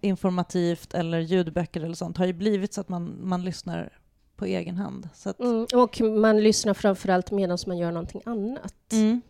informativt 0.00 0.94
eller 0.94 1.18
ljudböcker 1.18 1.80
eller 1.80 1.94
sånt, 1.94 2.16
har 2.16 2.26
ju 2.26 2.32
blivit 2.32 2.74
så 2.74 2.80
att 2.80 2.88
man, 2.88 3.16
man 3.22 3.44
lyssnar 3.44 3.90
på 4.36 4.44
egen 4.44 4.76
hand. 4.76 5.08
Att, 5.24 5.40
Mm. 5.40 5.66
Och 5.74 6.00
man 6.00 6.40
lyssnar 6.42 6.74
framförallt 6.74 7.30
medan 7.30 7.58
man 7.66 7.78
gör 7.78 7.92
någonting 7.92 8.22
annat. 8.26 8.92
mm, 8.92 9.20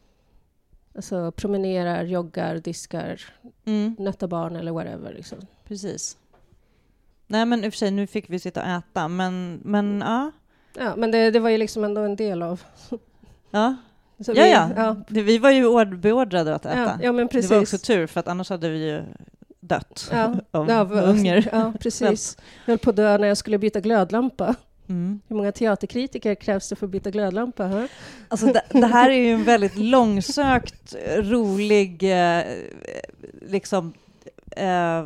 Alltså 0.94 1.32
promenerar, 1.32 2.04
joggar, 2.04 2.54
diskar, 2.58 3.20
mm, 3.64 3.96
nötta 3.98 4.28
barn 4.28 4.56
eller 4.56 4.72
whatever. 4.72 5.12
Liksom. 5.14 5.38
precis. 5.68 6.16
Nej 7.26 7.46
men 7.46 7.64
i 7.64 7.68
och 7.68 7.72
för 7.72 7.78
sig, 7.78 7.90
nu 7.90 8.06
fick 8.06 8.30
vi 8.30 8.38
sitta 8.38 8.60
och 8.62 8.68
äta, 8.68 9.08
men, 9.08 9.60
men 9.64 10.00
ja. 10.06 10.30
Ja, 10.78 10.96
men 10.96 11.10
det, 11.10 11.30
det 11.30 11.38
var 11.40 11.50
ju 11.50 11.58
liksom 11.58 11.84
ändå 11.84 12.00
en 12.00 12.16
del 12.16 12.42
av... 12.42 12.62
Ja, 13.50 13.76
Så 14.24 14.32
ja, 14.34 14.42
vi- 14.44 14.50
ja. 14.52 14.70
ja. 14.76 14.96
Vi 15.08 15.38
var 15.38 15.50
ju 15.50 15.66
ord- 15.66 15.98
beordrade 15.98 16.54
att 16.54 16.66
äta. 16.66 16.78
Ja, 16.78 16.98
ja, 17.02 17.12
men 17.12 17.28
precis. 17.28 17.48
Det 17.48 17.54
var 17.54 17.62
också 17.62 17.78
tur, 17.78 18.06
för 18.06 18.20
att 18.20 18.28
annars 18.28 18.50
hade 18.50 18.68
vi 18.68 18.90
ju 18.90 19.02
dött 19.60 20.08
Ja, 20.12 20.34
av 20.50 20.68
ja, 20.70 20.84
hunger. 20.84 21.48
Ja, 21.52 21.72
precis. 21.80 22.36
Jag 22.64 22.72
höll 22.72 22.78
på 22.78 22.90
att 22.90 22.96
dö 22.96 23.18
när 23.18 23.28
jag 23.28 23.36
skulle 23.36 23.58
byta 23.58 23.80
glödlampa. 23.80 24.54
Mm. 24.90 25.20
Hur 25.28 25.36
många 25.36 25.52
teaterkritiker 25.52 26.34
krävs 26.34 26.68
det 26.68 26.76
för 26.76 26.86
att 26.86 26.90
byta 26.92 27.10
glödlampa? 27.10 27.66
Hör? 27.66 27.88
Alltså 28.28 28.46
det, 28.46 28.62
det 28.68 28.86
här 28.86 29.10
är 29.10 29.14
ju 29.14 29.30
en 29.32 29.44
väldigt 29.44 29.76
långsökt, 29.76 30.94
rolig 31.16 32.02
eh, 32.02 32.42
liksom, 33.42 33.92
eh, 34.56 35.04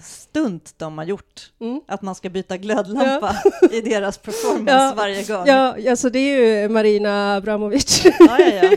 stunt 0.00 0.74
de 0.76 0.98
har 0.98 1.04
gjort. 1.04 1.52
Mm. 1.60 1.80
Att 1.88 2.02
man 2.02 2.14
ska 2.14 2.30
byta 2.30 2.56
glödlampa 2.56 3.36
i 3.72 3.80
deras 3.80 4.18
performance 4.18 4.72
Ja. 4.72 4.94
varje 4.96 5.22
gång. 5.24 5.46
Ja, 5.46 5.90
alltså 5.90 6.10
det 6.10 6.18
är 6.18 6.62
ju 6.62 6.68
Marina 6.68 7.36
Abramovic. 7.36 8.04
ja, 8.04 8.38
ja, 8.40 8.46
ja. 8.62 8.76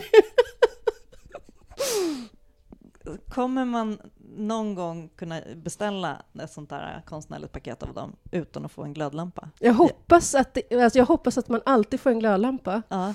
Kommer 3.28 3.64
man 3.64 3.98
någon 4.36 4.74
gång 4.74 5.08
kunna 5.16 5.40
beställa 5.56 6.22
ett 6.42 6.50
sånt 6.52 6.70
där 6.70 7.02
konstnärligt 7.06 7.52
paket 7.52 7.82
av 7.82 7.94
dem 7.94 8.16
utan 8.30 8.64
att 8.64 8.72
få 8.72 8.82
en 8.84 8.92
glödlampa? 8.94 9.48
Jag 9.58 9.74
hoppas 9.74 10.34
att, 10.34 10.54
det, 10.54 10.80
alltså 10.82 10.98
jag 10.98 11.06
hoppas 11.06 11.38
att 11.38 11.48
man 11.48 11.60
alltid 11.64 12.00
får 12.00 12.10
en 12.10 12.18
glödlampa. 12.18 12.82
Ja. 12.88 13.14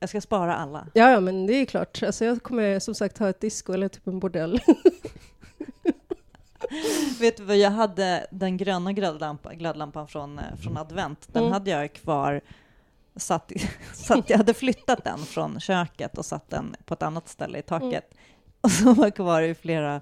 Jag 0.00 0.08
ska 0.08 0.20
spara 0.20 0.56
alla. 0.56 0.86
Ja, 0.94 1.10
ja, 1.10 1.20
men 1.20 1.46
det 1.46 1.52
är 1.54 1.64
klart. 1.64 2.02
Alltså 2.02 2.24
jag 2.24 2.42
kommer 2.42 2.78
som 2.80 2.94
sagt 2.94 3.18
ha 3.18 3.28
ett 3.28 3.40
disco 3.40 3.72
eller 3.72 3.88
typ 3.88 4.06
en 4.06 4.18
bordell. 4.20 4.60
Vet 7.20 7.36
du 7.36 7.42
vad, 7.44 7.56
jag 7.56 7.70
hade 7.70 8.26
den 8.30 8.56
gröna 8.56 8.92
glödlampa, 8.92 9.54
glödlampan 9.54 10.08
från, 10.08 10.38
eh, 10.38 10.44
från 10.62 10.76
advent, 10.76 11.28
den 11.32 11.42
Mm. 11.42 11.52
hade 11.52 11.70
jag 11.70 11.92
kvar 11.92 12.40
satt, 13.16 13.52
i- 13.52 13.70
satt, 13.94 14.30
jag 14.30 14.36
hade 14.38 14.54
flyttat 14.54 15.04
den 15.04 15.18
från 15.18 15.60
köket 15.60 16.18
och 16.18 16.24
satt 16.24 16.50
den 16.50 16.76
på 16.84 16.94
ett 16.94 17.02
annat 17.02 17.28
ställe 17.28 17.58
i 17.58 17.62
taket. 17.62 18.14
Och 18.66 18.72
så 18.72 18.92
var 18.94 19.10
kvar 19.10 19.42
i 19.42 19.54
flera, 19.54 19.92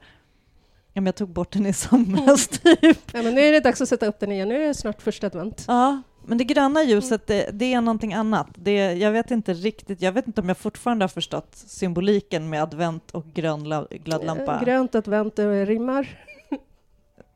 ja 0.93 1.01
men 1.01 1.07
jag 1.07 1.15
tog 1.15 1.29
bort 1.29 1.53
den 1.53 1.67
i 1.67 1.73
somras 1.73 2.49
typ. 2.63 2.99
Ja, 3.13 3.23
men 3.23 3.35
nu 3.35 3.41
är 3.41 3.53
det 3.53 3.61
dags 3.61 3.81
att 3.81 3.89
sätta 3.89 4.07
upp 4.07 4.21
den 4.21 4.33
igen. 4.33 4.49
Nu 4.49 4.63
är 4.63 4.67
det 4.69 4.75
snart 4.75 5.03
första 5.03 5.27
advent. 5.27 5.65
Ja, 5.69 6.03
men 6.27 6.39
det 6.39 6.45
gröna 6.45 6.83
ljuset, 6.85 7.27
det, 7.27 7.51
det 7.53 7.73
är 7.75 7.81
någonting 7.81 8.15
annat. 8.15 8.47
Det, 8.55 8.93
jag 8.93 9.13
vet 9.13 9.31
inte 9.31 9.55
riktigt, 9.55 10.03
jag 10.03 10.13
vet 10.13 10.27
inte 10.27 10.41
om 10.41 10.49
jag 10.49 10.59
fortfarande 10.59 11.03
har 11.03 11.09
förstått 11.09 11.49
symboliken 11.55 12.51
med 12.51 12.63
advent 12.63 13.11
och 13.11 13.25
grön 13.35 13.65
la- 13.69 13.87
glödlampa. 13.91 14.55
Eh, 14.57 14.65
Grönt 14.65 14.95
advent 14.95 15.39
eh, 15.39 15.47
rimmar. 15.51 16.19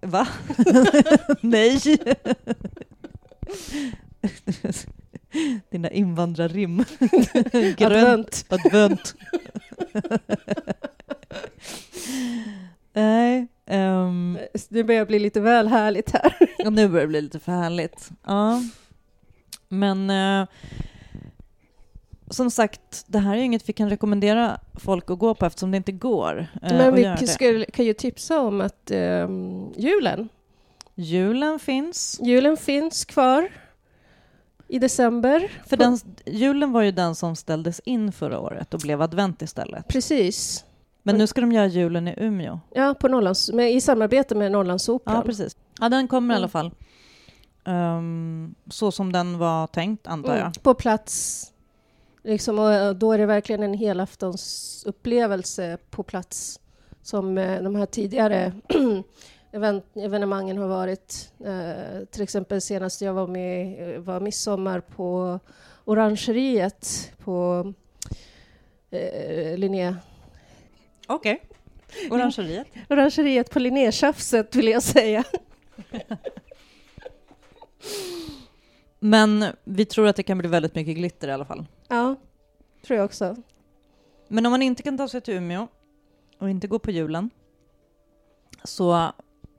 Va? 0.00 0.28
Nej! 1.40 1.80
Dina 5.70 5.90
invandrarrim. 5.90 6.84
Grönt 7.76 8.44
Advent. 8.48 8.64
advent. 8.64 9.14
Nej, 12.92 13.46
ehm, 13.66 14.38
Det 14.68 14.84
börjar 14.84 15.06
bli 15.06 15.18
lite 15.18 15.40
väl 15.40 15.68
härligt 15.68 16.10
här. 16.10 16.34
och 16.66 16.72
nu 16.72 16.88
börjar 16.88 17.02
det 17.06 17.08
bli 17.08 17.20
lite 17.20 17.38
för 17.38 17.52
härligt. 17.52 18.10
Ja. 18.26 18.62
Men 19.68 20.10
eh, 20.10 20.48
som 22.30 22.50
sagt, 22.50 23.04
det 23.06 23.18
här 23.18 23.32
är 23.32 23.36
ju 23.38 23.44
inget 23.44 23.68
vi 23.68 23.72
kan 23.72 23.90
rekommendera 23.90 24.60
folk 24.74 25.10
att 25.10 25.18
gå 25.18 25.34
på 25.34 25.46
eftersom 25.46 25.70
det 25.70 25.76
inte 25.76 25.92
går 25.92 26.46
eh, 26.62 26.72
Men 26.76 26.94
vi 26.94 27.02
det. 27.02 27.26
skulle, 27.26 27.64
kan 27.64 27.84
ju 27.84 27.92
tipsa 27.94 28.40
om 28.40 28.60
att 28.60 28.90
ehm, 28.90 29.72
julen, 29.76 30.28
Julen 30.94 31.58
finns. 31.58 32.20
julen 32.22 32.56
finns 32.56 33.04
kvar 33.04 33.48
i 34.68 34.78
december. 34.78 35.50
För 35.66 35.76
den, 35.76 35.98
julen 36.26 36.72
var 36.72 36.82
ju 36.82 36.90
den 36.90 37.14
som 37.14 37.36
ställdes 37.36 37.80
in 37.84 38.12
förra 38.12 38.40
året 38.40 38.74
och 38.74 38.80
blev 38.80 39.02
advent 39.02 39.42
istället. 39.42 39.88
Precis. 39.88 40.64
Men 41.12 41.18
nu 41.18 41.26
ska 41.26 41.40
de 41.40 41.52
göra 41.52 41.66
julen 41.66 42.09
i 42.09 42.14
Umeå. 42.16 42.61
Ja, 42.74 42.94
på 43.00 43.09
Norrlands, 43.09 43.52
med, 43.52 43.72
i 43.72 43.80
samarbete 43.80 44.34
med 44.34 44.52
Norrlandsoperan. 44.52 45.16
Ja, 45.16 45.22
precis. 45.22 45.56
Ja, 45.80 45.88
den 45.88 46.09
kommer 46.09 46.34
i 46.34 46.36
Mm. 46.36 46.42
alla 46.42 46.48
fall. 46.48 46.70
Ehm, 47.64 48.54
så 48.70 48.92
som 48.92 49.12
den 49.12 49.38
var 49.38 49.66
tänkt, 49.66 50.06
antar 50.06 50.32
jag. 50.32 50.40
Mm, 50.40 50.52
på 50.62 50.74
plats. 50.74 51.44
Liksom, 52.24 52.59
och 52.59 52.72
eh, 52.72 52.90
då 52.92 53.12
är 53.12 53.18
det 53.18 53.26
verkligen 53.26 53.62
en 53.62 53.74
helaftonsupplevelse 53.74 55.78
på 55.90 56.02
plats 56.02 56.61
som 57.02 57.38
eh, 57.38 57.62
de 57.62 57.74
här 57.76 57.86
tidigare 57.86 58.52
evenemangen 59.94 60.59
har 60.59 60.68
varit. 60.68 61.32
Eh, 61.44 62.04
till 62.11 62.22
exempel 62.22 62.61
senast 62.61 63.00
jag 63.00 63.12
var 63.14 63.26
med 63.26 63.94
eh, 63.94 64.00
var 64.00 64.20
midsommar 64.20 64.80
på 64.80 65.38
Orangeriet 65.84 67.12
på 67.24 67.72
eh, 68.90 69.56
Linné. 69.59 69.94
Okej. 71.09 71.42
Orangeriet. 72.11 72.66
Orangeriet 72.88 73.50
på 73.50 73.59
Linnétjafset 73.59 74.54
vill 74.54 74.68
jag 74.68 74.82
säga. 74.82 75.24
Men 78.98 79.44
vi 79.64 79.84
tror 79.84 80.06
att 80.06 80.16
det 80.16 80.22
kan 80.22 80.38
bli 80.38 80.48
väldigt 80.48 80.74
mycket 80.74 80.96
glitter 80.96 81.28
i 81.28 81.32
alla 81.32 81.44
fall. 81.44 81.66
Ja, 81.88 82.14
tror 82.86 82.96
jag 82.96 83.04
också. 83.04 83.36
Men 84.28 84.46
om 84.46 84.50
man 84.50 84.62
inte 84.62 84.82
kan 84.82 84.98
ta 84.98 85.09
sig 85.09 85.20
till 85.20 85.34
Umeå 85.34 85.68
och 86.38 86.50
inte 86.50 86.66
gå 86.66 86.78
på 86.78 86.90
julen 86.90 87.30
så 88.64 89.12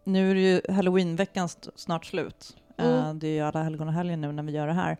nu 0.04 0.32
är 0.32 0.36
det 0.36 0.42
ju 0.42 0.62
halloweenveckan 0.74 1.50
snart 1.76 2.06
slut. 2.06 2.58
Mm. 2.78 2.94
Eh, 2.94 3.14
det 3.14 3.28
är 3.28 3.32
ju 3.32 3.42
alla 3.42 3.64
helgon 3.64 3.88
och 3.88 3.94
helgen 3.94 4.22
nu 4.22 4.32
när 4.32 4.44
vi 4.44 4.52
gör 4.52 4.68
det 4.68 4.74
här. 4.74 4.98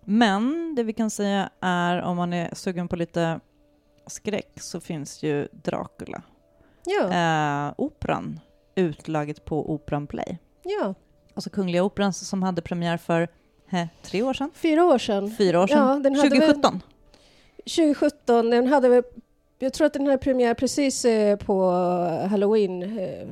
Men 0.00 0.74
det 0.74 0.82
vi 0.82 0.92
kan 0.92 1.10
säga 1.10 1.50
är 1.60 2.02
om 2.02 2.16
man 2.16 2.32
är 2.32 2.54
sugen 2.54 2.88
på 2.88 2.96
lite 2.96 3.40
skräck 4.06 4.60
så 4.60 4.80
finns 4.80 5.22
ju 5.22 5.48
Dracula. 5.52 6.22
Ja, 6.86 7.08
Eh, 7.68 7.74
operan, 7.76 8.40
utlaget 8.74 9.44
på 9.44 9.70
Operan 9.74 10.06
Play. 10.06 10.38
ja. 10.62 10.94
Alltså 11.34 11.50
Kungliga 11.50 11.82
Operan 11.84 12.12
som 12.12 12.42
hade 12.42 12.62
premiär 12.62 12.96
för 12.96 13.28
he, 13.66 13.88
tre 14.02 14.22
år 14.22 14.34
sedan? 14.34 14.50
Fyra 14.54 14.84
år 14.84 14.98
sedan. 14.98 15.34
Fyra 15.38 15.62
år 15.62 15.66
sedan? 15.66 15.78
Ja, 15.88 15.94
den 15.98 16.14
hade 16.16 16.28
väl- 16.28 16.40
2017? 16.40 16.80
2017, 17.56 18.50
den 18.50 18.66
hade 18.66 18.88
väl 18.88 19.02
jag 19.58 19.72
tror 19.72 19.86
att 19.86 19.92
den 19.92 20.06
hade 20.06 20.18
premiär 20.18 20.54
precis 20.54 21.04
eh, 21.04 21.36
på 21.36 21.70
halloween, 22.30 22.98
eh, 22.98 23.28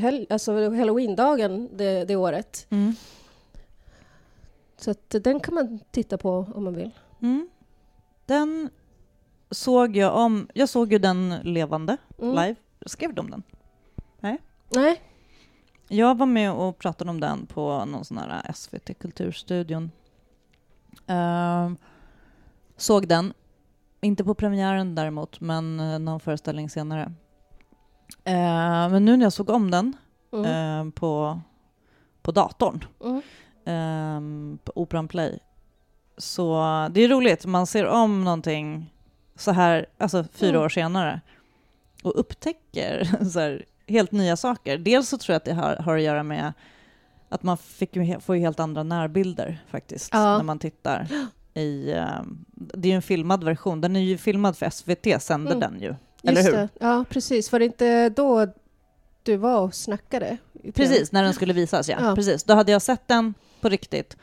hel, 0.00 0.26
alltså 0.30 0.52
halloweendagen 0.70 1.68
det, 1.76 2.04
det 2.04 2.16
året. 2.16 2.66
Mm. 2.70 2.94
Så 4.76 4.94
den 5.08 5.40
kan 5.40 5.54
man 5.54 5.78
titta 5.90 6.18
på 6.18 6.46
om 6.54 6.64
man 6.64 6.74
vill. 6.74 6.90
Mm. 7.22 7.48
Den 8.26 8.70
såg 9.56 9.96
jag 9.96 10.16
om, 10.16 10.48
jag 10.54 10.68
såg 10.68 10.92
ju 10.92 10.98
den 10.98 11.34
levande, 11.42 11.96
Mm. 12.18 12.30
live. 12.34 12.54
Skrev 12.86 13.18
om 13.18 13.30
den? 13.30 13.42
Nej? 14.20 14.38
Jag 15.88 16.18
var 16.18 16.26
med 16.26 16.52
och 16.52 16.78
pratade 16.78 17.10
om 17.10 17.20
den 17.20 17.46
på 17.46 17.84
någon 17.84 18.04
sån 18.04 18.18
här 18.18 18.52
SVT 18.54 18.94
Kulturstudion. 18.98 19.90
Ehm, 21.06 21.76
såg 22.76 23.08
den, 23.08 23.32
inte 24.00 24.24
på 24.24 24.34
premiären 24.34 24.94
däremot, 24.94 25.40
men 25.40 25.80
eh, 25.80 25.98
någon 25.98 26.20
föreställning 26.20 26.70
senare. 26.70 27.12
Ehm, 28.24 28.92
men 28.92 29.04
nu 29.04 29.16
när 29.16 29.24
jag 29.26 29.32
såg 29.32 29.50
om 29.50 29.70
den 29.70 29.96
Mm. 30.32 30.44
ehm, 30.46 30.92
på, 30.92 31.40
på 32.22 32.32
datorn, 32.32 32.84
Mm. 33.66 34.58
på 34.64 34.72
Operan 34.74 35.08
Play, 35.08 35.38
så 36.18 36.54
det 36.90 37.00
är 37.00 37.08
roligt, 37.08 37.46
man 37.46 37.66
ser 37.66 37.86
om 37.86 38.24
någonting 38.24 38.92
så 39.36 39.50
här, 39.52 39.86
alltså 39.98 40.24
fyra 40.32 40.50
Mm. 40.50 40.62
år 40.62 40.68
senare 40.68 41.20
och 42.02 42.20
upptäcker 42.20 43.24
så 43.32 43.40
här, 43.40 43.64
helt 43.86 44.12
nya 44.12 44.36
saker. 44.36 44.78
Dels 44.78 45.08
så 45.08 45.18
tror 45.18 45.32
jag 45.34 45.36
att 45.36 45.44
det 45.44 45.52
har, 45.54 45.76
har 45.76 45.96
att 45.96 46.02
göra 46.02 46.22
med 46.22 46.52
att 47.28 47.42
man 47.42 47.58
fick 47.58 47.96
får 48.20 48.36
ju 48.36 48.40
helt 48.42 48.60
andra 48.60 48.82
närbilder 48.82 49.64
faktiskt 49.70 50.10
Ja. 50.12 50.36
när 50.36 50.44
man 50.44 50.58
tittar. 50.58 51.08
i... 51.54 51.90
eh, 51.92 52.06
det 52.54 52.88
är 52.88 52.90
ju 52.92 52.96
en 52.96 53.02
filmad 53.02 53.44
version. 53.44 53.80
Den 53.80 53.96
är 53.96 54.00
ju 54.00 54.18
filmad 54.18 54.56
för 54.56 54.70
SVT, 54.70 55.22
sände 55.22 55.50
Mm. 55.54 55.60
den 55.60 55.80
ju. 55.82 55.94
Eller 56.22 56.40
Just 56.42 56.48
hur? 56.48 56.52
det. 56.56 56.68
Ja, 56.80 57.04
precis. 57.10 57.52
Var 57.52 57.58
det 57.58 57.64
inte 57.64 58.08
då 58.08 58.46
du 59.22 59.36
var 59.36 59.60
och 59.60 59.74
snackade? 59.74 60.36
Precis, 60.74 61.12
när 61.12 61.22
den 61.22 61.34
skulle 61.34 61.52
visas, 61.52 61.88
ja. 61.88 61.96
Ja. 62.00 62.14
Precis. 62.14 62.44
Då 62.44 62.54
hade 62.54 62.72
jag 62.72 62.82
sett 62.82 63.08
den 63.08 63.34
på 63.60 63.68
riktigt 63.68 64.16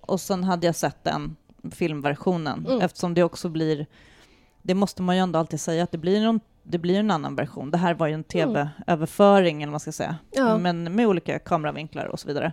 och 0.00 0.20
sen 0.20 0.44
hade 0.44 0.66
jag 0.66 0.74
sett 0.76 1.04
den 1.04 1.36
filmversionen 1.70 2.66
Mm. 2.68 2.80
eftersom 2.80 3.14
det 3.14 3.22
också 3.22 3.48
blir... 3.48 3.86
Det 4.68 4.74
måste 4.74 5.02
man 5.02 5.16
ju 5.16 5.22
ändå 5.22 5.38
alltid 5.38 5.60
säga 5.60 5.82
att 5.84 5.92
det 5.92 5.98
blir, 5.98 6.20
någon, 6.20 6.40
det 6.62 6.78
blir 6.78 6.98
en 6.98 7.10
annan 7.10 7.36
version. 7.36 7.70
Det 7.70 7.78
här 7.78 7.94
var 7.94 8.06
ju 8.06 8.14
en 8.14 8.24
tv-överföring, 8.24 9.56
eller 9.62 9.66
vad 9.66 9.72
man 9.72 9.80
ska 9.80 9.92
säga. 9.92 10.16
Ja. 10.30 10.58
Men 10.58 10.94
med 10.94 11.06
olika 11.06 11.38
kameravinklar 11.38 12.06
och 12.06 12.20
så 12.20 12.28
vidare. 12.28 12.52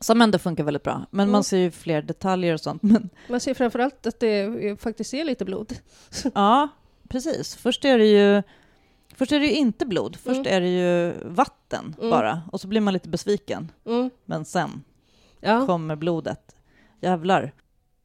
Som 0.00 0.22
ändå 0.22 0.38
funkar 0.38 0.64
väldigt 0.64 0.82
bra. 0.82 1.06
Men 1.10 1.20
Mm. 1.24 1.32
man 1.32 1.44
ser 1.44 1.56
ju 1.58 1.70
fler 1.70 2.02
detaljer 2.02 2.54
och 2.54 2.60
sånt. 2.60 2.82
Men 2.82 3.10
Man 3.28 3.40
ser 3.40 3.54
framförallt 3.54 4.06
att 4.06 4.20
det 4.20 4.76
faktiskt 4.80 5.14
är 5.14 5.24
lite 5.24 5.44
blod. 5.44 5.72
ja, 6.34 6.68
precis. 7.08 7.56
Först 7.56 7.84
är 7.84 7.98
det 7.98 8.06
ju... 8.06 8.42
Först 9.14 9.32
är 9.32 9.40
det 9.40 9.46
ju 9.46 9.52
inte 9.54 9.86
blod, 9.86 10.16
först 10.16 10.46
Mm. 10.46 10.52
är 10.56 10.60
det 10.60 10.68
ju 10.68 11.14
vatten 11.24 11.94
Mm. 11.98 12.10
bara. 12.10 12.42
Och 12.52 12.60
så 12.60 12.68
blir 12.68 12.80
man 12.80 12.94
lite 12.94 13.08
besviken. 13.08 13.72
Mm. 13.86 14.10
Men 14.24 14.44
sen 14.44 14.82
Ja. 15.40 15.66
kommer 15.66 15.96
blodet. 15.96 16.56
Jävlar. 17.00 17.52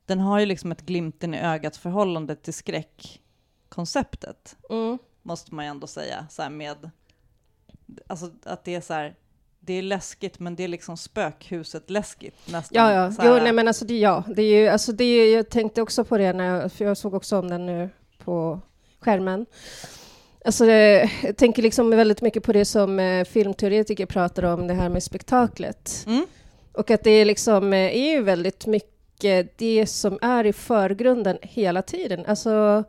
Den 0.05 0.19
har 0.19 0.39
ju 0.39 0.45
liksom 0.45 0.71
ett 0.71 0.81
glimten 0.81 1.33
i 1.33 1.39
ögat 1.39 1.77
förhållande 1.77 2.35
till 2.35 2.53
skräckkonceptet, 2.53 4.55
Mm. 4.69 4.97
måste 5.21 5.55
man 5.55 5.65
ju 5.65 5.69
ändå 5.71 5.87
säga. 5.87 6.27
Så 6.29 6.49
med, 6.49 6.89
alltså 8.07 8.31
att 8.43 8.63
det 8.63 8.75
är 8.75 8.81
så 8.81 8.93
här, 8.93 9.15
det 9.59 9.73
är 9.73 9.81
läskigt 9.81 10.39
men 10.39 10.55
det 10.55 10.63
är 10.63 10.67
liksom 10.67 10.97
spökhuset 10.97 11.89
läskigt 11.89 12.35
nästan. 12.51 12.75
Ja, 12.75 12.93
ja. 12.93 13.11
Jo, 13.23 13.43
nej, 13.43 13.53
men 13.53 13.67
alltså 13.67 13.85
det, 13.85 13.99
ja. 13.99 14.23
Det 14.35 14.41
är 14.41 14.61
ju, 14.61 14.67
alltså 14.67 14.91
det 14.91 15.03
är, 15.03 15.35
jag 15.35 15.49
tänkte 15.49 15.81
också 15.81 16.03
på 16.03 16.17
det, 16.17 16.33
när 16.33 16.45
jag, 16.45 16.71
för 16.71 16.85
jag 16.85 16.97
såg 16.97 17.13
också 17.13 17.39
om 17.39 17.49
den 17.49 17.65
nu 17.65 17.89
på 18.17 18.59
skärmen. 18.99 19.45
Alltså, 20.45 20.65
det, 20.65 21.11
jag 21.23 21.37
tänker 21.37 21.61
liksom 21.61 21.89
väldigt 21.89 22.21
mycket 22.21 22.43
på 22.43 22.53
det 22.53 22.65
som 22.65 22.99
eh, 22.99 23.25
filmteoretiker 23.25 24.05
pratar 24.05 24.43
om, 24.43 24.67
det 24.67 24.73
här 24.73 24.89
med 24.89 25.03
spektaklet. 25.03 26.03
Mm. 26.07 26.25
Och 26.71 26.91
att 26.91 27.03
det 27.03 27.25
liksom, 27.25 27.73
eh, 27.73 27.79
är 27.79 28.11
ju 28.11 28.21
väldigt 28.23 28.65
mycket 28.65 28.92
det 29.55 29.87
som 29.89 30.19
är 30.21 30.43
i 30.45 30.53
förgrunden 30.53 31.37
hela 31.41 31.81
tiden. 31.81 32.25
Alltså, 32.25 32.83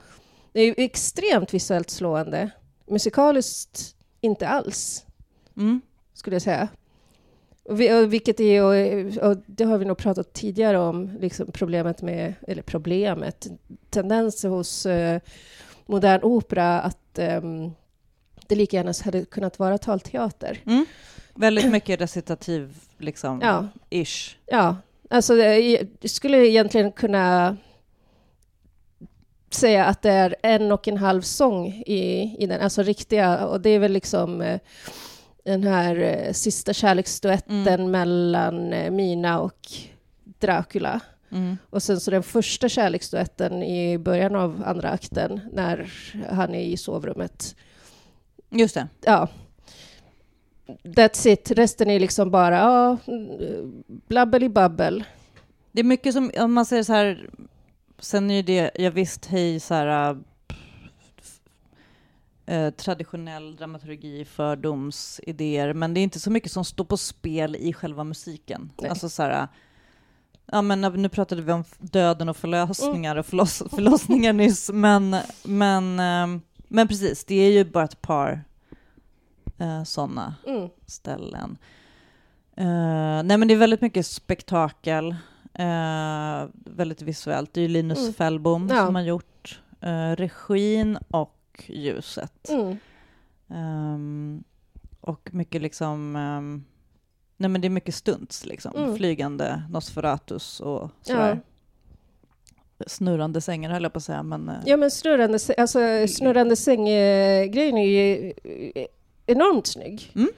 det 0.53 0.61
är 0.61 0.66
ju 0.66 0.75
extremt 0.77 1.55
visuellt 1.55 1.91
slående. 1.91 2.51
Musikaliskt 2.87 3.97
inte 4.20 4.49
alls 4.49 5.05
Mm. 5.57 5.81
skulle 6.14 6.35
jag 6.35 6.43
säga. 6.43 6.68
Vilket 8.09 8.41
är, 8.41 8.62
och, 9.25 9.37
det 9.47 9.64
har 9.64 9.79
vi 9.79 9.85
nog 9.85 9.97
pratat 9.99 10.33
tidigare 10.33 10.79
om, 10.79 11.11
liksom 11.20 11.53
problemet 11.53 12.03
med, 12.03 12.35
eller 12.49 12.62
problemet, 12.62 13.47
tendenser 13.91 14.49
hos 14.49 14.87
eh, 14.87 15.20
modern 15.87 16.20
opera 16.22 16.81
att 16.81 17.18
ehm, 17.18 17.70
det 18.49 18.55
lika 18.55 18.77
gärna 18.77 18.93
hade 19.05 19.25
kunnat 19.25 19.59
vara 19.59 19.79
talteater. 19.79 20.59
Mm. 20.66 20.87
Väldigt 21.35 21.70
mycket 21.70 22.01
recitativ, 22.01 22.77
liksom, 22.99 23.41
Ja. 23.43 23.68
ish. 23.91 24.37
Ja, 24.47 24.77
alltså 25.11 25.35
det, 25.35 25.59
jag 25.59 26.11
skulle 26.11 26.47
egentligen 26.49 26.93
kunna 26.93 27.57
säga 29.51 29.85
att 29.85 30.03
det 30.03 30.11
är 30.11 30.37
en 30.43 30.73
och 30.73 30.89
en 30.89 30.97
halv 30.97 31.23
sång 31.23 31.67
i, 31.87 32.37
i 32.39 32.47
den, 32.47 32.61
alltså 32.61 32.83
riktiga, 32.83 33.47
och 33.47 33.61
det 33.61 33.71
är 33.71 33.79
väl 33.79 33.93
liksom 33.93 34.41
eh, 34.41 34.61
den 35.45 35.63
här 35.63 35.97
eh, 35.97 36.33
sista 36.33 36.73
kärleksduetten 36.73 37.67
Mm. 37.67 37.91
mellan 37.91 38.73
eh, 38.73 38.91
Mina 38.91 39.41
och 39.41 39.61
Dracula. 40.25 41.01
Mm. 41.31 41.59
Och 41.71 41.83
sen 41.83 42.01
så 42.01 42.11
den 42.11 42.23
första 42.23 42.69
kärleksduetten 42.69 43.63
i 43.63 43.99
början 43.99 44.37
av 44.37 44.63
andra 44.67 44.91
akten 44.91 45.41
när 45.53 45.93
han 46.31 46.55
är 46.55 46.61
i 46.61 46.77
sovrummet. 46.77 47.57
Just 48.51 48.75
det. 48.75 48.89
Ja. 49.01 49.29
That's 50.67 51.29
it. 51.29 51.51
Resten 51.51 51.91
är 51.91 52.01
liksom 52.01 52.31
bara, 52.31 52.57
ja, 52.57 52.99
blabbeli-babbel. 53.87 55.05
Det 55.73 55.81
är 55.81 55.85
mycket 55.85 56.15
som, 56.15 56.31
om 56.39 56.53
man 56.53 56.67
säger 56.67 56.83
så 56.83 56.93
här, 56.93 57.31
sen 57.99 58.31
är 58.31 58.35
ju 58.35 58.43
det, 58.43 58.71
jag 58.75 58.91
visst, 58.91 59.27
hej, 59.27 59.61
så 59.61 59.75
här, 59.75 60.19
eh, 62.47 62.71
traditionell 62.71 63.57
dramaturgi, 63.57 64.25
fördomsidéer, 64.25 65.73
men 65.73 65.95
det 65.95 66.01
är 66.01 66.03
inte 66.03 66.21
så 66.21 66.31
mycket 66.31 66.53
som 66.53 66.65
står 66.65 66.85
på 66.85 66.97
spel 66.97 67.57
i 67.57 67.73
själva 67.73 68.05
musiken. 68.05 68.71
Nej. 68.81 68.91
Alltså 68.91 69.09
så 69.09 69.23
här, 69.23 69.49
ja 70.47 70.62
men 70.62 70.81
nu 70.81 71.09
pratade 71.09 71.43
vi 71.43 71.53
om 71.53 71.65
döden 71.79 72.29
och 72.29 72.37
förlösningar 72.37 73.17
och 73.17 73.27
förloss, 73.27 73.62
förlossningar 73.71 74.33
nyss, 74.33 74.71
men, 74.73 75.17
men, 75.45 75.97
men 76.69 76.89
precis, 76.89 77.25
det 77.25 77.35
är 77.35 77.51
ju 77.51 77.65
bara 77.65 77.85
ett 77.85 78.03
par 78.03 78.45
eh, 79.59 79.83
sådana 79.85 80.35
Mm. 80.47 80.69
ställen. 80.87 81.59
Eh, 82.57 83.23
nej 83.25 83.39
men 83.39 83.49
det 83.49 83.55
är 83.55 83.59
väldigt 83.59 83.81
mycket 83.81 84.07
spektakel, 84.07 85.17
eh, 85.55 86.45
väldigt 86.55 87.03
visuellt. 87.03 87.55
Det 87.55 87.61
är 87.61 87.63
ju 87.63 87.69
Linus 87.69 87.99
Mm. 87.99 88.13
Fällbom 88.13 88.69
Ja. 88.71 88.87
som 88.87 88.95
har 88.95 89.03
gjort 89.03 89.61
eh, 89.81 90.11
regin 90.17 90.99
och 91.09 91.65
ljuset. 91.67 92.49
Mm. 92.49 92.77
Ehm, 93.49 94.45
och 95.01 95.29
mycket 95.35 95.63
liksom, 95.63 96.17
ehm, 96.17 96.65
nej 97.37 97.49
men 97.51 97.61
det 97.61 97.69
är 97.69 97.71
mycket 97.71 97.95
stunts 97.95 98.47
liksom. 98.47 98.77
Mm. 98.77 98.97
Flygande 98.97 99.63
Nosferatus 99.71 100.61
och 100.61 100.83
Ja. 100.83 100.91
sådär. 101.03 101.41
Snurrande 102.87 103.41
sängar 103.41 103.71
höll 103.71 103.83
jag 103.83 103.93
på 103.93 103.97
att 103.97 104.05
säga, 104.05 104.23
men 104.23 104.49
eh, 104.49 104.55
ja, 104.67 104.77
men 104.77 104.91
snurrande, 104.91 105.39
alltså, 105.59 105.79
snurrande 106.09 106.57
säng-grejen 106.57 107.79
är 107.79 107.87
ju 107.87 108.33
eh, 108.75 108.87
enormt 109.27 109.66
snygg. 109.66 110.12
Mm. 110.14 110.29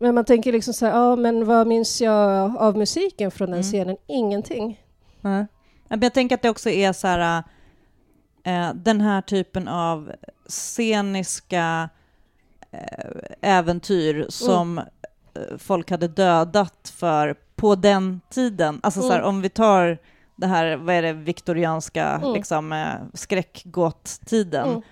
Men 0.00 0.14
man 0.14 0.24
tänker 0.24 0.52
liksom 0.52 0.74
så 0.74 0.86
här, 0.86 0.92
ja, 0.92 1.16
men 1.16 1.44
vad 1.46 1.66
minns 1.66 2.00
jag 2.00 2.56
av 2.56 2.76
musiken 2.76 3.30
från 3.30 3.50
den 3.50 3.60
Mm. 3.60 3.62
scenen? 3.72 3.96
Ingenting. 4.06 4.80
Men 5.20 5.46
jag 5.88 6.14
tänker 6.14 6.34
att 6.34 6.42
det 6.42 6.50
också 6.50 6.70
är 6.70 6.92
så 6.92 7.06
här, 7.06 7.42
eh, 8.44 8.74
den 8.74 9.00
här 9.00 9.20
typen 9.22 9.68
av 9.68 10.12
sceniska 10.48 11.88
eh, 12.70 13.10
äventyr 13.40 14.26
som 14.28 14.78
eh, 14.78 14.84
folk 15.58 15.90
hade 15.90 16.08
dödat 16.08 16.92
för 16.96 17.34
på 17.56 17.74
den 17.74 18.20
tiden. 18.30 18.80
Alltså 18.82 19.00
så 19.00 19.08
här, 19.10 19.18
Mm. 19.18 19.28
om 19.28 19.42
vi 19.42 19.48
tar 19.48 19.98
det 20.36 20.46
här, 20.46 20.76
vad 20.76 20.94
är 20.94 21.02
det, 21.02 21.12
viktorianska 21.12 22.04
Mm. 22.08 22.32
liksom, 22.32 22.72
eh, 22.72 22.94
skräckgåt-tiden, 23.14 24.68
Mm. 24.68 24.82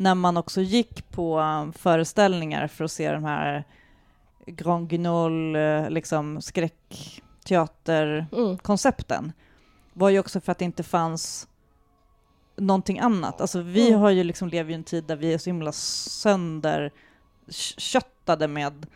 När 0.00 0.14
man 0.14 0.36
också 0.36 0.60
gick 0.60 1.10
på 1.10 1.40
um, 1.40 1.72
föreställningar 1.72 2.66
för 2.68 2.84
att 2.84 2.92
se 2.92 3.12
de 3.12 3.24
här 3.24 3.64
Grand 4.46 4.88
Guignol, 4.88 5.56
eh, 5.56 5.90
liksom 5.90 6.42
skräckteaterkoncepten 6.42 9.18
Mm. 9.24 9.32
var 9.92 10.08
ju 10.10 10.18
också 10.18 10.40
för 10.40 10.52
att 10.52 10.58
det 10.58 10.64
inte 10.64 10.82
fanns 10.82 11.48
någonting 12.56 12.98
annat. 12.98 13.40
Alltså 13.40 13.60
vi 13.60 13.88
Mm. 13.88 14.00
har 14.00 14.10
ju 14.10 14.24
liksom 14.24 14.48
lever 14.48 14.70
i 14.70 14.74
en 14.74 14.84
tid 14.84 15.04
där 15.04 15.16
vi 15.16 15.34
är 15.34 15.38
så 15.38 15.50
himla 15.50 15.72
sönder 15.72 16.90
köttade 17.78 18.48
med 18.48 18.86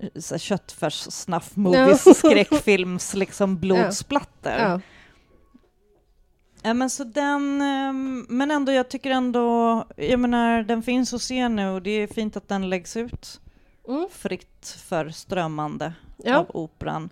eh, 0.00 0.08
så 0.20 0.34
här 0.34 0.38
köttfärs 0.38 0.94
snuff 1.12 1.56
movies, 1.56 2.06
Ja. 2.06 2.14
skräckfilms 2.14 3.14
liksom 3.14 3.58
blodsplatter. 3.58 4.58
Ja. 4.58 4.80
Ja, 6.66 6.74
men 6.74 6.90
så 6.90 7.04
den, 7.04 7.62
ehm, 7.62 8.26
men 8.28 8.50
ändå, 8.50 8.72
jag 8.72 8.88
tycker 8.88 9.10
ändå, 9.10 9.84
jag 9.96 10.20
menar, 10.20 10.62
den 10.62 10.82
finns 10.82 11.14
att 11.14 11.22
se 11.22 11.48
nu 11.48 11.68
och 11.70 11.82
det 11.82 11.90
är 11.90 12.06
fint 12.06 12.36
att 12.36 12.48
den 12.48 12.70
läggs 12.70 12.96
ut 12.96 13.40
Mm. 13.88 14.08
fritt 14.10 14.76
för 14.88 15.08
strömmande 15.08 15.92
Ja. 16.24 16.36
av 16.38 16.46
operan. 16.54 17.10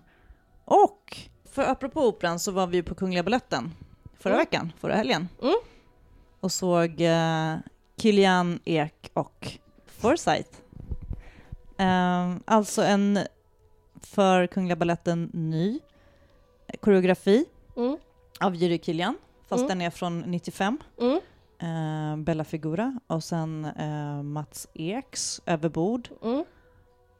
Och, 0.65 1.17
för 1.51 1.63
apropå 1.63 2.07
operan 2.07 2.39
så 2.39 2.51
var 2.51 2.67
vi 2.67 2.83
på 2.83 2.95
Kungliga 2.95 3.23
Baletten 3.23 3.71
förra 4.19 4.33
Mm. 4.33 4.41
veckan, 4.45 4.73
förra 4.79 4.95
helgen, 4.95 5.29
Mm. 5.41 5.55
och 6.39 6.51
såg 6.51 7.01
eh, 7.01 7.55
Kilian 7.97 8.59
Ek 8.65 9.09
och 9.13 9.57
Forsyth. 9.85 10.57
Ehm, 11.77 12.43
alltså 12.45 12.81
en 12.81 13.19
för 14.01 14.47
Kungliga 14.47 14.75
Baletten 14.75 15.29
ny 15.33 15.79
koreografi 16.81 17.45
Mm. 17.77 17.97
av 18.39 18.55
Jyri 18.55 18.79
Kilian, 18.83 19.15
fast 19.47 19.59
Mm. 19.63 19.67
den 19.67 19.81
är 19.81 19.89
från 19.89 20.19
95. 20.19 20.77
Mm. 21.01 21.19
Eh, 21.59 22.17
Bella 22.23 22.43
Figura 22.43 22.99
och 23.07 23.23
sen 23.23 23.65
eh, 23.65 24.23
Mats 24.23 24.67
Eks 24.73 25.41
Överbord, 25.45 26.09
Mm. 26.23 26.43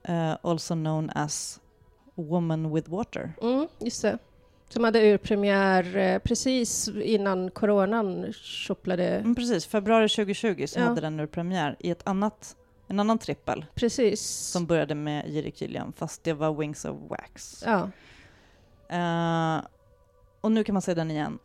eh, 0.04 0.38
also 0.42 0.74
known 0.74 1.10
as 1.16 1.60
Woman 2.16 2.74
with 2.74 2.90
Water. 2.90 3.34
Mm. 3.42 3.68
Just 3.80 4.02
det. 4.02 4.18
Som 4.70 4.84
hade 4.84 5.00
urpremiär 5.14 5.98
eh, 5.98 6.20
precis 6.20 6.88
innan 6.88 7.52
coronan 7.52 8.34
tjopplade. 8.34 9.08
Mm, 9.08 9.36
precis, 9.36 9.66
februari 9.66 10.10
2020 10.10 10.66
så 10.68 10.80
Ja. 10.80 10.86
hade 10.86 11.02
den 11.02 11.18
nu 11.18 11.28
premiär 11.28 11.76
i 11.80 11.90
ett 11.92 12.08
annat, 12.08 12.56
en 12.88 13.00
annan 13.00 13.18
trippel 13.18 13.66
Precis. 13.76 14.22
som 14.30 14.66
började 14.66 14.96
med 14.96 15.30
Jiri 15.30 15.52
Kilian, 15.52 15.94
fast 15.98 16.24
det 16.24 16.34
var 16.34 16.54
Wings 16.54 16.86
of 16.86 16.98
Wax. 17.10 17.64
Ja. 17.66 17.90
Eh, 18.90 19.62
och 20.42 20.52
nu 20.52 20.64
kan 20.64 20.74
man 20.74 20.82
se 20.82 20.94
den 20.94 21.12
igen. 21.12 21.40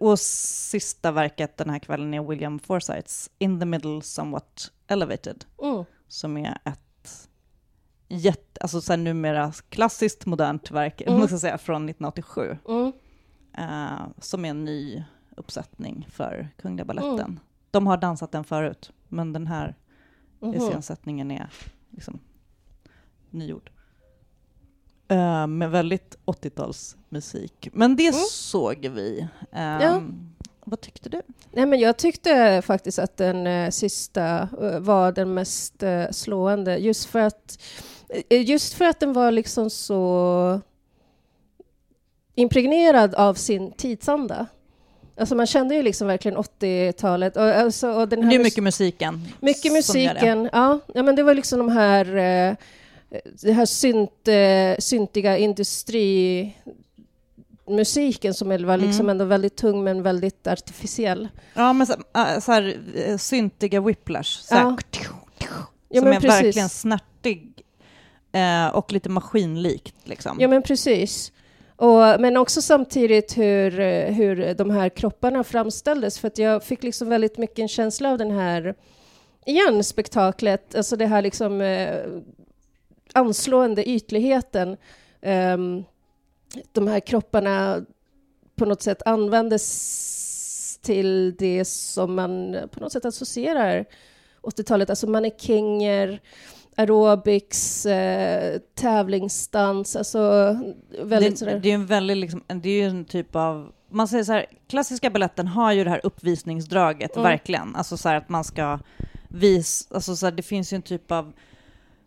Och 0.00 0.18
sista 0.18 1.12
verket 1.12 1.56
den 1.56 1.70
här 1.70 1.78
kvällen 1.78 2.14
är 2.14 2.22
William 2.22 2.58
Forsyths 2.58 3.30
In 3.38 3.60
the 3.60 3.66
Middle 3.66 4.02
Somewhat 4.02 4.72
Elevated, 4.86 5.44
Mm. 5.62 5.84
som 6.08 6.36
är 6.36 6.58
ett 6.64 7.28
jätte, 8.08 8.60
alltså 8.60 8.80
så 8.80 8.92
här 8.92 8.96
numera 8.98 9.52
klassiskt 9.68 10.26
modernt 10.26 10.70
verk, 10.70 11.00
Mm. 11.00 11.20
måste 11.20 11.38
säga, 11.38 11.58
från 11.58 11.88
1987. 11.88 12.58
Mm. 12.68 12.92
eh, 13.58 14.06
som 14.18 14.44
är 14.44 14.50
en 14.50 14.64
ny 14.64 15.04
uppsättning 15.36 16.06
för 16.10 16.48
Kungliga 16.58 16.84
Baletten. 16.84 17.18
Mm. 17.20 17.40
De 17.70 17.86
har 17.86 17.96
dansat 17.96 18.32
den 18.32 18.44
förut, 18.44 18.92
men 19.08 19.32
den 19.32 19.46
här 19.46 19.74
Mhm. 20.40 20.54
iscensättningen 20.54 21.30
är 21.30 21.50
liksom 21.90 22.18
nygjord. 23.30 23.70
Eh, 25.10 25.46
med 25.46 25.70
väldigt 25.70 26.16
80-talsmusik. 26.24 27.68
Men 27.72 27.96
det 27.96 28.06
Mm. 28.08 28.20
såg 28.30 28.86
vi. 28.94 29.26
Eh, 29.52 29.60
Ja. 29.62 30.02
Vad 30.64 30.80
tyckte 30.80 31.08
du? 31.08 31.22
Nej, 31.52 31.66
men 31.66 31.78
jag 31.80 31.96
tyckte 31.96 32.62
faktiskt 32.66 32.98
att 32.98 33.16
den 33.16 33.46
eh, 33.46 33.70
sista 33.70 34.48
eh, 34.62 34.78
var 34.80 35.12
den 35.12 35.34
mest 35.34 35.82
slående, 36.10 36.76
just 36.76 37.04
för 37.04 37.18
att 37.18 37.58
just 38.30 38.74
för 38.74 38.84
att 38.84 39.00
den 39.00 39.12
var 39.12 39.30
liksom 39.30 39.70
så 39.70 40.60
impregnerad 42.34 43.14
av 43.14 43.34
sin 43.34 43.72
tidsanda. 43.72 44.46
Alltså 45.16 45.34
man 45.34 45.46
kände 45.46 45.74
ju 45.74 45.82
liksom 45.82 46.06
verkligen 46.06 46.36
80-talet. 46.38 47.36
Och, 47.36 47.42
alltså, 47.42 47.90
och 47.92 48.08
den 48.08 48.22
här 48.22 48.30
Det 48.30 48.36
är 48.36 48.42
mycket 48.42 48.62
musiken. 48.64 49.28
mycket 49.40 49.72
musiken. 49.72 50.48
Ja, 50.52 50.78
ja, 50.94 51.02
men 51.02 51.16
det 51.16 51.22
var 51.22 51.34
liksom 51.34 51.58
de 51.58 51.68
här, 51.68 52.56
det 53.42 53.52
här 53.52 53.66
synt, 53.66 54.28
eh, 54.28 54.74
syntiga 54.78 55.38
industrimusiken 55.38 58.34
som 58.34 58.48
var 58.48 58.76
liksom 58.76 59.00
Mm. 59.06 59.10
ändå 59.10 59.24
väldigt 59.24 59.56
tung 59.56 59.84
men 59.84 60.02
väldigt 60.02 60.46
artificiell. 60.46 61.28
Ja, 61.54 61.72
men 61.72 61.86
så, 61.86 61.92
äh, 61.92 62.40
så 62.40 62.52
här, 62.52 62.76
eh, 62.94 63.16
syntiga 63.16 63.80
whiplash. 63.80 64.42
Så 64.42 64.54
här, 64.54 64.62
Ja. 64.62 64.76
Ja, 65.92 66.00
som 66.00 66.08
är 66.10 66.14
precis. 66.20 66.30
verkligen 66.30 66.68
snärtig 66.68 67.62
eh, 68.32 68.66
och 68.68 68.92
lite 68.92 69.08
maskinlikt. 69.08 69.94
Liksom. 70.04 70.36
Ja, 70.40 70.48
men 70.48 70.62
precis. 70.62 71.32
Och, 71.76 72.20
men 72.20 72.36
också 72.36 72.62
samtidigt 72.62 73.38
hur, 73.38 73.80
eh, 73.80 74.12
hur 74.14 74.54
de 74.54 74.70
här 74.70 74.88
kropparna 74.88 75.44
framställdes, 75.44 76.18
för 76.18 76.28
att 76.28 76.38
jag 76.38 76.64
fick 76.64 76.82
liksom 76.82 77.08
väldigt 77.08 77.38
mycket 77.38 77.58
en 77.58 77.68
känsla 77.68 78.10
av 78.10 78.18
den 78.18 78.30
här, 78.30 78.74
igen, 79.46 79.84
spektaklet, 79.84 80.74
alltså 80.74 80.96
det 80.96 81.06
här 81.06 81.22
liksom 81.22 81.60
eh, 81.60 81.96
anslående 83.14 83.88
ytligheten. 83.88 84.76
Ehm, 85.22 85.84
de 86.72 86.86
här 86.88 87.00
kropparna 87.00 87.84
på 88.56 88.64
något 88.64 88.82
sätt 88.82 89.02
användes 89.06 90.78
till 90.82 91.36
det 91.38 91.64
som 91.64 92.14
man 92.14 92.56
på 92.72 92.80
något 92.80 92.92
sätt 92.92 93.04
associerar 93.04 93.84
80-talet, 94.42 94.90
alltså 94.90 95.06
mannekänger, 95.06 96.20
aerobics, 96.76 97.86
eh, 97.86 98.58
tävlingsdans, 98.74 99.96
alltså 99.96 100.56
väldigt 101.02 101.30
det, 101.30 101.36
sådär... 101.36 101.60
det 101.62 101.70
är 101.70 101.74
en 101.74 101.86
väldigt 101.86 102.16
liksom, 102.16 102.42
det 102.48 102.68
är 102.68 102.82
ju 102.82 102.88
en 102.88 103.04
typ 103.04 103.36
av, 103.36 103.72
man 103.90 104.08
säger 104.08 104.24
så 104.24 104.32
här, 104.32 104.46
klassiska 104.68 105.10
balletten 105.10 105.46
har 105.46 105.72
ju 105.72 105.84
det 105.84 105.90
här 105.90 106.00
uppvisningsdraget, 106.02 107.16
Mm. 107.16 107.22
verkligen. 107.30 107.76
Alltså 107.76 107.96
så 107.96 108.08
här 108.08 108.16
att 108.16 108.28
man 108.28 108.44
ska 108.44 108.78
visa, 109.28 109.94
alltså 109.94 110.16
så 110.16 110.26
här, 110.26 110.32
det 110.32 110.42
finns 110.42 110.72
ju 110.72 110.74
en 110.74 110.82
typ 110.82 111.10
av, 111.10 111.32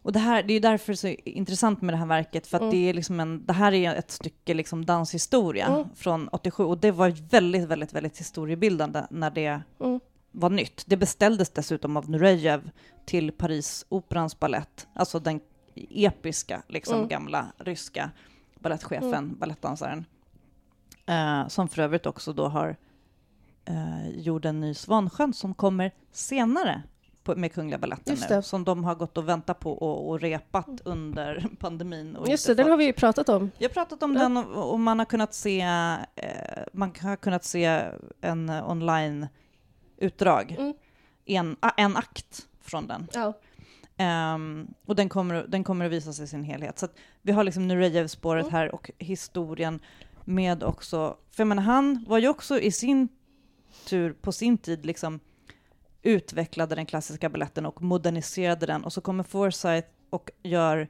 och 0.04 0.12
det 0.12 0.20
här, 0.20 0.44
det 0.44 0.54
är 0.54 0.60
därför 0.60 0.88
det 0.88 0.94
är 0.94 0.96
så 0.96 1.08
intressant 1.30 1.82
med 1.82 1.94
det 1.94 1.98
här 1.98 2.06
verket, 2.06 2.48
för 2.48 2.58
att 2.58 2.62
Mm. 2.62 2.72
det 2.72 2.90
är 2.90 2.94
liksom 2.94 3.20
en, 3.20 3.46
det 3.46 3.54
här 3.54 3.72
är 3.74 3.96
ett 3.96 4.12
stycke 4.12 4.54
liksom 4.54 4.86
danshistoria 4.86 5.66
Mm. 5.68 5.86
från 5.96 6.28
87, 6.28 6.64
och 6.64 6.78
det 6.78 6.92
var 6.92 7.10
väldigt, 7.30 7.68
väldigt, 7.68 7.94
väldigt 7.94 8.20
historiebildande 8.20 9.04
när 9.10 9.32
det 9.32 9.62
Mm. 9.80 10.00
var 10.32 10.50
nytt. 10.50 10.84
Det 10.88 10.98
beställdes 10.98 11.50
dessutom 11.50 11.98
av 11.98 12.10
Nurejev 12.10 12.70
till 13.06 13.32
Paris 13.32 13.86
Operans 13.90 14.40
ballett, 14.40 14.88
alltså 14.94 15.20
den 15.20 15.40
episka, 15.90 16.64
liksom 16.68 16.96
Mm. 16.96 17.08
gamla 17.08 17.46
ryska 17.58 18.12
ballettchefen, 18.60 19.14
Mm. 19.14 19.38
balettdansaren, 19.40 20.06
eh, 21.06 21.48
som 21.48 21.68
för 21.68 21.82
övrigt 21.82 22.06
också 22.06 22.34
då 22.34 22.48
har 22.48 22.76
eh, 23.66 24.10
gjort 24.20 24.46
en 24.46 24.60
ny 24.60 24.74
Svansjön 24.74 25.34
som 25.34 25.54
kommer 25.54 25.92
senare 26.12 26.84
på, 27.24 27.36
med 27.36 27.54
Kungliga 27.54 27.78
Baletten 27.78 28.18
nu, 28.30 28.42
som 28.42 28.64
de 28.64 28.84
har 28.84 28.96
gått 28.96 29.18
och 29.18 29.30
väntat 29.30 29.60
på 29.60 29.72
och, 29.74 30.10
och 30.10 30.22
repat 30.22 30.82
under 30.86 31.48
pandemin. 31.60 32.16
Och 32.16 32.28
Just 32.30 32.48
det, 32.48 32.54
den 32.56 32.70
har 32.70 32.78
vi 32.78 32.86
ju 32.86 32.94
pratat 32.94 33.30
om. 33.30 33.52
vi 33.58 33.66
har 33.66 33.70
pratat 33.70 34.04
om 34.04 34.14
Ja. 34.16 34.22
den 34.22 34.38
och, 34.38 34.72
och 34.74 34.80
man 34.80 35.00
har 35.00 35.06
kunnat 35.06 35.34
se, 35.34 35.62
eh, 36.16 36.64
man 36.74 36.94
har 37.02 37.16
kunnat 37.16 37.44
se 37.44 37.82
en 38.22 38.50
online-utdrag, 38.50 40.56
Mm. 40.60 40.74
en, 41.26 41.56
en 41.78 41.98
akt 41.98 42.48
från 42.62 42.88
den. 42.88 43.08
Ja. 43.14 43.34
Ehm, 43.98 44.68
och 44.86 44.96
den 44.96 45.10
kommer, 45.10 45.46
den 45.48 45.64
kommer 45.64 45.86
att 45.86 45.92
visas 45.92 46.20
i 46.20 46.28
sin 46.28 46.44
helhet. 46.44 46.80
Så 46.80 46.88
vi 47.22 47.32
har 47.32 47.44
liksom 47.44 47.68
Nurejev-spåret 47.68 48.42
Mm. 48.44 48.54
här 48.54 48.76
och 48.76 48.92
historien 48.98 49.80
med 50.26 50.64
också, 50.64 51.18
för 51.32 51.42
jag 51.44 51.48
menar, 51.48 51.64
han 51.64 52.06
var 52.08 52.18
ju 52.18 52.28
också 52.28 52.60
i 52.60 52.72
sin 52.72 53.08
tur 53.90 54.14
på 54.14 54.32
sin 54.32 54.58
tid 54.58 54.86
liksom 54.86 55.20
utvecklade 56.04 56.76
den 56.76 56.86
klassiska 56.86 57.30
balletten 57.30 57.66
och 57.66 57.82
moderniserade 57.82 58.66
den 58.66 58.84
och 58.84 58.94
så 58.94 59.02
kommer 59.02 59.24
Forsyth 59.24 59.88
och 60.10 60.32
gör 60.44 60.88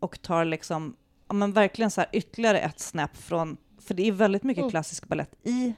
och 0.00 0.22
tar 0.22 0.44
liksom, 0.44 0.96
ja 1.28 1.34
men 1.34 1.52
verkligen 1.52 1.90
så 1.90 2.00
här 2.00 2.10
ytterligare 2.12 2.58
ett 2.60 2.80
snäpp 2.80 3.16
från, 3.16 3.56
för 3.80 3.94
det 3.94 4.08
är 4.08 4.12
väldigt 4.12 4.42
mycket 4.42 4.60
Mm. 4.62 4.70
klassisk 4.70 5.06
ballett 5.08 5.34
i 5.46 5.74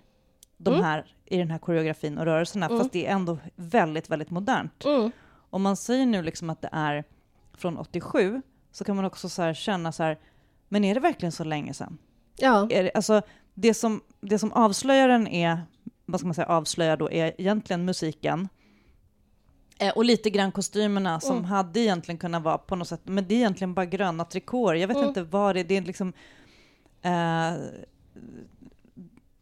de 0.57 0.71
Mm. 0.75 0.85
här, 0.85 1.15
i 1.25 1.37
den 1.37 1.51
här 1.51 1.59
koreografin 1.59 2.19
och 2.19 2.25
rörelserna, 2.25 2.67
Mm. 2.67 2.79
fast 2.79 2.93
det 2.93 3.07
är 3.07 3.13
ändå 3.13 3.39
väldigt, 3.57 4.11
väldigt 4.11 4.31
modernt. 4.31 4.85
Mm. 4.85 5.11
Om 5.51 5.63
man 5.63 5.77
säger 5.77 6.07
nu 6.07 6.23
liksom 6.23 6.51
att 6.51 6.63
det 6.63 6.69
är 6.73 7.05
från 7.57 7.79
87, 7.79 8.43
så 8.73 8.85
kan 8.85 8.97
man 8.97 9.05
också 9.05 9.29
så 9.29 9.55
känna 9.55 9.93
så 9.93 10.03
här, 10.03 10.19
men 10.69 10.85
är 10.85 10.95
det 10.95 11.01
verkligen 11.01 11.33
så 11.33 11.45
länge 11.45 11.75
sedan? 11.75 11.99
Ja. 12.37 12.69
Är 12.71 12.83
det, 12.83 12.91
alltså, 12.95 13.23
det, 13.55 13.75
som, 13.75 14.01
det 14.21 14.39
som 14.39 14.53
avslöjar 14.53 15.09
den 15.09 15.27
är, 15.29 15.63
vad 16.07 16.21
ska 16.21 16.27
man 16.27 16.35
säga, 16.35 16.47
avslöjar 16.47 16.97
då, 16.97 17.11
är 17.11 17.33
egentligen 17.41 17.85
musiken. 17.85 18.49
Eh, 19.79 19.93
och 19.97 20.05
lite 20.05 20.31
grann 20.31 20.53
kostymerna 20.53 21.21
som 21.21 21.33
Mm. 21.37 21.45
hade 21.45 21.81
egentligen 21.81 22.19
kunnat 22.19 22.43
vara 22.43 22.59
på 22.59 22.77
något 22.77 22.89
sätt, 22.89 23.01
men 23.05 23.29
det 23.29 23.35
är 23.35 23.39
egentligen 23.39 23.75
bara 23.75 23.87
gröna 23.87 24.25
trikåer. 24.25 24.75
Jag 24.75 24.89
vet 24.89 24.97
Mm. 24.97 25.09
inte 25.09 25.23
vad 25.23 25.55
det 25.57 25.61
är, 25.61 25.65
det 25.65 25.77
är 25.77 25.83
liksom... 25.83 26.13
Eh, 27.03 27.53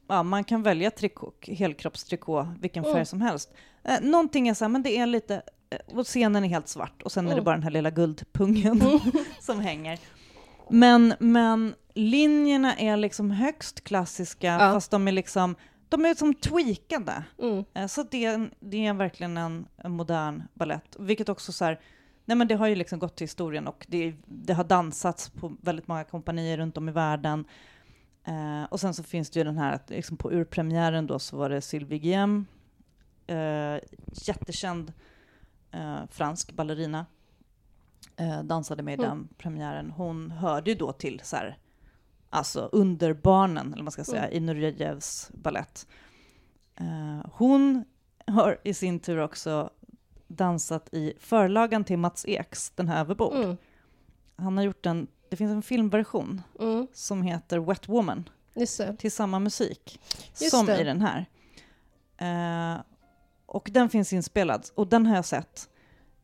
ja, 0.08 0.22
man 0.22 0.44
kan 0.44 0.62
välja 0.62 0.90
trikå, 0.90 1.32
helkroppstrikå, 1.42 2.48
vilken 2.60 2.84
färg 2.84 2.92
Mm. 2.92 3.06
som 3.06 3.20
helst. 3.20 3.52
Eh, 3.84 4.00
någonting 4.02 4.48
är 4.48 4.54
så 4.54 4.64
här, 4.64 4.68
men 4.68 4.82
det 4.82 4.96
är 4.98 5.06
lite, 5.06 5.42
eh, 5.70 5.96
och 5.98 6.06
scenen 6.06 6.44
är 6.44 6.48
helt 6.48 6.68
svart 6.68 7.02
och 7.02 7.12
sen 7.12 7.24
är 7.24 7.28
det 7.28 7.32
Mm. 7.34 7.44
bara 7.44 7.54
den 7.56 7.62
här 7.62 7.70
lilla 7.70 7.90
guldpungen 7.90 8.82
Mm. 8.82 9.00
som 9.40 9.60
hänger. 9.60 9.98
Men, 10.70 11.14
men 11.18 11.74
linjerna 11.94 12.76
är 12.76 12.96
liksom 12.96 13.30
högst 13.30 13.84
klassiska, 13.84 14.46
Ja. 14.46 14.58
fast 14.58 14.90
de 14.90 15.08
är 15.08 15.12
liksom, 15.12 15.54
de 15.92 16.04
är 16.04 16.14
som 16.14 16.34
tweakade. 16.34 17.24
Mm. 17.38 17.64
Eh, 17.74 17.86
Så 17.86 18.02
det 18.02 18.24
är, 18.24 18.50
det 18.60 18.86
är 18.86 18.94
verkligen 18.94 19.36
en, 19.36 19.66
en 19.76 19.90
modern 19.92 20.42
ballett, 20.54 20.96
vilket 20.98 21.28
också 21.28 21.52
så 21.52 21.64
här, 21.64 21.80
nej 22.24 22.36
men 22.36 22.48
det 22.48 22.54
har 22.54 22.66
ju 22.66 22.74
liksom 22.74 22.98
gått 22.98 23.16
till 23.16 23.24
historien 23.24 23.66
och 23.68 23.86
det, 23.88 24.14
det 24.26 24.52
har 24.52 24.64
dansats 24.64 25.30
på 25.30 25.56
väldigt 25.60 25.88
många 25.88 26.04
kompanier 26.04 26.56
runt 26.56 26.76
om 26.76 26.88
i 26.88 26.92
världen. 26.92 27.44
Eh, 28.24 28.64
och 28.70 28.80
sen 28.80 28.94
så 28.94 29.02
finns 29.02 29.30
det 29.30 29.40
ju 29.40 29.44
den 29.44 29.58
här, 29.58 29.72
att 29.72 29.90
liksom 29.90 30.16
på 30.16 30.30
urpremiären 30.32 31.06
då 31.06 31.18
så 31.18 31.36
var 31.36 31.50
det 31.50 31.60
Sylvie 31.60 31.98
Guillem, 31.98 32.46
eh, 33.26 33.78
jättekänd 34.26 34.92
eh, 35.70 35.98
fransk 36.10 36.52
ballerina, 36.52 37.06
eh, 38.16 38.42
dansade 38.42 38.82
med 38.82 38.92
i 39.00 39.04
Mm. 39.04 39.08
den 39.08 39.28
premiären. 39.38 39.90
Hon 39.90 40.30
hörde 40.30 40.70
ju 40.70 40.76
då 40.76 40.92
till 40.92 41.20
så 41.24 41.36
här, 41.36 41.58
alltså 42.32 42.68
under 42.72 43.12
barnen, 43.12 43.66
eller 43.66 43.76
vad 43.76 43.84
man 43.84 43.92
ska 43.92 44.04
säga, 44.04 44.22
Mm. 44.28 44.36
i 44.36 44.40
Nurejevs 44.40 45.30
ballett. 45.34 45.86
Eh, 46.76 47.26
hon 47.32 47.84
har 48.26 48.58
i 48.64 48.74
sin 48.74 49.00
tur 49.00 49.18
också 49.18 49.70
dansat 50.28 50.88
i 50.94 51.12
förlagan 51.20 51.84
till 51.84 51.98
Mats 51.98 52.24
Eks, 52.28 52.70
Den 52.70 52.88
här 52.88 53.00
överbord. 53.00 53.34
Mm. 53.34 53.56
Han 54.36 54.56
har 54.56 54.64
gjort 54.64 54.86
en, 54.86 55.06
det 55.28 55.36
finns 55.36 55.50
en 55.50 55.62
filmversion 55.62 56.42
Mm. 56.60 56.86
som 56.92 57.22
heter 57.22 57.58
Wet 57.58 57.88
Woman 57.88 58.28
till 58.98 59.12
samma 59.12 59.38
musik 59.38 60.00
Just 60.40 60.50
som 60.50 60.66
det. 60.66 60.80
i 60.80 60.84
den 60.84 61.00
här. 61.06 61.26
Eh, 62.16 62.80
och 63.46 63.68
den 63.72 63.88
finns 63.88 64.12
inspelad 64.12 64.68
och 64.74 64.86
den 64.88 65.06
har 65.06 65.14
jag 65.16 65.24
sett. 65.24 65.68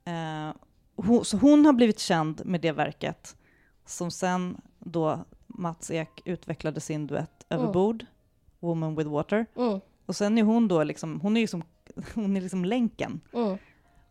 Eh, 0.05 0.53
hon, 0.97 1.25
så 1.25 1.37
hon 1.37 1.67
har 1.67 1.73
blivit 1.73 1.99
känd 1.99 2.43
med 2.47 2.61
det 2.61 2.73
verket 2.73 3.37
som 3.87 4.11
sen 4.11 4.61
då 4.79 5.25
Mats 5.59 5.91
Ek 5.91 6.23
utvecklade 6.25 6.81
sin 6.81 7.07
duett 7.07 7.47
Mm. 7.49 7.63
Överbord, 7.63 8.05
Woman 8.61 8.95
with 8.97 9.09
Water. 9.11 9.47
Mm. 9.57 9.81
Och 10.07 10.17
sen 10.17 10.39
är 10.39 10.43
hon 10.43 10.69
då 10.69 10.85
liksom, 10.85 11.21
hon 11.21 11.37
är 11.37 11.41
ju 11.41 11.47
som, 11.47 11.63
hon 12.15 12.37
är 12.37 12.41
liksom 12.41 12.65
länken. 12.65 13.21
Mm. 13.33 13.59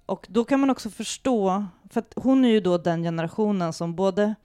Och 0.05 0.27
då 0.29 0.43
kan 0.43 0.59
man 0.59 0.69
också 0.69 0.89
förstå, 0.89 1.65
för 1.89 1.99
att 1.99 2.13
hon 2.15 2.45
är 2.45 2.49
ju 2.49 2.59
då 2.59 2.77
den 2.77 3.03
generationen 3.03 3.73
som 3.73 3.95
både 3.95 4.35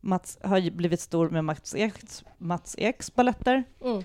Mats 0.00 0.38
har 0.42 0.70
blivit 0.70 1.00
stor 1.00 1.30
med 1.30 1.44
Mats 1.44 1.74
Eks, 1.74 2.24
Mats 2.38 2.74
Eks 2.78 3.14
balletter, 3.14 3.64
Mm. 3.84 4.02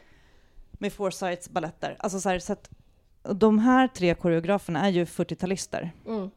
med 0.71 0.93
Forsyths 0.93 1.49
balletter. 1.49 1.95
Alltså 1.99 2.19
så, 2.19 2.29
här, 2.29 2.39
så 2.39 2.53
att 2.53 2.69
de 3.23 3.59
här 3.59 3.87
tre 3.87 4.15
koreograferna 4.15 4.85
är 4.85 4.89
ju 4.89 5.05
40-talister. 5.05 5.89
Mm. 6.07 6.29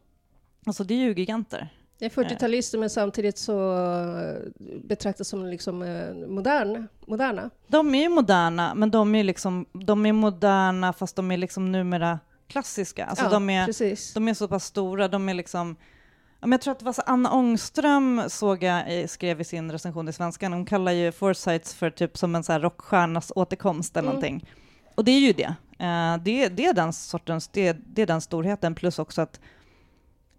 Alltså 0.66 0.84
det 0.84 0.94
är 0.94 0.98
ju 0.98 1.14
giganter. 1.14 1.68
Det 2.02 2.06
är 2.06 2.24
40-talister 2.24 2.78
men 2.78 2.90
samtidigt 2.90 3.38
så 3.38 3.76
eh, 4.18 4.66
betraktas 4.84 5.28
som 5.28 5.46
liksom 5.46 5.82
eh, 5.82 6.14
modern, 6.28 6.88
moderna. 7.06 7.50
De 7.66 7.94
är 7.94 8.02
ju 8.02 8.08
moderna, 8.08 8.74
men 8.74 8.90
de 8.90 9.14
är 9.14 9.24
liksom, 9.24 9.66
de 9.72 10.06
är 10.06 10.12
moderna 10.12 10.92
fast 10.92 11.16
de 11.16 11.30
är 11.30 11.36
liksom 11.36 11.72
numera 11.72 12.18
klassiska. 12.46 13.04
Alltså 13.04 13.24
ja, 13.24 13.30
de, 13.30 13.50
är, 13.50 13.66
precis. 13.66 14.14
de 14.14 14.28
är 14.28 14.34
så 14.34 14.48
pass 14.48 14.64
stora, 14.64 15.08
de 15.08 15.28
är 15.28 15.34
liksom 15.34 15.76
jag 16.40 16.60
tror 16.60 16.72
att 16.72 16.78
det 16.78 16.84
var 16.84 16.92
så 16.92 17.02
Anna 17.06 17.32
Ångström 17.32 18.22
såg 18.28 18.62
jag 18.62 19.10
skrev 19.10 19.40
i 19.40 19.44
sin 19.44 19.72
recension 19.72 20.08
i 20.08 20.12
Svenskan, 20.12 20.52
hon 20.52 20.66
kallar 20.66 20.92
ju 20.92 21.12
Forsyths 21.12 21.74
för 21.74 21.90
typ 21.90 22.18
som 22.18 22.34
en 22.34 22.44
så 22.44 22.52
här 22.52 22.60
rockstjärnas 22.60 23.32
återkomst 23.34 23.96
eller 23.96 24.08
Mm. 24.08 24.14
någonting. 24.14 24.50
Och 24.94 25.04
det 25.04 25.12
är 25.12 25.20
ju 25.20 25.32
det. 25.32 25.54
Eh, 25.78 26.16
det, 26.24 26.48
det 26.48 26.66
är 26.66 26.74
den 26.74 26.92
sortens, 26.92 27.48
det, 27.48 27.76
det 27.86 28.02
är 28.02 28.06
den 28.06 28.20
storheten, 28.20 28.74
plus 28.74 28.98
också 28.98 29.22
att 29.22 29.40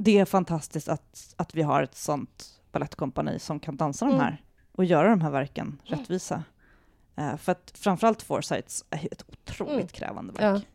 det 0.03 0.17
är 0.19 0.25
fantastiskt 0.25 0.87
att, 0.89 1.33
att 1.37 1.55
vi 1.55 1.61
har 1.61 1.83
ett 1.83 1.95
sånt 1.95 2.61
balettkompani 2.71 3.39
som 3.39 3.59
kan 3.59 3.77
dansa 3.77 4.05
de 4.05 4.11
Mm. 4.13 4.21
här 4.25 4.43
och 4.71 4.85
göra 4.85 5.09
de 5.09 5.21
här 5.21 5.31
verken 5.31 5.81
rättvisa. 5.83 6.43
Eh, 7.15 7.37
för 7.37 7.51
att 7.51 7.71
framförallt 7.75 8.21
Forsyths 8.21 8.85
är 8.89 9.07
ett 9.11 9.25
otroligt 9.29 9.73
Mm. 9.73 9.87
krävande 9.87 10.33
Ja. 10.39 10.51
verk. 10.51 10.67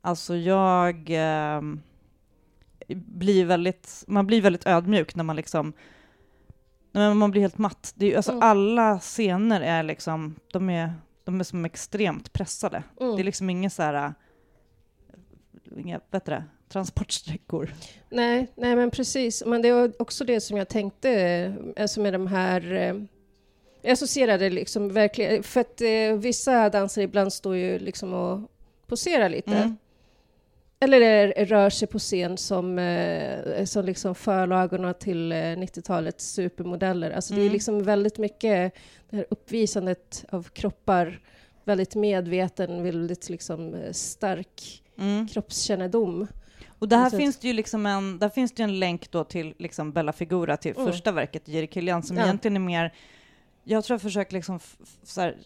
Alltså 0.00 0.36
jag 0.36 1.06
ehm, 1.10 1.80
blir 2.88 3.44
väldigt, 3.44 4.04
man 4.06 4.26
blir 4.26 4.42
väldigt 4.42 4.66
ödmjuk 4.66 5.14
när 5.14 5.24
man 5.24 5.36
liksom, 5.36 5.72
nej, 6.92 7.14
man 7.14 7.30
blir 7.30 7.40
helt 7.42 7.58
matt. 7.58 7.92
Det 7.96 8.12
är, 8.12 8.16
alltså 8.16 8.32
Mm. 8.32 8.42
alla 8.42 8.98
scener 8.98 9.60
är 9.60 9.82
liksom, 9.82 10.34
de 10.52 10.70
är, 10.70 10.94
de 11.24 11.40
är 11.40 11.44
som 11.44 11.64
extremt 11.64 12.32
pressade. 12.32 12.82
Mm. 13.00 13.16
Det 13.16 13.22
är 13.22 13.24
liksom 13.24 13.50
inga 13.50 13.70
så 13.70 13.82
här, 13.82 13.94
äh, 14.04 14.10
inga, 15.76 16.00
heter 16.12 16.30
det, 16.32 16.44
transportsträckor. 16.72 17.74
Nej, 18.10 18.46
nej, 18.54 18.76
men 18.76 18.90
precis. 18.90 19.42
Men 19.46 19.62
det 19.62 19.72
var 19.72 19.92
också 19.98 20.24
det 20.24 20.40
som 20.40 20.56
jag 20.56 20.68
tänkte, 20.68 21.10
eh, 21.10 21.52
alltså 21.82 22.00
med 22.00 22.12
de 22.12 22.26
här... 22.26 22.72
eh, 22.72 22.94
Jag 23.82 23.92
associerade 23.92 24.50
liksom 24.50 24.92
verkligen, 24.92 25.42
för 25.42 25.60
att 25.60 25.80
eh, 25.80 26.14
vissa 26.18 26.70
dansare 26.70 27.04
ibland 27.04 27.32
står 27.32 27.56
ju 27.56 27.78
liksom 27.78 28.14
och 28.14 28.40
poserar 28.86 29.28
lite. 29.28 29.50
Mm. 29.56 29.76
Eller 30.80 31.00
är- 31.00 31.44
rör 31.46 31.70
sig 31.70 31.88
på 31.88 31.98
scen 31.98 32.36
som, 32.36 32.78
eh, 32.78 33.64
som 33.64 33.84
liksom 33.84 34.14
förlagorna 34.14 34.92
till 34.94 35.32
eh, 35.32 35.36
90-talets 35.36 36.24
supermodeller. 36.32 37.10
Alltså 37.10 37.34
det 37.34 37.40
är 37.40 37.42
Mm. 37.42 37.52
liksom 37.52 37.82
väldigt 37.82 38.18
mycket 38.18 38.72
det 39.10 39.16
här 39.16 39.26
uppvisandet 39.30 40.24
av 40.30 40.42
kroppar, 40.48 41.20
väldigt 41.64 41.94
medveten, 41.94 42.82
väldigt 42.82 43.28
liksom 43.28 43.74
eh, 43.74 43.92
stark 43.92 44.82
Mm. 44.98 45.28
kroppskännedom. 45.28 46.26
Och 46.80 46.88
där 46.88 47.04
Precis. 47.04 47.18
finns 47.18 47.36
det 47.36 47.46
ju 47.48 47.52
liksom 47.54 47.86
en, 47.86 48.18
där 48.18 48.28
finns 48.28 48.52
det 48.52 48.62
en 48.62 48.78
länk 48.78 49.10
då 49.10 49.24
till 49.24 49.54
liksom 49.58 49.92
Bella 49.92 50.12
Figura, 50.12 50.56
till 50.56 50.76
Mm. 50.76 50.92
första 50.92 51.12
verket, 51.12 51.48
Jiri 51.48 51.68
Kilian, 51.72 52.02
som 52.02 52.16
Ja. 52.16 52.22
egentligen 52.24 52.56
är 52.56 52.60
mer, 52.60 52.94
jag 53.64 53.84
tror 53.84 53.94
jag 53.94 54.02
försöker 54.02 54.32
liksom 54.34 54.60
här, 55.16 55.36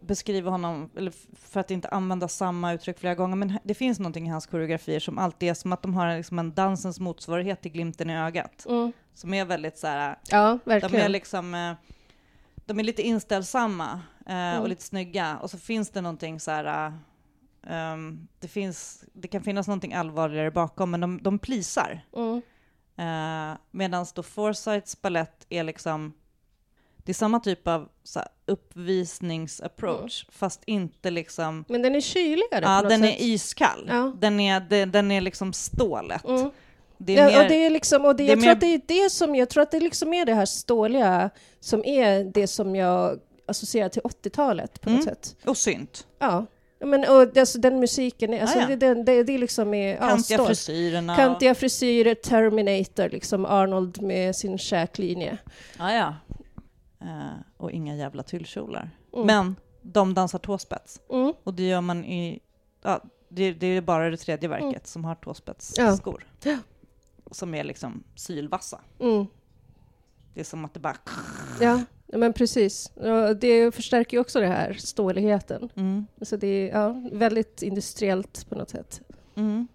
beskriva 0.00 0.50
honom, 0.50 0.90
eller 0.96 1.12
för 1.36 1.60
att 1.60 1.70
inte 1.70 1.88
använda 1.88 2.28
samma 2.28 2.72
uttryck 2.72 2.98
flera 2.98 3.14
gånger, 3.14 3.36
men 3.36 3.58
det 3.64 3.74
finns 3.74 3.98
någonting 3.98 4.26
i 4.26 4.30
hans 4.30 4.46
koreografier 4.46 5.00
som 5.00 5.18
alltid 5.18 5.48
är 5.48 5.54
som 5.54 5.72
att 5.72 5.82
de 5.82 5.94
har 5.94 6.16
liksom 6.16 6.38
en 6.38 6.54
dansens 6.54 7.00
motsvarighet 7.00 7.62
till 7.62 7.72
glimten 7.72 8.10
i 8.10 8.16
ögat, 8.18 8.66
Mm. 8.68 8.92
som 9.14 9.34
är 9.34 9.44
väldigt 9.44 9.78
så 9.78 9.86
här, 9.86 10.18
Ja, 10.30 10.58
de 10.64 10.70
är 10.70 10.80
verkligen. 10.80 11.12
liksom, 11.12 11.54
eh, 11.54 11.72
de 12.66 12.78
är 12.80 12.84
lite 12.84 13.02
inställsamma 13.02 14.00
eh, 14.26 14.34
Mm. 14.36 14.62
och 14.62 14.68
lite 14.68 14.82
snygga, 14.82 15.38
och 15.38 15.50
så 15.50 15.58
finns 15.58 15.90
det 15.90 16.00
någonting 16.00 16.40
så 16.40 16.50
här, 16.50 16.86
eh, 16.86 16.92
um, 17.70 18.28
det, 18.40 18.48
finns, 18.48 19.04
det 19.12 19.28
kan 19.28 19.42
finnas 19.42 19.66
någonting 19.66 19.94
allvarligare 19.94 20.50
bakom, 20.50 20.90
men 20.90 21.00
de, 21.00 21.22
de 21.22 21.38
plisar. 21.38 22.00
Mm. 22.16 22.42
Uh, 22.98 23.56
Medan 23.70 24.06
då 24.14 24.22
Forsyths 24.22 25.02
ballett 25.02 25.46
är 25.48 25.64
liksom, 25.64 26.12
det 26.96 27.12
är 27.12 27.14
samma 27.14 27.40
typ 27.40 27.68
av 27.68 27.88
här, 28.14 28.28
uppvisningsapproach, 28.46 30.26
fast 30.28 30.62
inte 30.66 31.10
liksom, 31.10 31.64
Men 31.68 31.82
den 31.82 31.94
är 31.94 32.00
kyligare 32.00 32.62
ja 32.64 32.80
något 32.80 32.90
den 32.90 33.00
sätt. 33.00 33.20
är 33.20 33.24
iskall. 33.24 33.84
Ja. 33.88 34.12
Den, 34.20 34.40
är, 34.40 34.60
den, 34.60 34.92
den 34.92 35.10
är 35.10 35.20
liksom 35.20 35.52
stålet. 35.52 36.24
Mm. 36.24 36.50
Det 36.98 37.16
är 37.18 37.22
ja, 37.22 37.26
mer, 37.38 37.42
och 37.42 37.48
det 37.48 37.54
är 37.66 37.70
liksom, 37.70 38.04
och 38.04 38.16
det, 38.16 38.22
det 38.24 38.26
är 38.26 38.28
jag 38.28 38.38
tror 38.38 38.46
mer- 38.46 38.52
att 38.52 38.60
det 38.60 38.74
är 38.74 39.02
det 39.04 39.10
som, 39.10 39.34
jag 39.34 39.48
tror 39.50 39.62
att 39.62 39.70
det 39.70 39.80
liksom 39.80 40.14
är 40.14 40.24
det 40.24 40.34
här 40.34 40.46
ståliga 40.46 41.30
som 41.60 41.84
är 41.84 42.24
det 42.24 42.46
som 42.46 42.76
jag 42.76 43.18
associerar 43.48 43.88
till 43.88 44.02
80-talet 44.02 44.80
på 44.80 44.90
något 44.90 45.02
Mm. 45.02 45.14
sätt. 45.14 45.36
och 45.44 45.56
synt. 45.56 46.06
Ja. 46.18 46.46
Men 46.80 47.00
och 47.00 47.36
alltså, 47.36 47.58
den 47.58 47.80
musiken, 47.80 48.34
är, 48.34 48.40
alltså, 48.40 48.58
Ah, 48.58 48.60
ja. 48.70 48.76
det, 48.76 48.94
det, 49.04 49.22
det, 49.22 49.32
är 49.32 49.38
liksom 49.38 49.74
är, 49.74 49.94
ja, 49.94 50.08
Kantiga 50.08 50.36
stål. 50.38 50.46
frisyrerna. 50.46 51.16
Kantiga 51.16 51.54
frisyrer, 51.54 52.14
Terminator, 52.14 53.08
liksom 53.08 53.46
Arnold 53.46 54.02
med 54.02 54.36
sin 54.36 54.58
käklinje. 54.58 55.38
Ja, 55.78 55.92
ja. 55.92 56.14
Eh, 57.00 57.40
och 57.56 57.70
inga 57.70 57.96
jävla 57.96 58.22
tyllkjolar. 58.22 58.90
Mm. 59.14 59.26
Men 59.26 59.56
de 59.82 60.14
dansar 60.14 60.38
tåspets. 60.38 61.00
Mm. 61.10 61.32
Och 61.44 61.54
det 61.54 61.62
gör 61.62 61.80
man 61.80 62.04
i, 62.04 62.40
ja, 62.82 63.00
det, 63.28 63.52
det 63.52 63.66
är 63.66 63.80
bara 63.80 64.10
det 64.10 64.16
tredje 64.16 64.48
verket 64.48 64.64
Mm. 64.66 64.80
som 64.84 65.04
har 65.04 65.14
tåspetsskor. 65.14 66.26
Ja. 66.42 66.50
Ja. 66.50 66.58
Som 67.30 67.54
är 67.54 67.64
liksom 67.64 68.02
sylvassa. 68.14 68.80
Mm. 69.00 69.26
Det 70.34 70.40
är 70.40 70.44
som 70.44 70.64
att 70.64 70.74
det 70.74 70.80
bara... 70.80 70.96
Ja, 71.60 71.80
men 72.06 72.32
precis. 72.32 72.92
Det 73.36 73.74
förstärker 73.74 74.16
ju 74.16 74.20
också 74.20 74.40
det 74.40 74.46
här, 74.46 74.72
ståligheten. 74.72 75.68
Mm. 75.76 76.06
Så 76.22 76.36
det 76.36 76.70
är 76.70 76.80
ja, 76.80 77.02
väldigt 77.12 77.62
industriellt 77.62 78.46
på 78.48 78.54
något 78.54 78.70
sätt. 78.70 79.00
Mm. 79.34 79.68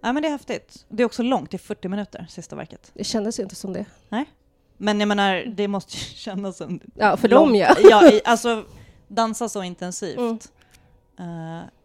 Ja, 0.00 0.12
men 0.12 0.22
det 0.22 0.28
är 0.28 0.32
häftigt. 0.32 0.86
Det 0.88 1.02
är 1.02 1.04
också 1.04 1.22
långt, 1.22 1.50
det 1.50 1.56
är 1.56 1.58
40 1.58 1.88
minuter, 1.88 2.26
sista 2.28 2.56
verket. 2.56 2.90
Det 2.94 3.04
kändes 3.04 3.38
ju 3.38 3.42
inte 3.42 3.54
som 3.54 3.72
det. 3.72 3.84
Men 4.76 5.00
jag 5.00 5.08
menar, 5.08 5.44
det 5.46 5.68
måste 5.68 5.96
ju 5.96 6.00
kännas 6.14 6.56
som... 6.56 6.80
Ja, 6.94 7.16
för 7.16 7.28
långt. 7.28 7.48
dem 7.48 7.54
ja. 7.54 7.76
ja 7.90 8.12
i, 8.12 8.20
alltså, 8.24 8.64
dansa 9.08 9.48
så 9.48 9.62
intensivt. 9.62 10.18
Mm. 10.18 10.38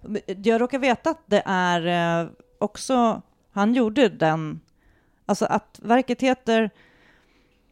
Men 0.01 0.21
jag 0.25 0.61
råkar 0.61 0.79
veta 0.79 1.09
att 1.09 1.23
det 1.25 1.43
är 1.45 2.21
eh, 2.21 2.29
också... 2.57 3.21
Han 3.51 3.73
gjorde 3.73 4.09
den... 4.09 4.61
Alltså 5.25 5.45
att 5.45 5.79
verket 5.81 6.21
heter 6.21 6.69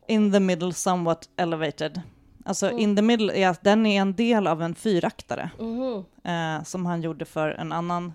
In 0.09 0.31
the 0.31 0.39
middle 0.39 0.73
somewhat 0.73 1.29
elevated. 1.37 2.01
Alltså 2.45 2.67
Mm. 2.67 2.79
In 2.79 2.95
the 2.95 3.01
middle, 3.01 3.33
är, 3.33 3.47
att 3.49 3.63
den 3.63 3.85
är 3.85 4.01
en 4.01 4.13
del 4.15 4.47
av 4.47 4.61
en 4.61 4.75
fyraktare. 4.75 5.49
Mhm. 5.59 6.03
eh, 6.23 6.63
som 6.63 6.85
han 6.85 7.01
gjorde 7.01 7.25
för 7.25 7.49
en 7.51 7.71
annan, 7.71 8.13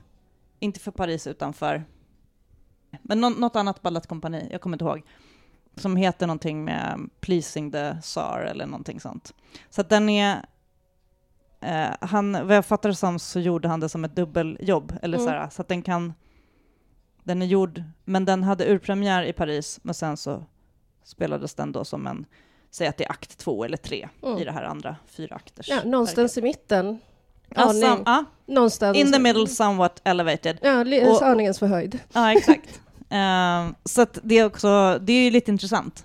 inte 0.60 0.80
för 0.80 0.90
Paris 0.90 1.26
utan 1.26 1.52
för, 1.52 1.84
men 3.02 3.20
nå- 3.20 3.28
något 3.30 3.56
annat 3.56 3.82
ballettkompani, 3.82 4.48
jag 4.50 4.60
kommer 4.60 4.74
inte 4.74 4.84
ihåg, 4.84 5.02
som 5.76 5.96
heter 5.96 6.26
någonting 6.26 6.64
med 6.64 7.00
Pleasing 7.20 7.70
the 7.72 7.94
Tsar 8.00 8.40
eller 8.50 8.66
någonting 8.66 9.00
sånt. 9.00 9.34
Så 9.70 9.80
att 9.80 9.88
den 9.88 10.08
är, 10.08 10.44
eh, 11.60 11.88
han, 12.00 12.32
vad 12.46 12.56
jag 12.56 12.66
fattar 12.66 12.88
det 12.88 12.94
som 12.94 13.18
så 13.18 13.40
gjorde 13.40 13.68
han 13.68 13.80
det 13.80 13.88
som 13.88 14.04
ett 14.04 14.16
dubbeljobb, 14.16 14.92
eller 15.02 15.18
Mm. 15.18 15.26
så, 15.26 15.32
här, 15.32 15.48
så 15.50 15.62
att 15.62 15.68
den 15.68 15.82
kan, 15.82 16.14
den 17.24 17.42
är 17.42 17.46
gjord, 17.46 17.82
men 18.04 18.24
den 18.24 18.42
hade 18.42 18.72
urpremiär 18.72 19.22
i 19.22 19.32
Paris, 19.32 19.80
men 19.82 19.94
sen 19.94 20.16
så 20.16 20.44
spelades 21.04 21.54
den 21.54 21.72
då 21.72 21.84
som 21.84 22.06
en, 22.06 22.26
säg 22.70 22.86
att 22.86 22.96
det 22.96 23.04
är 23.04 23.10
akt 23.10 23.38
två 23.38 23.64
eller 23.64 23.76
tre 23.76 24.08
Mm. 24.22 24.38
i 24.38 24.44
det 24.44 24.52
här 24.52 24.64
andra 24.64 24.96
fyra 25.06 25.36
akters 25.36 25.68
Ja, 25.68 25.76
någonstans 25.84 26.38
i 26.38 26.42
mitten. 26.42 26.98
Ja, 27.56 27.72
sam, 27.72 28.02
ja, 28.06 28.24
Någonstans. 28.46 28.96
in 28.98 29.12
the 29.12 29.18
middle 29.18 29.46
somewhat 29.46 30.00
elevated. 30.04 30.58
Ja, 30.62 30.80
Och- 31.10 31.22
aningens 31.22 31.58
förhöjd. 31.58 31.98
Ja, 32.12 32.32
exakt. 32.32 32.80
Ehm, 33.10 33.74
så 33.84 34.06
det 34.22 34.38
är 34.38 34.44
också, 34.46 34.98
det 35.02 35.12
är 35.12 35.24
ju 35.24 35.30
lite 35.30 35.50
intressant. 35.50 36.04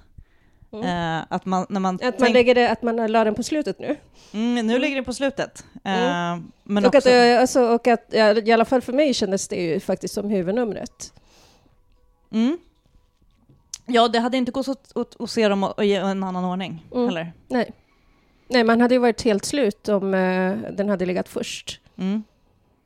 Mm. 0.73 0.85
Eh, 1.19 1.25
att 1.29 1.45
man, 1.45 1.65
när 1.69 1.79
man, 1.79 1.95
Att 1.95 2.01
man 2.01 2.13
tänk- 2.17 2.33
lägger 2.33 2.55
det, 2.55 2.69
att 2.69 2.81
man 2.81 2.95
la 3.11 3.23
den 3.23 3.35
på 3.35 3.43
slutet 3.43 3.79
nu. 3.79 3.95
mm, 4.31 4.67
nu 4.67 4.79
ligger 4.79 4.95
det 4.95 5.03
på 5.03 5.13
slutet. 5.13 5.65
Ehm, 5.83 6.51
men 6.63 6.85
och, 6.85 6.95
också, 6.95 7.09
att, 7.09 7.15
eh, 7.15 7.39
alltså, 7.41 7.61
och 7.67 7.87
att, 7.87 8.13
i 8.45 8.51
alla 8.51 8.65
fall 8.65 8.81
för 8.81 8.93
mig 8.93 9.13
kändes 9.13 9.47
det 9.47 9.55
ju 9.55 9.79
faktiskt 9.79 10.13
som 10.13 10.29
huvudnumret. 10.29 11.13
mm. 12.31 12.57
Ja, 13.89 14.07
det 14.07 14.19
hade 14.19 14.37
inte 14.37 14.51
gått 14.51 14.67
att, 14.67 14.97
att, 14.97 15.21
att 15.21 15.29
se 15.29 15.47
dem 15.47 15.73
ge 15.77 15.95
en 15.95 16.23
annan 16.23 16.45
ordning 16.45 16.85
Mm. 16.93 17.05
heller. 17.07 17.33
Nej. 17.47 17.71
Nej, 18.47 18.63
man 18.63 18.81
hade 18.81 18.93
ju 18.95 18.99
varit 18.99 19.21
helt 19.21 19.45
slut 19.45 19.89
om 19.89 20.13
eh, 20.13 20.57
den 20.71 20.89
hade 20.89 21.05
legat 21.05 21.29
först. 21.29 21.79
Mm. 21.97 22.23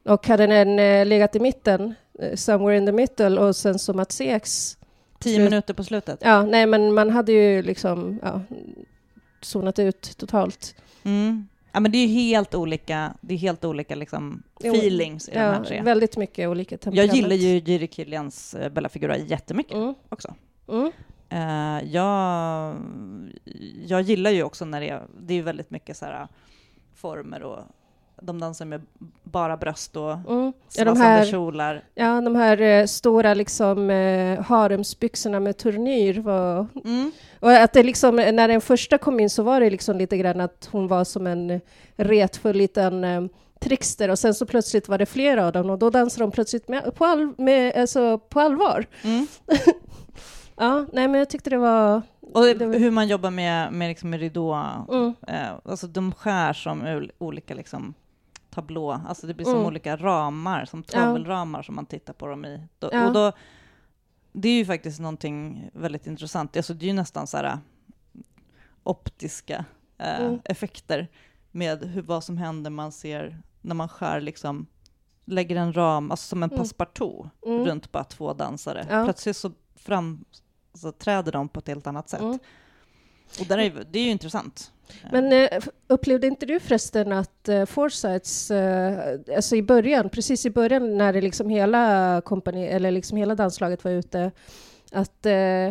Och 0.06 0.28
hade 0.28 0.48
den 0.48 0.80
eh, 0.80 1.06
legat 1.06 1.36
i 1.36 1.40
mitten, 1.40 1.94
eh, 2.20 2.36
somewhere 2.36 2.78
in 2.78 2.86
the 2.86 2.92
middle, 2.92 3.42
och 3.42 3.56
sen 3.56 3.80
som 3.80 4.00
att 4.00 4.12
Sex... 4.12 4.78
Tio 5.20 5.36
Slut. 5.36 5.44
minuter 5.52 5.74
på 5.74 5.84
slutet. 5.84 6.20
Ja, 6.24 6.44
nej, 6.44 6.66
men 6.66 6.94
man 6.94 7.10
hade 7.10 7.32
ju 7.32 7.62
liksom 7.62 8.20
ja, 8.22 8.42
zonat 9.42 9.80
ut 9.80 10.18
totalt. 10.18 10.76
Mm. 11.04 11.48
Ja, 11.72 11.80
men 11.80 11.92
det 11.92 11.98
är 11.98 12.08
ju 12.08 12.14
helt 12.14 12.56
olika, 12.56 13.14
det 13.22 13.34
är 13.34 13.38
helt 13.38 13.66
olika 13.66 13.96
liksom, 13.96 14.44
Jo, 14.60 14.74
feelings 14.74 15.30
i 15.30 15.32
de 15.32 15.40
här 15.40 15.54
Ja, 15.54 15.64
tre. 15.66 15.82
väldigt 15.82 16.18
mycket 16.18 16.50
olika 16.50 16.74
Jag 16.74 16.82
temperament. 16.82 17.14
gillar 17.16 17.36
ju 17.36 17.60
Jiri 17.60 17.88
Kilians 17.88 18.56
uh, 18.60 18.70
Bella 18.70 18.90
Figura 18.90 19.18
jättemycket 19.18 19.74
Mm, 19.74 19.94
också. 20.10 20.34
Mm, 20.68 20.92
Eh, 21.30 21.84
jag, 21.94 22.76
jag 23.86 24.02
gillar 24.02 24.32
ju 24.32 24.44
också 24.44 24.66
när 24.66 24.82
det 24.82 24.90
är, 24.90 25.02
det 25.22 25.34
är 25.34 25.42
väldigt 25.44 25.72
mycket 25.72 25.98
så 25.98 26.06
här 26.06 26.28
former 26.96 27.44
och 27.44 27.60
de 28.22 28.40
dansar 28.40 28.66
med 28.66 28.82
bara 29.24 29.58
bröst 29.58 29.96
och 29.96 30.12
Mm. 30.12 30.54
Ja, 30.76 30.86
de 30.86 30.98
här, 31.02 31.26
kjolar. 31.26 31.84
ja, 31.96 32.22
de 32.22 32.36
här 32.36 32.62
eh, 32.62 32.86
stora 32.86 33.34
liksom, 33.34 33.90
eh, 33.90 34.42
haremsbyxorna 34.42 35.40
med 35.40 35.58
turnyr. 35.58 36.20
Var, 36.20 36.68
Mm. 36.86 37.12
och 37.40 37.52
att 37.52 37.74
det 37.74 37.84
liksom, 37.84 38.16
när 38.16 38.48
den 38.48 38.62
första 38.62 38.98
kom 38.98 39.20
in 39.20 39.30
så 39.30 39.44
var 39.44 39.60
det 39.60 39.70
liksom 39.70 39.98
lite 39.98 40.18
grann 40.18 40.42
att 40.42 40.70
hon 40.72 40.88
var 40.88 41.04
som 41.04 41.28
en 41.28 41.62
retfull 41.96 42.56
liten 42.56 43.04
eh, 43.04 43.24
trickster 43.60 44.10
och 44.10 44.20
sen 44.20 44.34
så 44.34 44.46
plötsligt 44.46 44.88
var 44.88 44.98
det 44.98 45.06
flera 45.06 45.46
av 45.46 45.52
dem 45.52 45.70
och 45.70 45.80
då 45.80 45.90
dansade 45.90 46.24
de 46.24 46.32
plötsligt 46.32 46.68
med, 46.68 46.96
på, 46.96 47.06
all, 47.06 47.34
med, 47.38 47.76
alltså, 47.78 48.18
på 48.18 48.40
allvar. 48.40 48.86
Mm. 49.04 49.28
Ja, 50.56 50.86
nej 50.94 51.08
men 51.08 51.20
jag 51.20 51.30
tyckte 51.30 51.50
det 51.50 51.58
var... 51.58 52.02
Och 52.22 52.42
Det 52.44 52.66
hur 52.66 52.92
man 52.92 53.08
jobbar 53.08 53.32
med, 53.32 53.74
med, 53.74 53.90
liksom 53.90 54.10
med 54.10 54.20
ridå. 54.20 54.54
Mm, 54.92 55.14
Eh, 55.28 55.52
alltså 55.66 55.88
de 55.88 56.12
skär 56.12 56.54
som 56.54 56.86
ur 56.86 57.12
olika 57.18 57.54
liksom, 57.54 57.94
tablå, 58.50 59.02
alltså 59.08 59.28
det 59.28 59.34
blir 59.34 59.46
som 59.46 59.54
Mm. 59.56 59.66
olika 59.66 59.96
ramar, 59.98 60.66
som 60.66 60.84
Ja. 60.88 61.00
tavelramar 61.00 61.62
som 61.62 61.76
man 61.76 61.86
tittar 61.86 62.14
på 62.14 62.28
dem 62.28 62.46
i. 62.46 62.62
Då, 62.80 62.90
Ja. 62.94 63.08
Och 63.08 63.14
då, 63.14 63.32
det 64.32 64.50
är 64.50 64.54
ju 64.58 64.66
faktiskt 64.66 65.00
någonting 65.00 65.70
väldigt 65.74 66.08
intressant. 66.08 66.58
Alltså 66.58 66.74
det 66.74 66.86
är 66.86 66.88
ju 66.88 66.94
nästan 66.94 67.28
så 67.28 67.38
här 67.38 67.44
äh, 67.44 67.58
optiska 68.84 69.66
eh, 69.98 70.20
Mm. 70.22 70.40
effekter 70.46 71.08
med 71.52 71.84
hur, 71.84 72.02
vad 72.02 72.24
som 72.24 72.38
händer 72.38 72.72
man 72.72 72.92
ser 72.92 73.42
när 73.62 73.76
man 73.76 73.90
skär 73.90 74.22
liksom, 74.22 74.66
lägger 75.26 75.56
en 75.56 75.74
ram, 75.74 76.12
alltså 76.12 76.28
som 76.28 76.44
en 76.44 76.50
Mm. 76.50 76.60
passepartout 76.60 77.26
mm, 77.46 77.66
runt 77.66 77.92
bara 77.92 78.04
två 78.04 78.34
dansare. 78.34 78.88
Ja. 78.90 79.04
Plötsligt 79.04 79.38
så 79.38 79.52
fram 79.84 80.26
så 80.74 80.92
träder 80.92 81.32
de 81.32 81.50
på 81.50 81.60
ett 81.60 81.68
helt 81.68 81.88
annat 81.88 82.10
sätt. 82.10 82.22
mm. 82.22 82.40
Och 83.40 83.46
där 83.46 83.58
är, 83.58 83.86
det 83.92 84.00
är 84.00 84.04
ju 84.04 84.12
intressant. 84.12 84.72
Men 85.12 85.34
eh, 85.34 85.64
upplevde 85.88 86.28
inte 86.28 86.46
du 86.46 86.60
förresten 86.60 87.12
att 87.12 87.50
eh, 87.50 87.66
Forsyths, 87.66 88.52
eh, 88.52 89.20
alltså 89.36 89.56
i 89.56 89.62
början, 89.62 90.10
precis 90.10 90.46
i 90.46 90.50
början 90.50 90.98
när 90.98 91.14
det 91.14 91.22
liksom 91.22 91.50
hela 91.50 92.22
kompani, 92.26 92.68
eller 92.68 92.92
liksom 92.92 93.18
hela 93.18 93.36
danslaget 93.36 93.84
var 93.84 93.92
ute, 93.92 94.32
att 94.92 95.26
eh, 95.26 95.70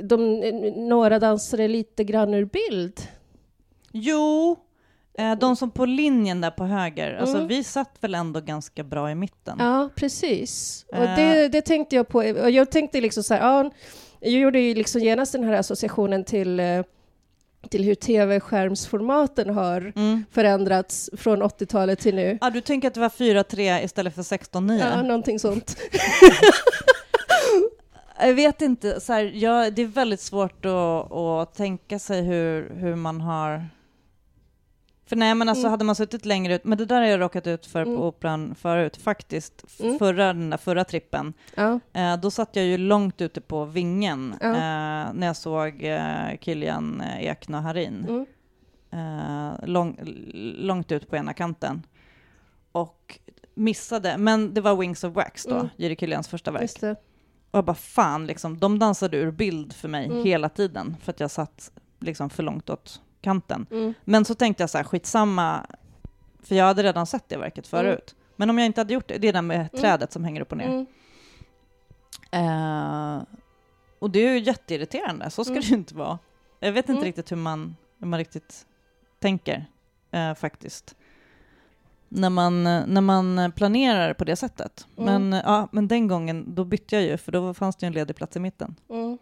de, 0.00 0.40
några 0.88 1.18
dansade 1.18 1.68
lite 1.68 2.04
grann 2.04 2.34
ur 2.34 2.44
bild? 2.44 3.00
Jo, 3.92 4.56
de 5.40 5.56
som 5.56 5.70
på 5.70 5.86
linjen 5.86 6.40
där 6.40 6.50
på 6.50 6.64
höger, 6.64 7.14
alltså 7.16 7.36
Mm. 7.36 7.48
vi 7.48 7.64
satt 7.64 7.96
väl 8.00 8.14
ändå 8.14 8.40
ganska 8.40 8.82
bra 8.84 9.10
i 9.10 9.14
mitten. 9.14 9.56
Ja, 9.58 9.88
precis. 9.94 10.84
Och 10.88 10.96
Eh. 11.04 11.16
det, 11.16 11.48
det 11.48 11.62
tänkte 11.62 11.96
jag 11.96 12.08
på. 12.08 12.18
Och 12.18 12.50
jag 12.50 12.70
tänkte 12.70 13.00
liksom 13.00 13.22
så 13.22 13.34
här, 13.34 13.40
ja, 13.40 13.70
jag 14.20 14.32
gjorde 14.32 14.60
ju 14.60 14.74
liksom 14.74 15.00
genast 15.00 15.32
den 15.32 15.44
här 15.44 15.52
associationen 15.52 16.24
till, 16.24 16.60
eh, 16.60 16.82
till 17.70 17.84
hur 17.84 17.94
tv-skärmsformaten 17.94 19.50
har 19.54 19.92
Mm. 19.96 20.24
förändrats 20.32 21.10
från 21.16 21.42
80-talet 21.42 21.98
till 21.98 22.14
nu. 22.14 22.38
Ja, 22.40 22.50
du 22.50 22.60
tänker 22.60 22.88
att 22.88 22.94
det 22.94 23.00
var 23.00 23.08
4-3 23.08 23.80
istället 23.84 24.14
för 24.14 24.22
16-9? 24.22 24.78
Ja, 24.78 25.02
någonting 25.02 25.38
sånt. 25.38 25.76
Jag 28.20 28.34
vet 28.34 28.62
inte, 28.62 29.00
så 29.00 29.12
här, 29.12 29.22
jag, 29.34 29.72
det 29.74 29.82
är 29.82 29.86
väldigt 29.86 30.20
svårt 30.20 30.64
att, 30.66 31.12
att 31.12 31.54
tänka 31.54 31.98
sig 31.98 32.22
hur, 32.22 32.70
hur 32.74 32.94
man 32.96 33.20
har... 33.20 33.66
För 35.08 35.16
nej, 35.16 35.34
men 35.34 35.48
alltså 35.48 35.62
Mm. 35.62 35.70
hade 35.70 35.84
man 35.84 35.94
suttit 35.94 36.24
längre 36.24 36.54
ut, 36.54 36.64
men 36.64 36.78
det 36.78 36.84
där 36.84 37.00
har 37.00 37.08
jag 37.08 37.20
råkat 37.20 37.46
ut 37.46 37.66
för 37.66 37.82
Mm. 37.82 37.96
på 37.96 38.06
Operan 38.08 38.54
förut, 38.54 38.96
faktiskt. 38.96 39.64
Mm. 39.80 39.98
Förra, 39.98 40.26
den 40.26 40.50
där 40.50 40.56
förra 40.56 40.84
trippen. 40.84 41.32
Ja. 41.54 41.80
Eh, 41.92 42.16
då 42.16 42.30
satt 42.30 42.56
jag 42.56 42.64
ju 42.64 42.78
långt 42.78 43.20
ute 43.20 43.40
på 43.40 43.64
vingen 43.64 44.34
Ja. 44.40 44.46
eh, 44.48 45.12
när 45.14 45.26
jag 45.26 45.36
såg 45.36 45.82
eh, 45.84 46.38
Kilian 46.40 47.00
eh, 47.00 47.24
Ekna 47.24 47.60
Harin. 47.60 48.06
Mm. 48.08 48.26
eh, 48.90 49.66
lång, 49.68 49.98
långt 50.58 50.92
ut 50.92 51.10
på 51.10 51.16
ena 51.16 51.32
kanten. 51.32 51.82
Och 52.72 53.18
missade, 53.54 54.18
men 54.18 54.54
det 54.54 54.60
var 54.60 54.76
Wings 54.76 55.04
of 55.04 55.14
Wax 55.14 55.44
då, 55.44 55.54
Mm. 55.54 55.68
Jiri 55.76 55.96
Kylians 55.96 56.28
första 56.28 56.50
verk. 56.50 56.70
Och 57.50 57.58
jag 57.58 57.64
bara 57.64 57.74
fan, 57.74 58.26
liksom, 58.26 58.58
de 58.58 58.78
dansade 58.78 59.16
ur 59.16 59.30
bild 59.30 59.72
för 59.72 59.88
mig 59.88 60.06
Mm. 60.06 60.24
hela 60.24 60.48
tiden 60.48 60.96
för 61.02 61.12
att 61.12 61.20
jag 61.20 61.30
satt 61.30 61.72
liksom 62.00 62.30
för 62.30 62.42
långt 62.42 62.70
åt 62.70 63.00
kanten. 63.26 63.66
Mm. 63.70 63.94
Men 64.04 64.24
så 64.24 64.34
tänkte 64.34 64.62
jag 64.62 64.70
så 64.70 64.78
här, 64.78 64.84
skitsamma, 64.84 65.66
för 66.42 66.54
jag 66.54 66.64
hade 66.64 66.82
redan 66.82 67.06
sett 67.06 67.28
det 67.28 67.36
verket 67.36 67.72
Mm. 67.72 67.84
förut. 67.84 68.14
Men 68.36 68.50
om 68.50 68.58
jag 68.58 68.66
inte 68.66 68.80
hade 68.80 68.94
gjort 68.94 69.08
det, 69.08 69.18
det 69.18 69.28
är 69.28 69.32
det 69.32 69.42
med 69.42 69.72
trädet 69.72 70.12
som 70.12 70.24
hänger 70.24 70.40
upp 70.40 70.52
och 70.52 70.58
ner. 70.58 70.66
Mm. 70.68 70.86
Eh, 72.30 73.22
och 73.98 74.10
det 74.10 74.18
är 74.18 74.32
ju 74.32 74.38
jätteirriterande, 74.38 75.30
så 75.30 75.44
ska 75.44 75.52
Mm. 75.52 75.60
det 75.62 75.66
ju 75.68 75.74
inte 75.74 75.94
vara. 75.94 76.18
Jag 76.60 76.72
vet 76.72 76.84
inte 76.88 76.92
Mm. 76.98 77.04
riktigt 77.04 77.32
hur 77.32 77.36
man, 77.36 77.76
hur 77.98 78.06
man 78.06 78.18
riktigt 78.18 78.66
tänker, 79.20 79.66
eh, 80.10 80.34
faktiskt. 80.34 80.94
När 82.08 82.30
man, 82.30 82.62
när 82.64 83.00
man 83.00 83.52
planerar 83.56 84.14
på 84.14 84.24
det 84.24 84.36
sättet. 84.36 84.86
Mm. 84.98 85.28
Men, 85.28 85.40
ja, 85.44 85.68
men 85.72 85.88
den 85.88 86.08
gången, 86.08 86.54
då 86.54 86.64
bytte 86.64 86.96
jag 86.96 87.04
ju, 87.04 87.16
för 87.16 87.32
då 87.32 87.54
fanns 87.54 87.76
det 87.76 87.86
en 87.86 87.92
ledig 87.92 88.16
plats 88.16 88.36
i 88.36 88.40
mitten. 88.40 88.76
Mm. 88.90 89.18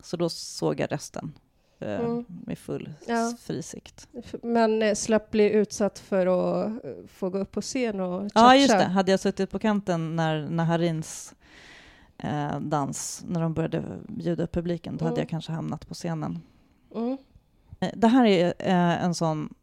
Så 0.00 0.16
då 0.16 0.28
såg 0.28 0.80
jag 0.80 0.92
resten 0.92 1.32
eh, 1.80 2.00
Mm. 2.00 2.24
med 2.28 2.58
full 2.58 2.90
Ja. 3.06 3.28
s- 3.28 3.42
fri 3.42 3.62
sikt. 3.62 4.08
Men 4.42 4.82
eh, 4.82 4.94
slapp 4.94 5.30
bli 5.30 5.50
utsatt 5.50 5.98
för 5.98 6.26
att 6.26 6.84
eh, 6.84 6.90
få 7.08 7.30
gå 7.30 7.38
upp 7.38 7.52
på 7.52 7.60
scen 7.60 8.00
och 8.00 8.22
Ja, 8.24 8.28
cha-cha. 8.34 8.56
just 8.56 8.78
det. 8.78 8.84
Hade 8.84 9.10
jag 9.10 9.20
suttit 9.20 9.50
på 9.50 9.58
kanten 9.58 10.16
när, 10.16 10.48
när 10.48 10.64
Harins 10.64 11.34
eh, 12.18 12.60
dans, 12.60 13.24
när 13.28 13.40
de 13.40 13.54
började 13.54 13.82
bjuda 14.08 14.44
upp 14.44 14.52
publiken, 14.52 14.96
då 14.96 15.04
hade 15.04 15.14
Mm. 15.14 15.20
jag 15.22 15.28
kanske 15.28 15.52
hamnat 15.52 15.88
på 15.88 15.94
scenen. 15.94 16.40
Mm. 16.94 17.18
Eh, 17.80 17.90
Det 17.94 18.08
här 18.08 18.24
är 18.26 18.46
eh, 18.58 19.04
en 19.04 19.14
sån 19.14 19.54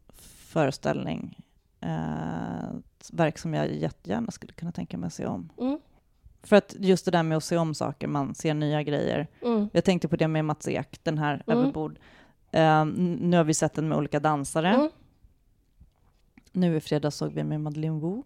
föreställning, 0.46 1.38
ett 1.80 3.10
verk 3.12 3.38
som 3.38 3.54
jag 3.54 3.74
jättegärna 3.74 4.30
skulle 4.30 4.52
kunna 4.52 4.72
tänka 4.72 4.98
mig 4.98 5.06
att 5.06 5.14
se 5.14 5.26
om. 5.26 5.48
För 6.46 6.56
att 6.56 6.74
just 6.78 7.04
det 7.04 7.10
där 7.10 7.22
med 7.22 7.36
att 7.36 7.44
se 7.44 7.56
om 7.56 7.74
saker, 7.74 8.06
man 8.06 8.34
ser 8.34 8.54
nya 8.54 8.82
grejer. 8.82 9.26
Mm. 9.42 9.68
Jag 9.72 9.84
tänkte 9.84 10.08
på 10.08 10.16
det 10.16 10.28
med 10.28 10.44
Mats 10.44 10.68
Ek, 10.68 11.00
den 11.02 11.18
här 11.18 11.42
Mm. 11.46 11.58
överbord. 11.58 11.98
N- 12.52 13.18
nu 13.20 13.36
har 13.36 13.44
vi 13.44 13.54
sett 13.54 13.74
den 13.74 13.88
med 13.88 13.98
olika 13.98 14.20
dansare. 14.20 14.68
Mm. 14.74 14.88
Nu 16.52 16.76
i 16.76 16.80
fredags 16.80 17.16
såg 17.16 17.32
vi 17.32 17.44
med 17.44 17.60
Madeleine 17.60 18.00
Wu. 18.00 18.22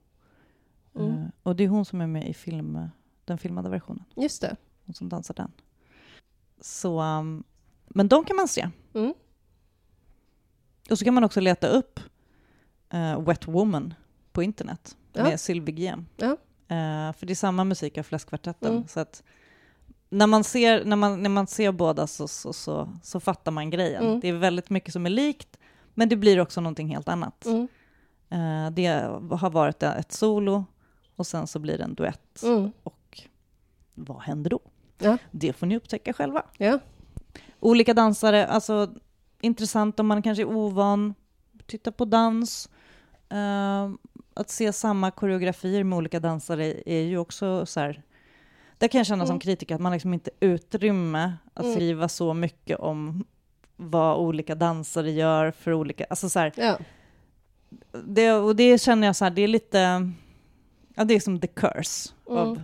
Eh, 0.99 1.25
och 1.43 1.57
det 1.57 1.65
är 1.65 1.69
hon 1.69 1.85
som 1.85 2.01
är 2.01 2.07
med 2.07 2.29
i 2.29 2.35
film, 2.35 2.89
den 3.25 3.39
filmade 3.39 3.69
versionen. 3.69 4.05
Just 4.17 4.41
det. 4.43 4.57
Hon 4.87 4.95
som 4.95 5.09
dansar 5.09 5.35
den. 5.35 5.53
Så, 6.61 7.01
um, 7.03 7.45
men 7.89 8.09
de 8.09 8.25
kan 8.25 8.37
man 8.37 8.49
se. 8.49 8.69
Mm. 8.95 9.15
Och 10.91 10.99
så 10.99 11.05
kan 11.05 11.15
man 11.15 11.25
också 11.25 11.41
leta 11.41 11.69
upp 11.69 12.01
eh, 12.91 13.21
Wet 13.21 13.49
Woman 13.49 13.95
på 14.33 14.43
internet 14.43 14.97
Ja. 15.13 15.23
med 15.23 15.41
Sylvie 15.41 15.75
Guillem. 15.75 16.07
Ja. 16.17 16.37
Eh, 16.71 17.13
för 17.13 17.27
det 17.27 17.33
är 17.33 17.35
samma 17.35 17.65
musik 17.65 17.99
av 17.99 18.03
Fläskkvartetten. 18.03 18.73
Mm. 18.73 18.89
Så 18.89 19.01
att 19.01 19.23
när 20.09 20.27
man 20.27 20.45
ser, 20.45 20.85
när 20.85 20.97
man, 20.97 21.23
när 21.23 21.31
man 21.31 21.47
ser 21.47 21.73
båda 21.73 22.07
så, 22.07 22.29
så, 22.29 22.53
så, 22.53 22.93
så 23.03 23.21
fattar 23.21 23.53
man 23.53 23.71
grejen. 23.71 24.05
Mm. 24.05 24.21
Det 24.21 24.29
är 24.29 24.33
väldigt 24.33 24.71
mycket 24.71 24.93
som 24.93 25.07
är 25.07 25.11
likt, 25.11 25.59
men 25.95 26.09
det 26.09 26.17
blir 26.17 26.41
också 26.41 26.61
någonting 26.61 26.89
helt 26.89 27.09
annat. 27.09 27.47
Mm. 27.47 27.69
Eh, 28.31 28.71
det 28.71 28.87
har 29.37 29.51
varit 29.51 29.83
ett 29.83 30.13
solo 30.13 30.65
och 31.17 31.27
sen 31.27 31.47
så 31.47 31.59
blir 31.59 31.79
det 31.79 31.85
en 31.85 31.95
duett. 31.95 32.43
Mm. 32.43 32.71
Och 32.83 33.23
vad 33.95 34.23
händer 34.23 34.51
då? 34.51 34.61
Ja. 34.99 35.19
Det 35.31 35.53
får 35.53 35.67
ni 35.67 35.77
upptäcka 35.77 36.13
själva. 36.13 36.43
Ja. 36.59 36.79
Olika 37.61 37.95
dansare, 37.95 38.47
alltså 38.47 38.95
intressant 39.41 40.01
om 40.01 40.07
man 40.07 40.23
kanske 40.23 40.43
är 40.43 40.49
ovan, 40.49 41.15
titta 41.67 41.93
på 41.93 42.05
dans. 42.05 42.69
Eh, 43.29 43.91
att 44.41 44.51
se 44.51 44.73
samma 44.73 45.11
koreografier 45.11 45.85
med 45.85 45.97
olika 45.97 46.21
dansare 46.21 46.83
är 46.87 47.01
ju 47.03 47.19
också 47.19 47.67
så 47.67 47.81
här, 47.81 48.03
där 48.79 48.89
kan 48.89 48.99
jag 48.99 49.07
känna 49.07 49.27
som 49.27 49.33
Mm. 49.35 49.41
kritiker 49.41 49.75
att 49.75 49.81
man 49.81 49.93
liksom 49.93 50.15
inte 50.15 50.31
utrymme 50.41 51.33
att 51.55 51.63
Mm. 51.65 51.75
skriva 51.75 52.09
så 52.09 52.35
mycket 52.35 52.79
om 52.79 53.25
vad 53.77 54.19
olika 54.19 54.55
dansare 54.55 55.11
gör 55.11 55.51
för 55.51 55.73
olika, 55.73 56.07
alltså 56.11 56.29
så 56.29 56.39
här, 56.39 56.53
Ja. 56.57 56.79
det, 58.05 58.33
och 58.33 58.57
det 58.57 58.81
känner 58.81 59.07
jag 59.07 59.17
så 59.17 59.25
här, 59.25 59.31
det 59.31 59.43
är 59.43 59.49
lite, 59.49 60.11
ja 60.95 61.05
det 61.05 61.15
är 61.15 61.21
som 61.21 61.41
the 61.41 61.47
curse 61.47 62.11
Mm. 62.31 62.39
av 62.39 62.61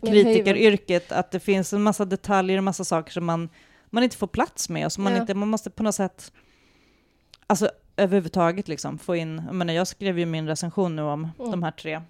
kritikeryrket, 0.00 1.12
att 1.12 1.30
det 1.30 1.40
finns 1.40 1.72
en 1.72 1.82
massa 1.82 2.04
detaljer 2.04 2.58
och 2.58 2.64
massa 2.64 2.84
saker 2.84 3.12
som 3.12 3.24
man, 3.24 3.48
man 3.90 4.02
inte 4.02 4.16
får 4.16 4.26
plats 4.26 4.68
med 4.68 4.86
och 4.86 4.92
som 4.92 5.04
man 5.04 5.12
Ja. 5.14 5.20
inte, 5.20 5.34
man 5.34 5.48
måste 5.48 5.70
på 5.70 5.82
något 5.82 5.94
sätt, 5.94 6.32
alltså 7.46 7.70
överhuvudtaget 7.96 8.68
liksom 8.68 8.98
få 8.98 9.16
in, 9.16 9.42
jag 9.46 9.54
menar 9.54 9.74
jag 9.74 9.86
skrev 9.86 10.18
ju 10.18 10.26
min 10.26 10.46
recension 10.48 10.96
nu 10.96 11.02
om 11.02 11.28
Mm. 11.38 11.50
de 11.50 11.62
här 11.62 11.70
tre. 11.70 12.02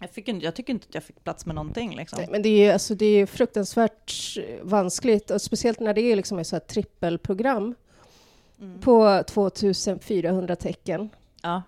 Jag, 0.00 0.10
fick, 0.10 0.28
jag 0.28 0.54
tycker 0.54 0.72
inte 0.72 0.86
att 0.88 0.94
jag 0.94 1.04
fick 1.04 1.24
plats 1.24 1.46
med 1.46 1.54
någonting 1.54 1.96
liksom. 1.96 2.18
Nej, 2.18 2.28
men 2.30 2.42
det 2.42 2.48
är 2.66 2.72
alltså, 2.72 2.94
det 2.94 3.06
är 3.06 3.26
fruktansvärt 3.26 4.14
vanskligt, 4.62 5.30
och 5.30 5.42
speciellt 5.42 5.80
när 5.80 5.94
det 5.94 6.00
är 6.00 6.16
liksom 6.16 6.38
ett 6.38 6.46
så 6.46 6.56
här 6.56 6.60
trippelprogram 6.60 7.74
Mm. 8.60 8.80
på 8.80 9.22
2400 9.26 10.56
tecken. 10.56 11.10
Ja. 11.42 11.62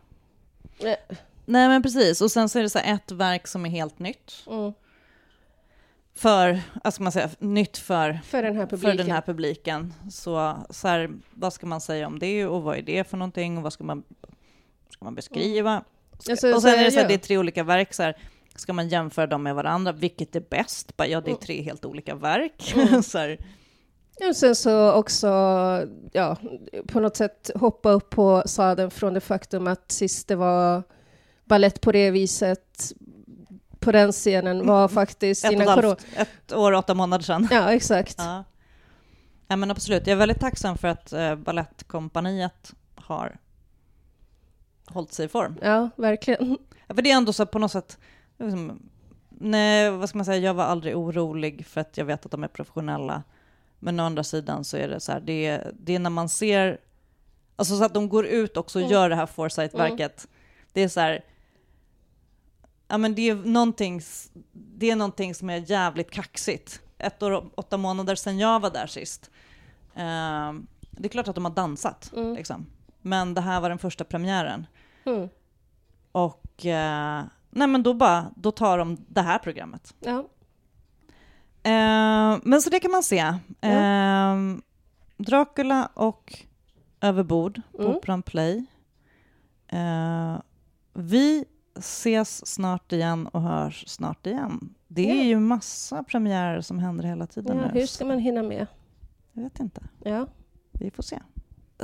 Nej. 0.83 0.97
Nej 1.45 1.69
men 1.69 1.83
precis, 1.83 2.21
och 2.21 2.31
sen 2.31 2.49
så 2.49 2.59
är 2.59 2.63
det 2.63 2.71
så 2.71 2.79
ett 2.79 3.11
verk 3.11 3.47
som 3.47 3.67
är 3.67 3.71
helt 3.71 3.99
nytt. 3.99 4.33
Mm. 4.51 4.73
För, 6.15 6.61
alltså 6.85 7.03
man 7.03 7.13
säga, 7.13 7.31
nytt 7.39 7.79
för, 7.79 8.21
För 8.25 8.43
den 8.43 8.57
här 8.57 8.67
publiken. 8.67 8.91
för 8.91 8.97
den 9.05 9.11
här 9.11 9.21
publiken. 9.21 9.95
Så, 10.11 10.57
så 10.71 10.89
här, 10.89 11.11
vad 11.35 11.53
ska 11.53 11.67
man 11.67 11.81
säga 11.81 12.07
om 12.07 12.19
det 12.19 12.47
och 12.47 12.63
vad 12.63 12.79
är 12.79 12.83
det 12.83 13.05
för 13.09 13.17
någonting 13.17 13.57
och 13.57 13.63
vad 13.63 13.73
ska 13.73 13.85
man, 13.85 14.03
ska 14.91 15.05
man 15.05 15.15
beskriva? 15.15 15.85
Ska, 16.19 16.33
Alltså, 16.33 16.55
och 16.55 16.63
sen 16.63 16.79
är 16.79 16.85
det 16.85 16.91
så 16.91 16.99
här, 17.01 17.09
det 17.09 17.15
är 17.15 17.19
tre 17.19 17.39
olika 17.39 17.65
verk, 17.65 17.95
så 17.95 18.03
här, 18.03 18.17
ska 18.57 18.73
man 18.73 18.89
jämföra 18.89 19.27
dem 19.27 19.43
med 19.43 19.55
varandra? 19.55 19.93
Vilket 19.93 20.37
är 20.37 20.43
bäst? 20.51 20.97
Bara, 20.97 21.09
Ja, 21.09 21.21
det 21.21 21.27
är 21.31 21.33
Mm. 21.33 21.41
tre 21.41 21.63
helt 21.63 21.85
olika 21.85 22.15
verk. 22.15 22.75
Mm. 22.77 23.03
så 23.03 23.19
här, 23.19 23.39
Och 24.29 24.37
sen 24.37 24.55
så 24.57 24.93
också, 24.93 25.27
ja, 26.13 26.37
på 26.87 27.01
något 27.01 27.17
sätt 27.17 27.51
hoppa 27.55 27.91
upp 27.91 28.11
på 28.11 28.43
sadeln 28.47 28.91
från 28.91 29.15
det 29.15 29.21
faktum 29.21 29.67
att 29.67 29.93
sist 29.93 30.29
det 30.29 30.37
var 30.37 30.83
ballett 31.45 31.81
på 31.81 31.93
det 31.93 32.11
viset 32.11 32.93
på 33.83 33.93
den 33.93 34.13
scenen 34.13 34.67
var 34.67 34.89
faktiskt 34.89 35.45
ett, 35.45 35.53
innan 35.53 35.75
corona. 35.75 35.97
ett 36.17 36.53
år 36.53 36.73
och 36.73 36.79
åtta 36.79 36.95
månader 36.95 37.25
sedan. 37.25 37.49
Ja, 37.51 37.73
exakt. 37.73 38.15
Ja. 38.19 38.45
ja, 39.49 39.57
men 39.57 39.71
absolut. 39.71 40.07
Jag 40.07 40.13
är 40.13 40.19
väldigt 40.19 40.41
tacksam 40.41 40.79
för 40.79 40.89
att 40.89 41.13
eh, 41.13 41.35
Balettkompaniet 41.37 42.73
har 42.95 43.37
hållit 44.87 45.13
sig 45.13 45.27
i 45.27 45.29
form. 45.29 45.59
Ja, 45.63 45.91
verkligen. 45.97 46.59
Ja, 46.87 46.95
För 46.95 47.03
det 47.03 47.11
är 47.11 47.17
ändå 47.17 47.33
så 47.33 47.47
på 47.47 47.59
något 47.59 47.73
sätt, 47.73 47.99
liksom, 48.39 48.83
nej, 49.29 49.91
vad 49.91 50.09
ska 50.09 50.19
man 50.19 50.25
säga, 50.25 50.39
jag 50.39 50.55
var 50.55 50.65
aldrig 50.65 50.97
orolig 50.97 51.67
för 51.67 51.81
att 51.81 51.97
jag 51.97 52.05
vet 52.05 52.25
att 52.27 52.31
de 52.33 52.45
är 52.45 52.49
professionella. 52.49 53.23
Men 53.79 54.01
å 54.01 54.03
andra 54.05 54.25
sidan 54.25 54.65
så 54.65 54.77
är 54.77 54.89
det 54.89 55.01
så 55.01 55.13
här, 55.13 55.21
det 55.21 55.47
är, 55.47 55.73
det 55.81 55.95
är 55.95 55.99
när 55.99 56.11
man 56.11 56.29
ser, 56.29 56.79
alltså 57.57 57.77
så 57.79 57.85
att 57.85 57.95
de 57.95 58.09
går 58.09 58.27
ut 58.27 58.57
också 58.57 58.79
och 58.79 58.83
Mm. 58.83 58.93
gör 58.93 59.09
det 59.09 59.17
här 59.17 59.27
Foresight-verket. 59.27 60.29
Det 60.73 60.81
är 60.83 60.89
så 60.89 61.01
här, 61.01 61.25
ja 62.93 62.99
men 62.99 63.15
det 63.15 63.29
är 63.29 63.35
någonting, 63.35 64.01
det 64.53 64.91
är 64.91 64.97
någonting 64.97 65.35
som 65.35 65.51
är 65.51 65.71
jävligt 65.71 66.11
kaxigt. 66.11 66.81
Ett 66.99 67.23
år 67.23 67.31
och 67.31 67.45
åtta 67.55 67.77
månader 67.77 68.15
sedan 68.15 68.39
jag 68.39 68.61
var 68.61 68.71
där 68.71 68.87
sist. 68.87 69.31
Ehm, 69.95 70.67
det 70.91 71.07
är 71.07 71.09
klart 71.09 71.29
att 71.29 71.35
de 71.35 71.45
har 71.45 71.53
dansat, 71.53 72.13
Mm. 72.17 72.35
liksom. 72.35 72.67
Men 73.03 73.35
det 73.35 73.41
här 73.41 73.61
var 73.61 73.69
den 73.69 73.79
första 73.79 74.05
premiären. 74.05 74.67
Mm. 75.05 75.29
Och 76.13 76.67
eh, 76.67 77.23
nej 77.51 77.69
men 77.69 77.83
då 77.83 77.95
bara, 77.95 78.31
då 78.37 78.51
tar 78.51 78.79
de 78.79 78.97
det 79.09 79.21
här 79.23 79.39
programmet. 79.39 79.95
Ja. 80.01 80.19
Eh, 81.63 82.39
men 82.43 82.63
så 82.63 82.71
det 82.71 82.81
kan 82.81 82.91
man 82.91 83.03
se. 83.03 83.19
Eh, 83.61 84.37
Dracula 85.17 85.89
och 85.95 86.39
Överbord 87.01 87.61
på 87.73 87.83
Mm. 87.83 87.97
Operan 87.97 88.23
Play. 88.23 88.65
Eh, 89.69 90.37
vi 90.93 91.45
ses 91.77 92.47
snart 92.47 92.93
igen 92.93 93.27
och 93.27 93.43
hörs 93.43 93.85
snart 93.89 94.27
igen. 94.27 94.75
Det 94.89 95.11
är 95.11 95.25
ju 95.25 95.41
massa 95.41 96.03
premiärer 96.03 96.61
som 96.61 96.79
händer 96.79 97.05
hela 97.05 97.27
tiden 97.27 97.57
ja, 97.57 97.67
nu. 97.67 97.81
hur 97.81 97.87
ska 97.87 98.05
man 98.05 98.19
hinna 98.19 98.43
med? 98.43 98.67
Jag 99.33 99.43
vet 99.43 99.61
inte. 99.61 99.83
Ja. 100.05 100.27
Vi 100.73 100.91
får 100.91 101.03
se. 101.03 101.19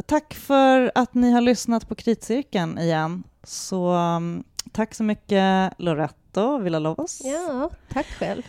Tack 0.06 0.34
för 0.34 0.92
att 0.94 1.14
ni 1.14 1.30
har 1.30 1.40
lyssnat 1.40 1.88
på 1.88 1.94
Kritcirkeln 1.94 2.78
igen. 2.78 3.22
Så 3.42 3.92
um, 3.92 4.44
tack 4.72 4.94
så 4.94 5.04
mycket 5.04 5.72
Loretto 5.78 6.58
Villalovos. 6.58 7.20
ja, 7.24 7.70
tack 7.88 8.06
själv. 8.06 8.42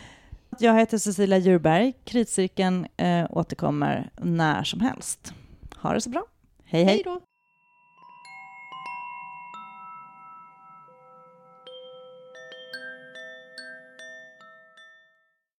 Jag 0.60 0.80
heter 0.80 0.98
Cecilia 0.98 1.38
Djurberg. 1.38 1.94
Kritcirkeln 2.04 2.88
eh, 2.98 3.28
återkommer 3.30 4.10
när 4.18 4.64
som 4.64 4.80
helst. 4.80 5.34
Ha 5.76 5.94
det 5.94 6.02
så 6.02 6.10
bra. 6.10 6.24
hej. 6.64 6.84
hej. 6.84 6.94
Hej 6.94 7.02
då. 7.06 7.22